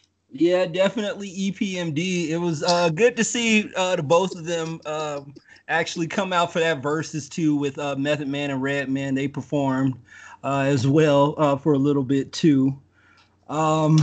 [0.31, 2.29] yeah, definitely EPMD.
[2.31, 5.35] It was uh, good to see uh, the both of them um,
[5.67, 9.15] actually come out for that Verzuz too with uh, Method Man and Redman.
[9.15, 9.95] They performed
[10.43, 12.77] uh, as well uh, for a little bit too.
[13.49, 13.97] Um,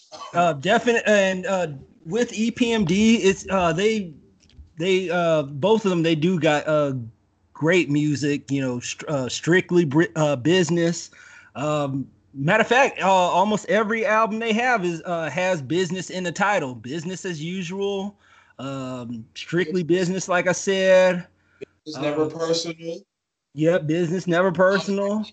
[0.34, 1.68] uh, definite and uh,
[2.06, 4.12] with EPMD, it's uh, they
[4.78, 6.94] they uh, both of them they do got uh,
[7.54, 8.50] great music.
[8.50, 11.10] You know, st- uh, strictly uh, business.
[11.56, 16.24] Um, matter of fact, uh, almost every album they have is uh, has business in
[16.24, 16.74] the title.
[16.74, 18.18] Business as usual.
[18.58, 21.26] Um, strictly business, like I said.
[21.86, 23.00] It's never um, personal.
[23.54, 25.24] Yep, business never personal.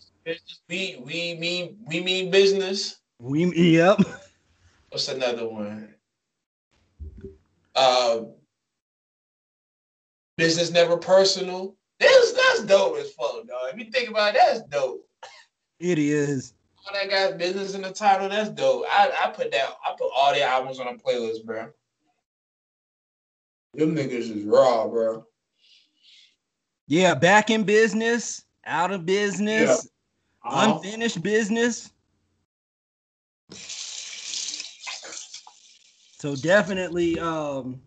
[0.67, 2.99] We we mean we mean business.
[3.19, 3.99] We yep.
[4.89, 5.93] What's another one?
[7.75, 8.21] Uh,
[10.37, 11.75] business never personal.
[11.99, 13.73] That's that's dope as fuck, dog.
[13.73, 15.05] If you think about it, that's dope.
[15.79, 16.53] It is.
[16.93, 18.85] That got business in the title, that's dope.
[18.89, 21.69] I, I put that I put all the albums on a playlist, bro.
[23.75, 25.25] Them niggas is raw, bro.
[26.87, 29.87] Yeah, back in business, out of business,
[30.43, 30.51] yeah.
[30.51, 30.73] uh-huh.
[30.73, 31.91] unfinished business.
[36.17, 37.79] So definitely, um,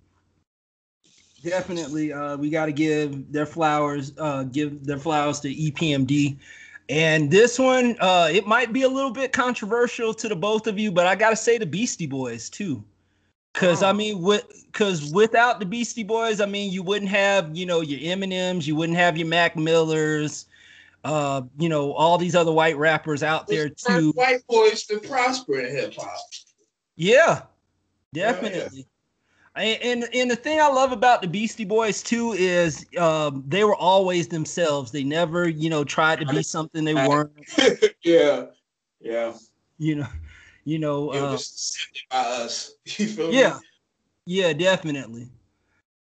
[1.42, 6.38] definitely, uh, we got to give their flowers, uh, give their flowers to EPMD.
[6.88, 10.78] And this one, uh, it might be a little bit controversial to the both of
[10.78, 12.82] you, but I got to say the Beastie Boys too.
[13.54, 13.88] Cause oh.
[13.88, 17.82] I mean, with cause without the Beastie Boys, I mean, you wouldn't have you know
[17.82, 20.46] your Eminems, you wouldn't have your Mac Millers,
[21.04, 24.12] uh, you know, all these other white rappers out there too.
[24.12, 26.16] White boys to prosper in hip hop.
[26.96, 27.42] Yeah,
[28.14, 28.86] definitely.
[29.54, 33.76] And and the thing I love about the Beastie Boys too is um, they were
[33.76, 34.90] always themselves.
[34.90, 37.32] They never, you know, tried to be something they weren't.
[38.02, 38.46] yeah,
[39.00, 39.34] yeah.
[39.78, 40.08] You know,
[40.64, 41.10] you know.
[41.10, 42.74] Uh, just by us.
[42.98, 43.58] You feel yeah,
[44.26, 44.40] me?
[44.40, 45.28] yeah, definitely.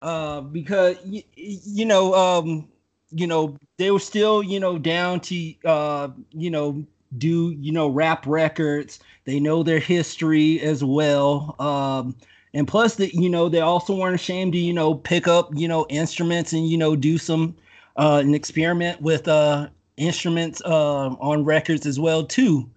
[0.01, 2.69] Uh, because you, you know, um,
[3.11, 6.85] you know, they were still, you know, down to, uh, you know,
[7.17, 8.99] do you know rap records.
[9.25, 11.55] They know their history as well.
[11.59, 12.15] Um,
[12.55, 15.67] and plus that you know they also weren't ashamed to you know pick up you
[15.67, 17.55] know instruments and you know do some
[17.97, 19.67] uh an experiment with uh
[19.97, 22.67] instruments uh on records as well too.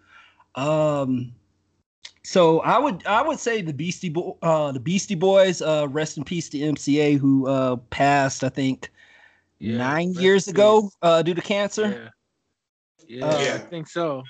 [0.56, 1.32] Um
[2.24, 6.18] so i would i would say the beastie Bo- uh the beastie boys uh rest
[6.18, 8.90] in peace to mca who uh passed i think
[9.60, 12.12] yeah, nine years ago uh due to cancer.
[13.08, 13.54] Yeah, yeah, uh, yeah.
[13.54, 14.24] i think so.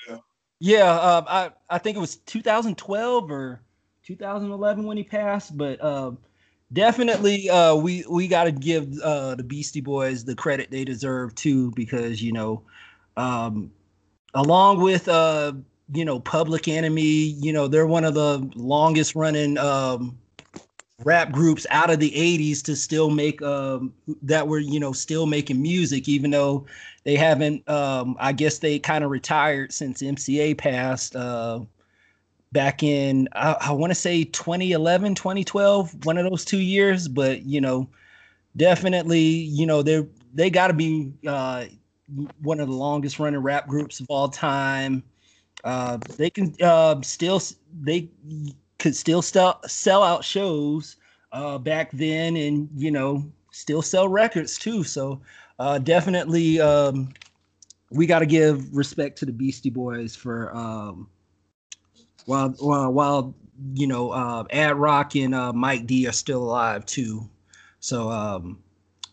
[0.61, 0.93] Yeah.
[0.93, 3.61] Uh, i i think it was 2012 or
[4.09, 6.13] 2011 when he passed, but uh,
[6.73, 11.35] definitely uh, we we got to give uh, the Beastie Boys the credit they deserve
[11.35, 12.63] too, because you know,
[13.19, 13.71] um,
[14.33, 15.53] along with uh,
[15.93, 20.19] you know Public Enemy, you know they're one of the longest running um,
[21.05, 25.27] rap groups out of the 80s to still make um, that were you know still
[25.27, 26.65] making music even though
[27.05, 31.61] they haven't um, i guess they kind of retired since mca passed uh,
[32.53, 37.09] back in I, I want to say 2011, 2012, one of those two years.
[37.09, 37.89] But you know,
[38.57, 41.67] definitely, you know, they're they got to be uh,
[42.43, 45.03] one of the longest running rap groups of all time.
[45.65, 47.41] Uh, they can uh, still
[47.83, 48.09] they
[48.79, 50.97] could still sell sell out shows
[51.33, 54.85] uh, back then, and you know, still sell records too.
[54.85, 55.21] So
[55.59, 57.13] uh, definitely, um,
[57.91, 60.55] we got to give respect to the Beastie Boys for.
[60.57, 61.09] Um,
[62.29, 63.35] while while, while
[63.75, 67.29] you know uh, Ad Rock and uh, Mike D are still alive too.
[67.81, 68.59] So, um,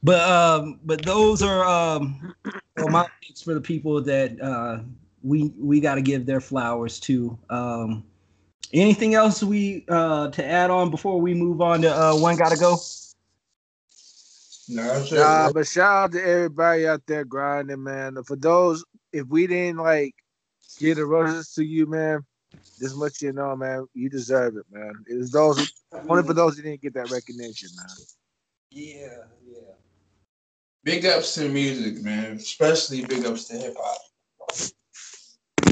[0.04, 2.36] but um, but those are um,
[2.78, 4.80] well, my picks for the people that uh,
[5.24, 7.38] we we got to give their flowers to.
[7.50, 8.04] Um,
[8.74, 12.58] anything else we uh, to add on before we move on to uh, one gotta
[12.58, 12.78] go?
[14.68, 18.22] No, nah, but shout out to everybody out there grinding, man.
[18.24, 18.84] For those,
[19.14, 20.16] if we didn't like
[20.80, 22.26] get a roses to you, man,
[22.80, 23.88] this much you know, man.
[23.94, 24.94] You deserve it, man.
[25.08, 25.74] It was those
[26.10, 27.88] only for those who didn't get that recognition, man.
[28.72, 29.74] Yeah, yeah.
[30.84, 32.34] Big ups to music, man.
[32.34, 34.02] Especially big ups to hip hop.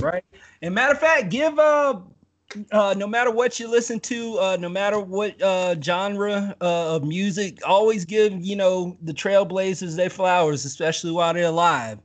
[0.02, 0.24] Right.
[0.62, 2.00] And matter of fact, give uh
[2.72, 7.04] uh, no matter what you listen to, uh, no matter what uh, genre uh, of
[7.04, 12.00] music, always give you know the Trailblazers their flowers, especially while they're alive.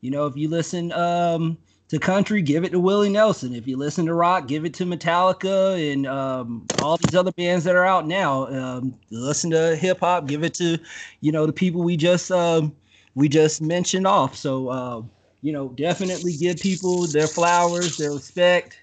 [0.00, 1.58] You know, if you listen um,
[1.88, 3.54] to country, give it to Willie Nelson.
[3.54, 7.64] If you listen to rock, give it to Metallica and um, all these other bands
[7.64, 8.46] that are out now.
[8.48, 10.78] Um, listen to hip hop, give it to,
[11.20, 12.76] you know, the people we just um,
[13.14, 14.36] we just mentioned off.
[14.36, 15.02] So uh,
[15.40, 18.78] you know, definitely give people their flowers, their respect,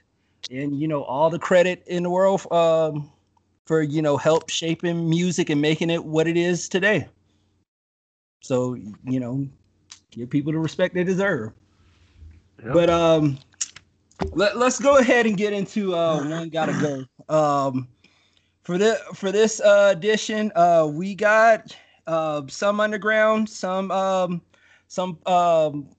[0.49, 3.11] and you know all the credit in the world um,
[3.65, 7.07] for you know help shaping music and making it what it is today.
[8.41, 9.47] So you know,
[10.09, 11.53] give people the respect they deserve.
[12.73, 13.37] But um,
[14.33, 17.33] let, let's go ahead and get into uh one gotta go.
[17.33, 17.87] Um,
[18.63, 21.75] for the for this uh, edition, uh, we got
[22.07, 24.41] uh some underground, some um,
[24.87, 25.89] some um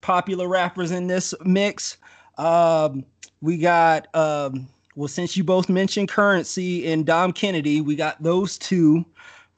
[0.00, 1.98] popular rappers in this mix.
[2.36, 3.04] Um,
[3.40, 8.58] we got um, well, since you both mentioned Curren$y and Dom Kennedy, we got those
[8.58, 9.04] two.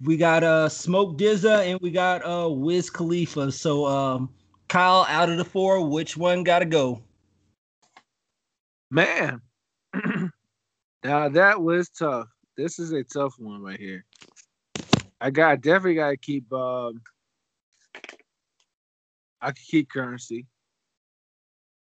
[0.02, 3.52] We got uh Smoke DZA and we got uh Wiz Khalifa.
[3.52, 4.30] So um
[4.70, 7.02] Kyle, out of the four, which one got to go?
[8.88, 9.40] Man,
[11.04, 12.28] now that was tough.
[12.56, 14.04] This is a tough one right here.
[15.20, 16.52] I got definitely got to keep.
[16.52, 17.02] Um,
[19.40, 20.44] I could keep Curren$y.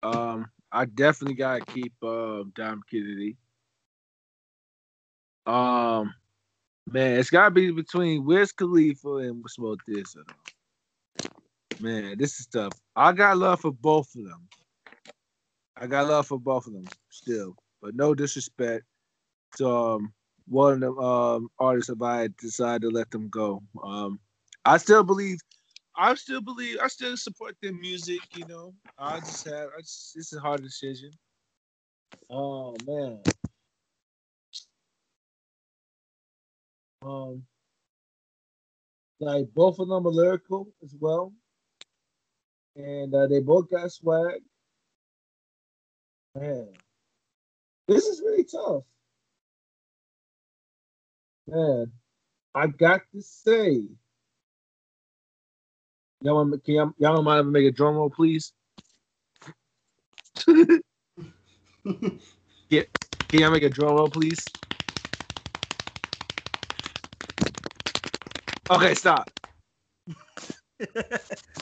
[0.02, 3.38] Um, I definitely got to keep uh, Dom Kennedy.
[5.45, 6.12] Um,
[6.88, 10.24] man, it's got to be between Wiz Khalifa and Smoke DZA.
[11.84, 12.72] Man, this is tough.
[12.95, 14.47] I got love for both of them.
[15.76, 18.85] I got love for both of them still, but no disrespect
[19.57, 20.14] to um,
[20.47, 23.61] one of the um, artists if I decide to let them go.
[23.84, 24.22] Um,
[24.64, 25.39] I still believe,
[25.97, 28.22] I still believe, I still support their music.
[28.31, 31.11] You know, I just have, I just, it's a hard decision.
[32.30, 33.19] Oh man.
[37.05, 37.43] Um,
[39.19, 41.34] like both of them are lyrical as well.
[42.76, 44.41] And uh, they both got swag.
[46.36, 46.70] Man,
[47.88, 48.84] this is really tough.
[51.48, 51.91] Man,
[52.56, 53.84] I got to say,
[56.22, 58.54] y'all, want, can y'all, y'all mind if I make a drum roll, please?
[62.70, 62.90] Get,
[63.32, 64.56] can y'all make a drum roll, please?
[68.70, 69.30] Okay, stop.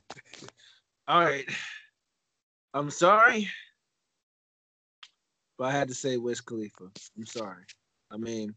[1.12, 1.46] All right.
[2.74, 3.50] I'm sorry,
[5.58, 6.86] but I had to say Wiz Khalifa.
[7.18, 7.66] I'm sorry.
[8.10, 8.56] I mean,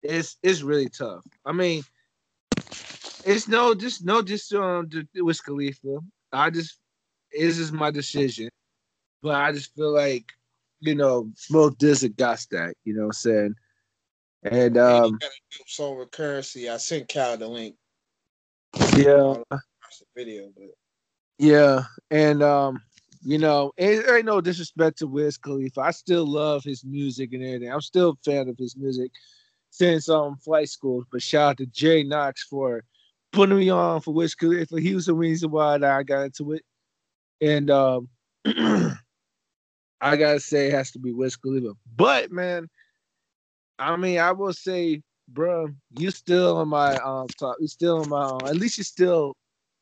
[0.00, 1.24] it's it's really tough.
[1.44, 1.82] I mean,
[3.24, 5.98] it's no just no just um Wiz Khalifa.
[6.32, 6.78] I just
[7.32, 8.48] this is my decision,
[9.20, 10.26] but I just feel like
[10.78, 12.74] you know both Dizzy got that.
[12.84, 13.54] You know what I'm saying?
[14.44, 15.18] And um,
[15.66, 17.74] so with Curren$y, I sent Cal the link.
[18.94, 19.34] Yeah.
[19.50, 20.66] Watch the video, but
[21.38, 22.82] yeah, and um,
[23.22, 25.80] you know, it ain't no disrespect to Wiz Khalifa.
[25.80, 27.72] I still love his music and everything.
[27.72, 29.10] I'm still a fan of his music
[29.70, 31.04] since um flight school.
[31.10, 32.82] But shout out to Jay Knox for
[33.32, 34.80] putting me on for Wiz Khalifa.
[34.80, 36.62] He was the reason why I got into it.
[37.40, 38.08] And um
[38.46, 41.72] I gotta say it has to be Wiz Khalifa.
[41.96, 42.68] But man,
[43.78, 45.68] I mean, I will say, bro,
[45.98, 47.56] you still on my um top.
[47.60, 48.22] You still on my.
[48.22, 49.36] Um, at least you still,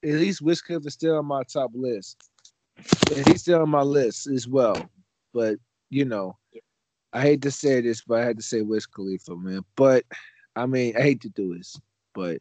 [0.05, 2.28] at least Wiz is still on my top list.
[3.14, 4.89] And he's still on my list as well.
[5.32, 5.56] But
[5.90, 6.36] you know,
[7.12, 9.62] I hate to say this, but I had to say Wiz Khalifa, man.
[9.76, 10.05] But
[10.56, 11.76] I mean, I hate to do this,
[12.14, 12.39] but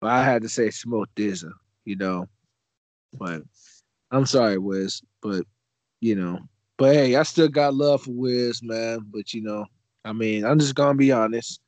[0.00, 1.50] but I had to say Smoke DZA,
[1.84, 2.28] you know.
[3.18, 3.42] But
[4.10, 5.44] I'm sorry, Wiz, but
[6.00, 6.38] you know,
[6.76, 9.00] but hey, I still got love for Wiz, man.
[9.10, 9.66] But you know,
[10.04, 11.60] I mean, I'm just gonna be honest,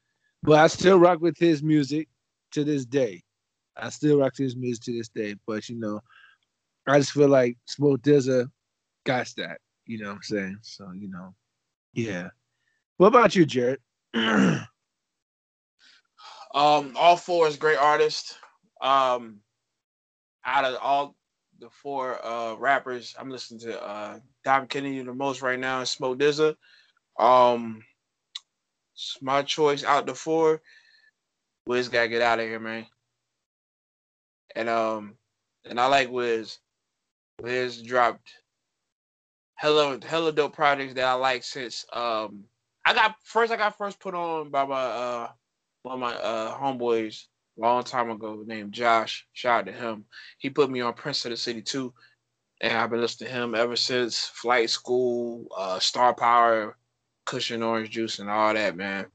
[0.42, 2.08] but I still rock with his music
[2.52, 3.22] to this day.
[3.76, 5.36] I still rock to his music to this day.
[5.46, 6.00] But you know,
[6.86, 8.50] I just feel like Smoke DZA
[9.04, 9.58] got that.
[9.86, 10.58] You know what I'm saying?
[10.62, 11.34] So you know,
[11.92, 12.28] yeah.
[12.96, 13.80] What about you, Jared?
[14.14, 14.66] um,
[16.54, 18.38] all four is great artists.
[18.80, 19.40] Um,
[20.44, 21.16] out of all
[21.58, 25.88] the four uh rappers, I'm listening to uh Dom Kennedy the most right now and
[25.88, 26.54] Smoke DZA.
[27.18, 27.82] Um,
[28.94, 30.62] it's my choice out the four.
[31.66, 32.86] Wiz gotta get out of here, man.
[34.56, 35.14] And um,
[35.64, 36.58] and I like Wiz.
[37.40, 38.32] Wiz dropped
[39.56, 42.44] hella hella dope projects that I like since um
[42.84, 45.28] I got first I got first put on by my uh
[45.82, 47.24] one of my uh homeboys
[47.58, 49.26] a long time ago named Josh.
[49.32, 50.04] Shout out to him.
[50.38, 51.92] He put me on Prince of the City too.
[52.60, 56.76] And I've been listening to him ever since flight school, uh Star Power,
[57.24, 59.06] Kush and Orange Juice and all that, man.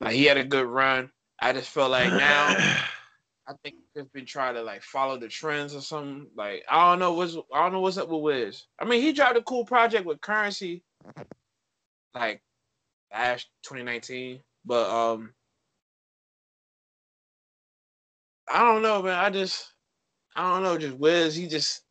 [0.00, 1.10] Like he had a good run.
[1.40, 2.48] I just feel like now
[3.48, 6.26] I think been trying to like follow the trends or something.
[6.36, 8.64] Like I don't know what's I don't know what's up with Wiz.
[8.78, 10.80] I mean, he dropped a cool project with Curren$y,
[12.14, 12.42] like
[13.12, 15.32] last 2019, but um,
[18.48, 19.18] I don't know, man.
[19.18, 19.72] I just
[20.34, 20.78] I don't know.
[20.78, 21.82] Just Wiz, he just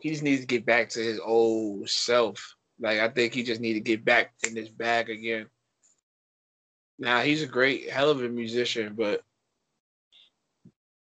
[0.00, 2.56] he just needs to get back to his old self.
[2.80, 5.46] Like I think he just need to get back in this bag again.
[6.98, 9.22] Now he's a great, hell of a musician, but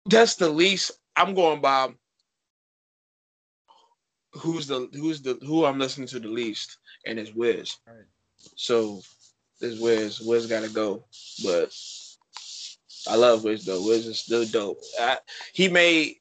[0.08, 1.88] that's the least I'm going by.
[4.32, 7.76] Who's the who's the who I'm listening to the least, and it's Wiz.
[7.86, 8.04] Right.
[8.56, 9.00] So
[9.60, 11.04] this Wiz, Wiz got to go,
[11.42, 11.72] but
[13.08, 13.84] I love Wiz though.
[13.84, 14.80] Wiz is still dope.
[15.00, 15.18] I,
[15.52, 16.16] he made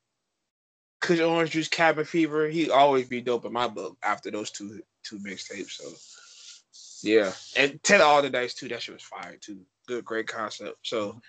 [0.99, 2.47] Cause Orange Juice Cabin Fever.
[2.47, 5.71] He always be dope in my book after those two two mixtapes.
[5.71, 8.67] So yeah, and Taylor Allderdice too.
[8.69, 9.59] That shit was fire too.
[9.87, 10.77] Good, great concept.
[10.83, 11.21] So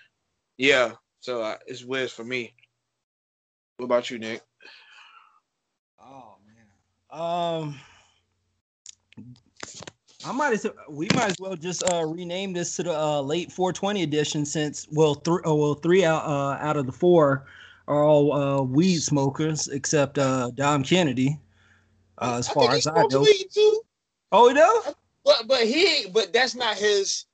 [0.57, 2.53] yeah, so uh, it's Wiz for me.
[3.77, 4.41] What about you, Nick?
[6.01, 7.79] Oh man, um,
[10.25, 13.51] I might as we might as well just uh, rename this to the uh, late
[13.51, 17.45] 420 edition since well three oh, well three out uh, out of the four
[17.87, 21.39] are all uh, weed smokers except uh, Dom Kennedy.
[22.19, 23.25] Uh, as I far as I know.
[24.31, 24.93] Oh, he does.
[25.25, 27.25] But but he but that's not his.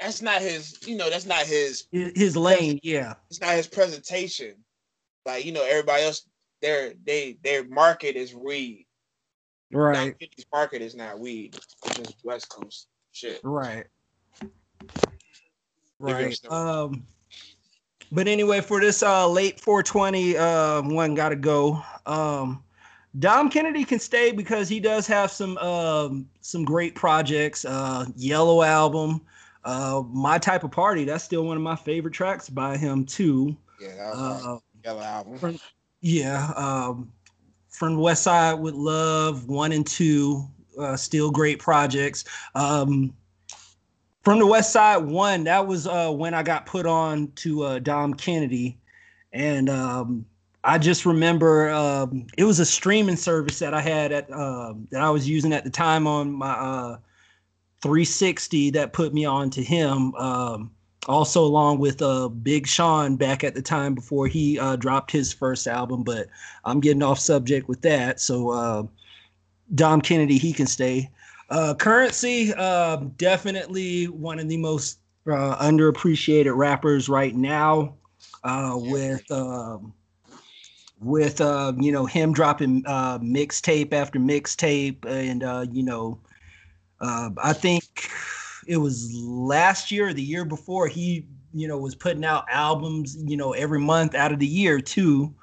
[0.00, 0.78] That's not his.
[0.86, 1.86] You know, that's not his.
[1.90, 2.78] His lane.
[2.82, 3.14] Yeah.
[3.30, 4.54] It's not his presentation.
[5.26, 6.26] Like you know, everybody else,
[6.62, 8.86] their they their market is weed.
[9.72, 10.14] Right.
[10.18, 11.56] His market is not weed.
[11.56, 13.40] It's just West Coast shit.
[13.42, 13.84] Right.
[15.98, 16.38] Right.
[16.50, 17.04] Um.
[18.10, 21.82] But anyway, for this uh late 420 uh one gotta go.
[22.06, 22.62] Um
[23.18, 27.64] Dom Kennedy can stay because he does have some um, some great projects.
[27.64, 29.22] Uh, Yellow album,
[29.68, 31.04] uh, my type of party.
[31.04, 33.54] That's still one of my favorite tracks by him too.
[33.78, 35.60] Yeah, uh, Yellow album.
[36.00, 36.52] yeah.
[36.56, 37.12] Um,
[37.68, 42.24] from the West Side with Love one and two, uh, still great projects.
[42.54, 43.12] Um,
[44.24, 47.78] from the West Side one, that was uh, when I got put on to uh,
[47.78, 48.78] Dom Kennedy,
[49.34, 50.24] and um,
[50.64, 55.02] I just remember um, it was a streaming service that I had at uh, that
[55.02, 56.96] I was using at the time on my uh,
[57.82, 60.14] 360 that put me on to him.
[60.14, 60.70] Um,
[61.06, 65.32] also, along with uh, Big Sean back at the time before he uh, dropped his
[65.32, 66.26] first album, but
[66.64, 68.20] I'm getting off subject with that.
[68.20, 68.82] So, uh,
[69.74, 71.10] Dom Kennedy, he can stay.
[71.50, 77.94] Uh, Curren$y, um, definitely one of the most uh, underappreciated rappers right now.
[78.44, 79.92] Uh, with um,
[81.00, 86.18] with uh, you know him dropping uh, mixtape after mixtape, and uh, you know,
[87.00, 88.10] uh, I think
[88.66, 93.16] it was last year or the year before he you know was putting out albums
[93.24, 95.34] you know every month out of the year too,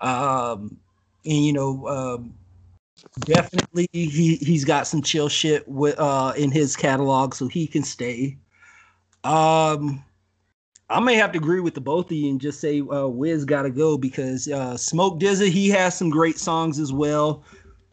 [0.00, 0.76] um,
[1.24, 1.86] and you know.
[1.86, 2.34] Um,
[3.20, 7.82] definitely he he's got some chill shit with uh in his catalog so he can
[7.82, 8.36] stay
[9.24, 10.04] um
[10.90, 13.44] I may have to agree with the both of you and just say uh, Wiz
[13.44, 17.44] got to go because uh, Smoke DZA he has some great songs as well.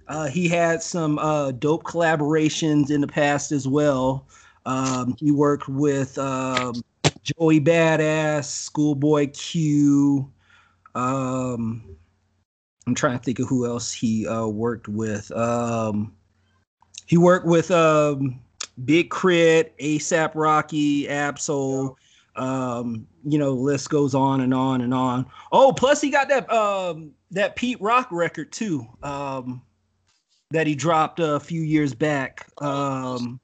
[0.07, 4.27] Uh, he had some uh, dope collaborations in the past as well.
[4.65, 6.81] Um, he worked with um,
[7.23, 10.31] Joey Badass, Schoolboy Q.
[10.95, 11.97] Um,
[12.85, 15.29] I'm trying to think of who else he uh, worked with.
[15.31, 16.13] Um,
[17.05, 18.39] he worked with um,
[18.85, 21.97] Big K.R.I.T., ASAP Rocky, Ab-Soul.
[22.35, 25.25] Um, you know, list goes on and on and on.
[25.51, 26.47] Oh, plus he got that
[27.31, 28.87] that Pete Rock record too.
[29.01, 29.63] Um
[30.51, 32.47] that he dropped a few years back.
[32.61, 33.39] Um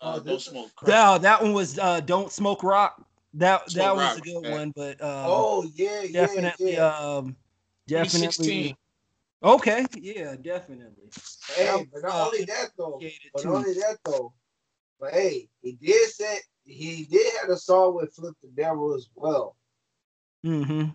[0.00, 0.70] uh, don't smoke.
[0.76, 1.22] Crack.
[1.22, 3.04] that one was uh Don't Smoke Rock.
[3.34, 7.16] That smoke that was rock, a good one, but uh Oh yeah, definitely yeah, yeah.
[7.16, 7.36] um
[7.86, 8.76] definitely
[9.42, 11.10] Okay, yeah, definitely.
[11.54, 13.00] Hey, but not uh, only that though,
[13.34, 13.54] but too.
[13.54, 14.32] only that though.
[14.98, 19.08] But hey, he did say he did have a song with Flip the Devil as
[19.14, 19.56] well.
[20.44, 20.86] Mm-hmm.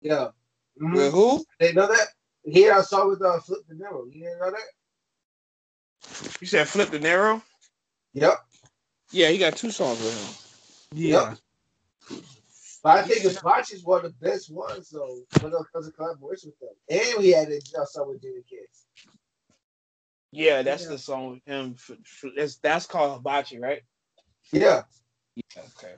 [0.00, 0.28] Yeah.
[0.80, 0.92] Mm-hmm.
[0.94, 1.44] With who?
[1.60, 2.08] They know that?
[2.50, 4.08] He had a song with uh, Flip the Devil.
[4.10, 6.40] You didn't know that?
[6.40, 7.42] You said Flip the Narrow?
[8.14, 8.38] Yep.
[9.10, 10.14] Yeah, he got two songs with
[10.92, 10.98] him.
[10.98, 11.30] Yeah.
[11.30, 11.38] Yep.
[12.82, 16.52] But I think his Watch is one of the best ones, though, because of collaboration
[16.52, 16.76] with them.
[16.88, 18.84] And we had a song with Jadakiss.
[20.30, 20.90] Yeah, that's yeah.
[20.90, 21.74] the song with him.
[22.36, 23.82] That's that's called Hibachi, right?
[24.52, 24.82] Yeah.
[25.34, 25.62] Yeah.
[25.76, 25.94] Okay.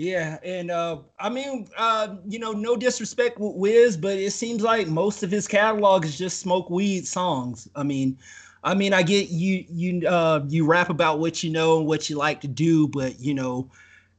[0.00, 4.62] Yeah, and uh, I mean, uh, you know, no disrespect with Wiz, but it seems
[4.62, 7.68] like most of his catalog is just smoke weed songs.
[7.76, 8.16] I mean,
[8.64, 12.08] I mean, I get you, you, uh, you rap about what you know and what
[12.08, 13.70] you like to do, but you know,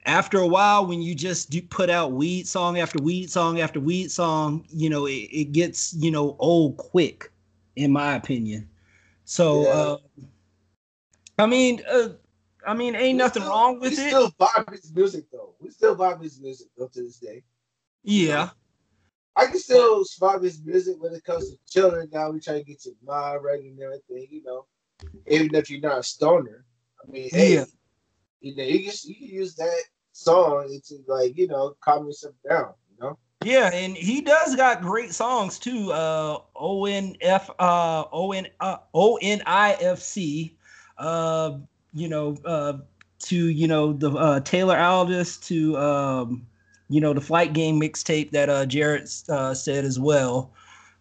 [0.06, 3.80] after a while, when you just do put out weed song after weed song after
[3.80, 7.32] weed song, you know, it, it gets you know old quick,
[7.76, 8.70] in my opinion.
[9.26, 9.70] So, yeah.
[9.70, 9.98] uh,
[11.40, 12.10] I mean, uh,
[12.66, 14.08] I mean, ain't we nothing still, wrong with we it.
[14.10, 15.56] Still vibe his music though.
[15.60, 17.44] We still vibe his music up to this day.
[18.04, 18.50] Yeah.
[19.36, 22.10] I can still vibe his music when it comes to children.
[22.12, 24.66] Now we try to get your mind right and everything, you know.
[25.28, 26.66] Even if you're not a stoner,
[27.02, 27.66] I mean, hey, yeah.
[28.42, 29.82] you know, you can you can use that
[30.12, 33.18] song to like you know calm yourself down, you know.
[33.44, 35.92] Yeah, and he does got great songs too.
[35.92, 40.56] Uh, O N F uh O N uh, O N I F C.
[40.98, 41.58] Uh,
[41.94, 42.74] you know, uh,
[43.20, 46.46] to you know the uh, Taylor Allderdice to um,
[46.90, 50.52] you know the flight game mixtape that uh, Jared uh, said as well.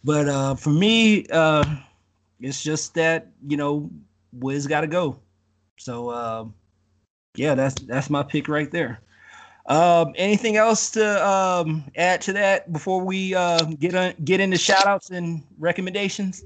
[0.05, 1.65] But uh, for me, uh,
[2.41, 3.91] it's just that you know
[4.33, 5.19] Wiz got to go.
[5.79, 6.45] So uh,
[7.35, 9.01] yeah, that's that's my pick right there.
[9.67, 14.59] Um, anything else to um, add to that before we uh, get on, get into
[14.59, 16.45] shout outs and recommendations?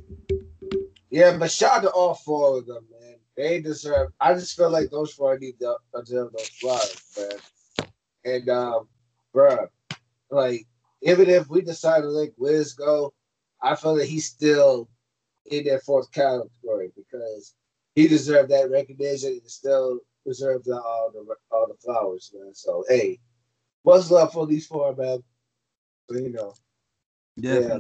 [1.11, 3.04] Yeah, but shout out to all four of them, man.
[3.37, 4.11] They deserve.
[4.21, 7.89] I just feel like those four need to deserve those flowers, man.
[8.25, 8.89] And um,
[9.35, 9.69] bruh,
[10.31, 10.67] like
[11.03, 13.13] even if we decide to let Wiz go,
[13.63, 14.89] I feel that he's still
[15.47, 17.55] in that fourth category because
[17.95, 22.55] he deserved that recognition and still deserves all the all the flowers, man.
[22.55, 23.19] So hey,
[23.85, 25.23] much love for these four, man.
[26.09, 26.55] So, you know,
[27.37, 27.79] yeah,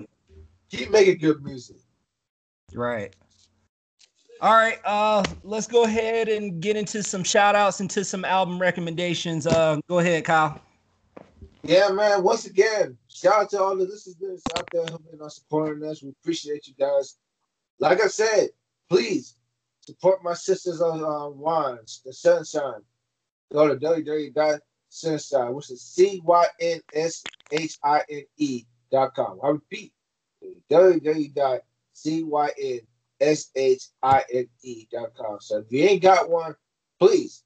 [0.70, 1.76] keep making good music.
[2.74, 3.14] Right.
[4.40, 8.61] All right, uh, let's go ahead and get into some shout outs into some album
[8.61, 9.47] recommendations.
[9.47, 10.61] Uh, go ahead, Kyle.
[11.62, 12.23] Yeah, man.
[12.23, 16.02] Once again, shout out to all the listeners out there who've been supporting us.
[16.02, 17.16] We appreciate you guys.
[17.78, 18.48] Like I said,
[18.90, 19.36] please
[19.81, 22.82] support my sisters on uh, Wands, the Cynshine.
[23.52, 29.39] Go to www.cynshine, which is C Y N S H I N E dot com.
[29.43, 29.93] I repeat,
[33.20, 35.39] www.cynshine.com.
[35.41, 36.57] So if you ain't got one,
[36.99, 37.45] please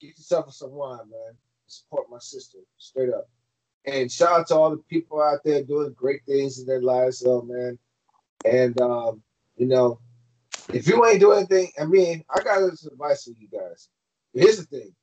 [0.00, 1.36] get yourself some wine, man.
[1.66, 3.28] Support my sister, straight up.
[3.84, 7.20] And shout out to all the people out there doing great things in their lives,
[7.20, 7.78] though, man.
[8.44, 9.22] And um,
[9.56, 10.00] you know,
[10.72, 13.88] if you ain't doing anything, I mean, I got this advice for you guys.
[14.34, 14.94] Here's the thing: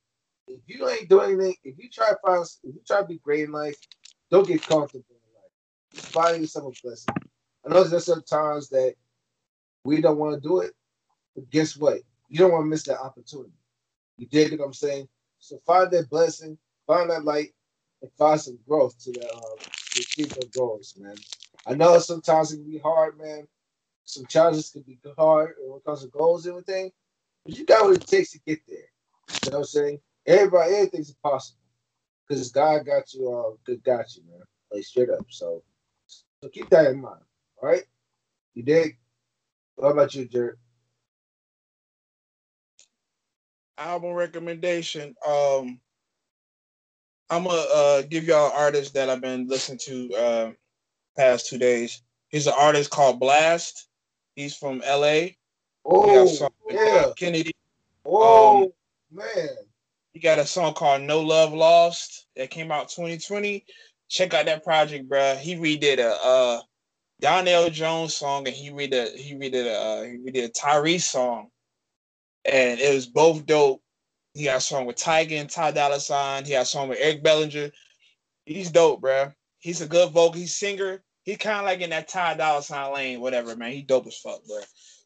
[0.48, 3.18] if you ain't doing anything, if you try to find, if you try to be
[3.18, 3.76] great in life,
[4.30, 6.06] don't get comfortable in life.
[6.06, 7.16] Find yourself a blessing.
[7.66, 8.96] I know there's some times that
[9.86, 10.74] we don't want to do it,
[11.36, 12.00] but guess what?
[12.28, 13.54] You don't want to miss that opportunity.
[14.18, 15.08] You dig what I'm saying?
[15.40, 16.58] So find that blessing,
[16.88, 17.54] find that light,
[18.02, 21.16] and find some growth to the uh, to achieve your goals, man.
[21.68, 23.48] I know sometimes it can be hard, man.
[24.06, 26.92] Some challenges can be hard when it comes to goals and everything,
[27.46, 28.78] but you got what it takes to get there.
[29.46, 30.00] You know what I'm saying?
[30.26, 31.62] Everybody, everything's possible
[32.28, 33.32] because God got you.
[33.32, 34.42] Uh, good got you, man.
[34.72, 35.26] Like straight up.
[35.30, 35.64] So,
[36.08, 37.22] so keep that in mind.
[37.62, 37.84] All right,
[38.56, 38.98] you dig?
[39.76, 40.58] What about you, Jared?
[43.78, 45.16] Album recommendation.
[45.28, 45.80] Um,
[47.30, 50.52] I'm gonna uh, give y'all an artist that I've been listening to uh,
[51.18, 52.02] past two days.
[52.30, 53.86] He's an artist called Blxst.
[54.36, 55.28] He's from LA.
[55.86, 57.12] Oh, yeah.
[57.18, 57.54] Kennedy.
[58.06, 58.72] Oh, um,
[59.12, 59.50] man.
[60.14, 63.66] He got a song called No Love Lost that came out 2020.
[64.08, 65.36] Check out that project, bro.
[65.36, 66.62] He redid a uh,
[67.22, 71.48] Donell Jones song and he redid he redid a uh, he redid a Tyrese song,
[72.44, 73.82] and it was both dope.
[74.34, 76.44] He got a song with Tyga and Ty Dolla Sign.
[76.44, 77.72] He got a song with Eric Bellinger.
[78.46, 79.32] He's dope, bro.
[79.60, 80.40] He's a good vocal.
[80.40, 81.02] He's singer.
[81.24, 83.72] He kind of like in that Ty Dolla Sign lane, whatever, man.
[83.72, 84.60] He dope as fuck, bro.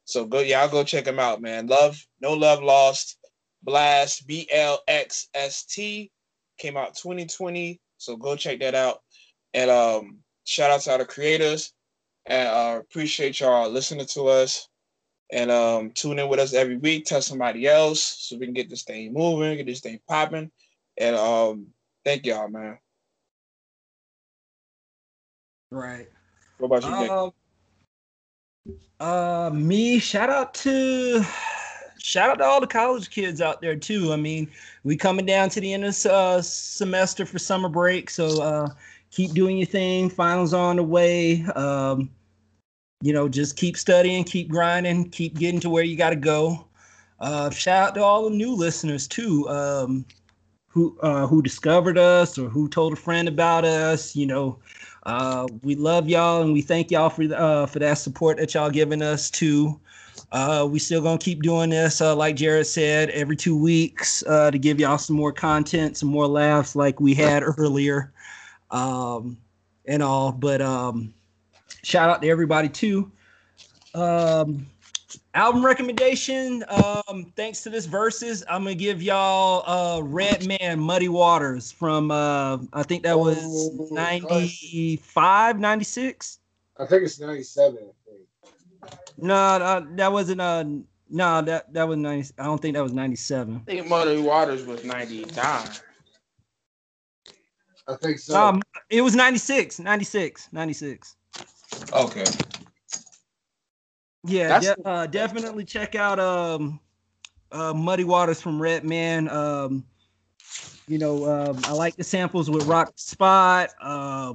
[0.06, 1.68] So go, y'all go check him out, man.
[1.68, 3.18] Love, no love lost.
[3.66, 6.12] Blxst B L X S T,
[6.58, 7.80] came out 2020.
[7.98, 9.00] So go check that out.
[9.54, 11.74] And um, shout out to all the creators.
[12.30, 14.70] And uh, appreciate y'all listening to us.
[15.32, 17.06] And um, tune in with us every week.
[17.06, 20.50] Tell somebody else so we can get this thing moving, get this thing popping.
[20.98, 21.68] And um,
[22.06, 22.78] thank y'all, man.
[25.72, 26.08] Right.
[26.58, 27.32] What about you, Um,
[29.00, 31.24] uh, me, shout out to
[32.00, 34.12] shout out to all the college kids out there too.
[34.12, 34.50] I mean,
[34.84, 38.70] we coming down to the end of the uh, semester for summer break, so uh,
[39.12, 40.10] keep doing your thing.
[40.10, 41.44] Finals on the way.
[41.56, 42.10] Um,
[43.02, 46.66] you know, just keep studying, keep grinding, keep getting to where you got to go.
[47.20, 50.06] Uh, shout out to all the new listeners too, um,
[50.68, 54.16] who uh, who discovered us or who told a friend about us.
[54.16, 54.60] You know,
[55.04, 58.70] uh, we love y'all and we thank y'all for uh, for that support that y'all
[58.70, 59.80] giving us too.
[60.32, 64.52] Uh, we still gonna keep doing this, uh, like Jared said, every two weeks uh,
[64.52, 68.14] to give y'all some more content, some more laughs, like we had earlier,
[68.72, 69.38] um,
[69.86, 70.32] and all.
[70.32, 71.14] But um,
[71.84, 73.12] shout out to everybody too.
[73.94, 74.68] Um,
[75.34, 76.64] album recommendation.
[76.70, 82.58] Um, thanks to this Verzuz, I'm gonna give y'all uh Redman Muddy Waters from uh
[82.74, 86.40] I think that was 95, 96.
[86.78, 87.78] I think it's 97.
[89.18, 90.64] No, no, that wasn't uh
[91.10, 92.34] no, that that was 90.
[92.38, 93.56] I don't think that was 97.
[93.56, 95.70] I think Muddy Waters was 99.
[97.88, 98.40] I think so.
[98.40, 98.62] Um,
[98.92, 101.16] it was 96, 96, 96.
[101.94, 102.26] Okay.
[104.26, 106.80] Yeah, de- uh, definitely check out um,
[107.52, 109.30] uh, Muddy Waters from Redman.
[109.30, 109.86] Um,
[110.88, 113.70] you know, um, I like the samples with Rock Spot.
[113.82, 114.34] Uh,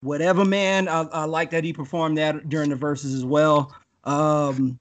[0.00, 0.88] whatever, man.
[0.88, 3.74] I, I, like that he performed that during the Verzuz as well.
[4.04, 4.78] Um,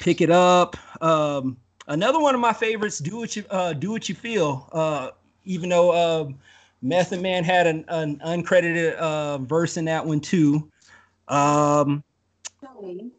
[0.00, 0.76] pick it up.
[1.02, 1.56] Um,
[1.88, 2.98] another one of my favorites.
[2.98, 4.68] Do what you uh, do what you feel.
[4.72, 5.10] Uh,
[5.44, 6.28] even though uh,
[6.82, 10.70] Method Man had an, an uncredited uh, verse in that one too.
[11.28, 12.04] Um,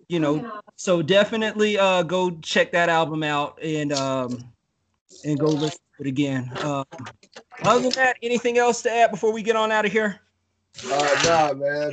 [0.07, 4.51] you know, so definitely uh, go check that album out and um,
[5.23, 6.51] and go listen to it again.
[6.61, 6.83] Uh,
[7.63, 10.19] other than that, anything else to add before we get on out of here?
[10.85, 11.91] Uh, nah, man.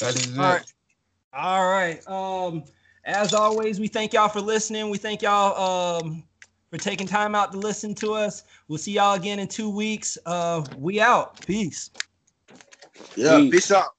[0.00, 0.48] That is All it.
[0.48, 0.72] Right.
[1.32, 2.08] All right.
[2.08, 2.64] Um,
[3.04, 4.90] as always, we thank y'all for listening.
[4.90, 6.24] We thank y'all um,
[6.70, 8.44] for taking time out to listen to us.
[8.68, 10.18] We'll see y'all again in two weeks.
[10.26, 11.40] Uh, we out.
[11.46, 11.90] Peace.
[13.16, 13.90] Yeah, peace, peace out.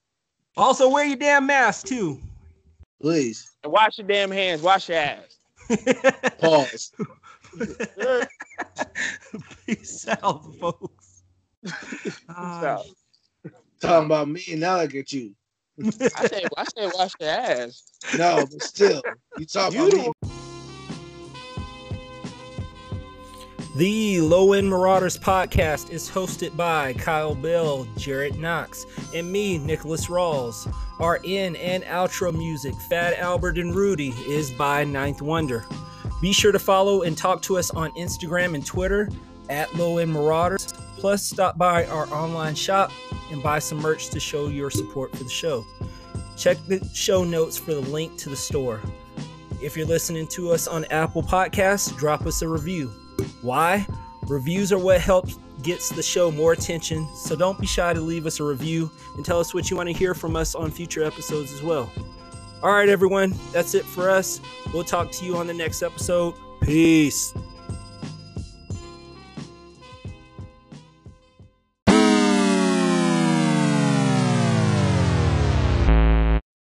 [0.56, 2.20] Also, wear your damn mask too.
[3.00, 3.50] Please.
[3.62, 4.62] And wash your damn hands.
[4.62, 5.38] Wash your ass.
[6.38, 6.92] Pause.
[9.66, 11.22] Peace out, folks.
[11.64, 12.86] Peace uh, out.
[13.80, 15.34] Talking about me, and now I get you.
[15.80, 17.82] I say, I say, wash your ass.
[18.16, 19.02] No, but still,
[19.38, 20.12] you talk about me.
[23.78, 28.84] The Low End Marauders podcast is hosted by Kyle Bell, Jarrett Knox,
[29.14, 30.66] and me, Nicholas Rawls.
[30.98, 35.64] Our in and outro music, Fat Albert and Rudy, is by Ninth Wonder.
[36.20, 39.08] Be sure to follow and talk to us on Instagram and Twitter
[39.48, 40.66] at Low End Marauders.
[40.96, 42.90] Plus, stop by our online shop
[43.30, 45.64] and buy some merch to show your support for the show.
[46.36, 48.80] Check the show notes for the link to the store.
[49.62, 52.92] If you're listening to us on Apple Podcasts, drop us a review.
[53.42, 53.86] Why?
[54.26, 58.26] Reviews are what helps gets the show more attention, so don't be shy to leave
[58.26, 61.02] us a review and tell us what you want to hear from us on future
[61.02, 61.90] episodes as well.
[62.62, 64.40] All right, everyone, that's it for us.
[64.72, 66.34] We'll talk to you on the next episode.
[66.60, 67.34] Peace.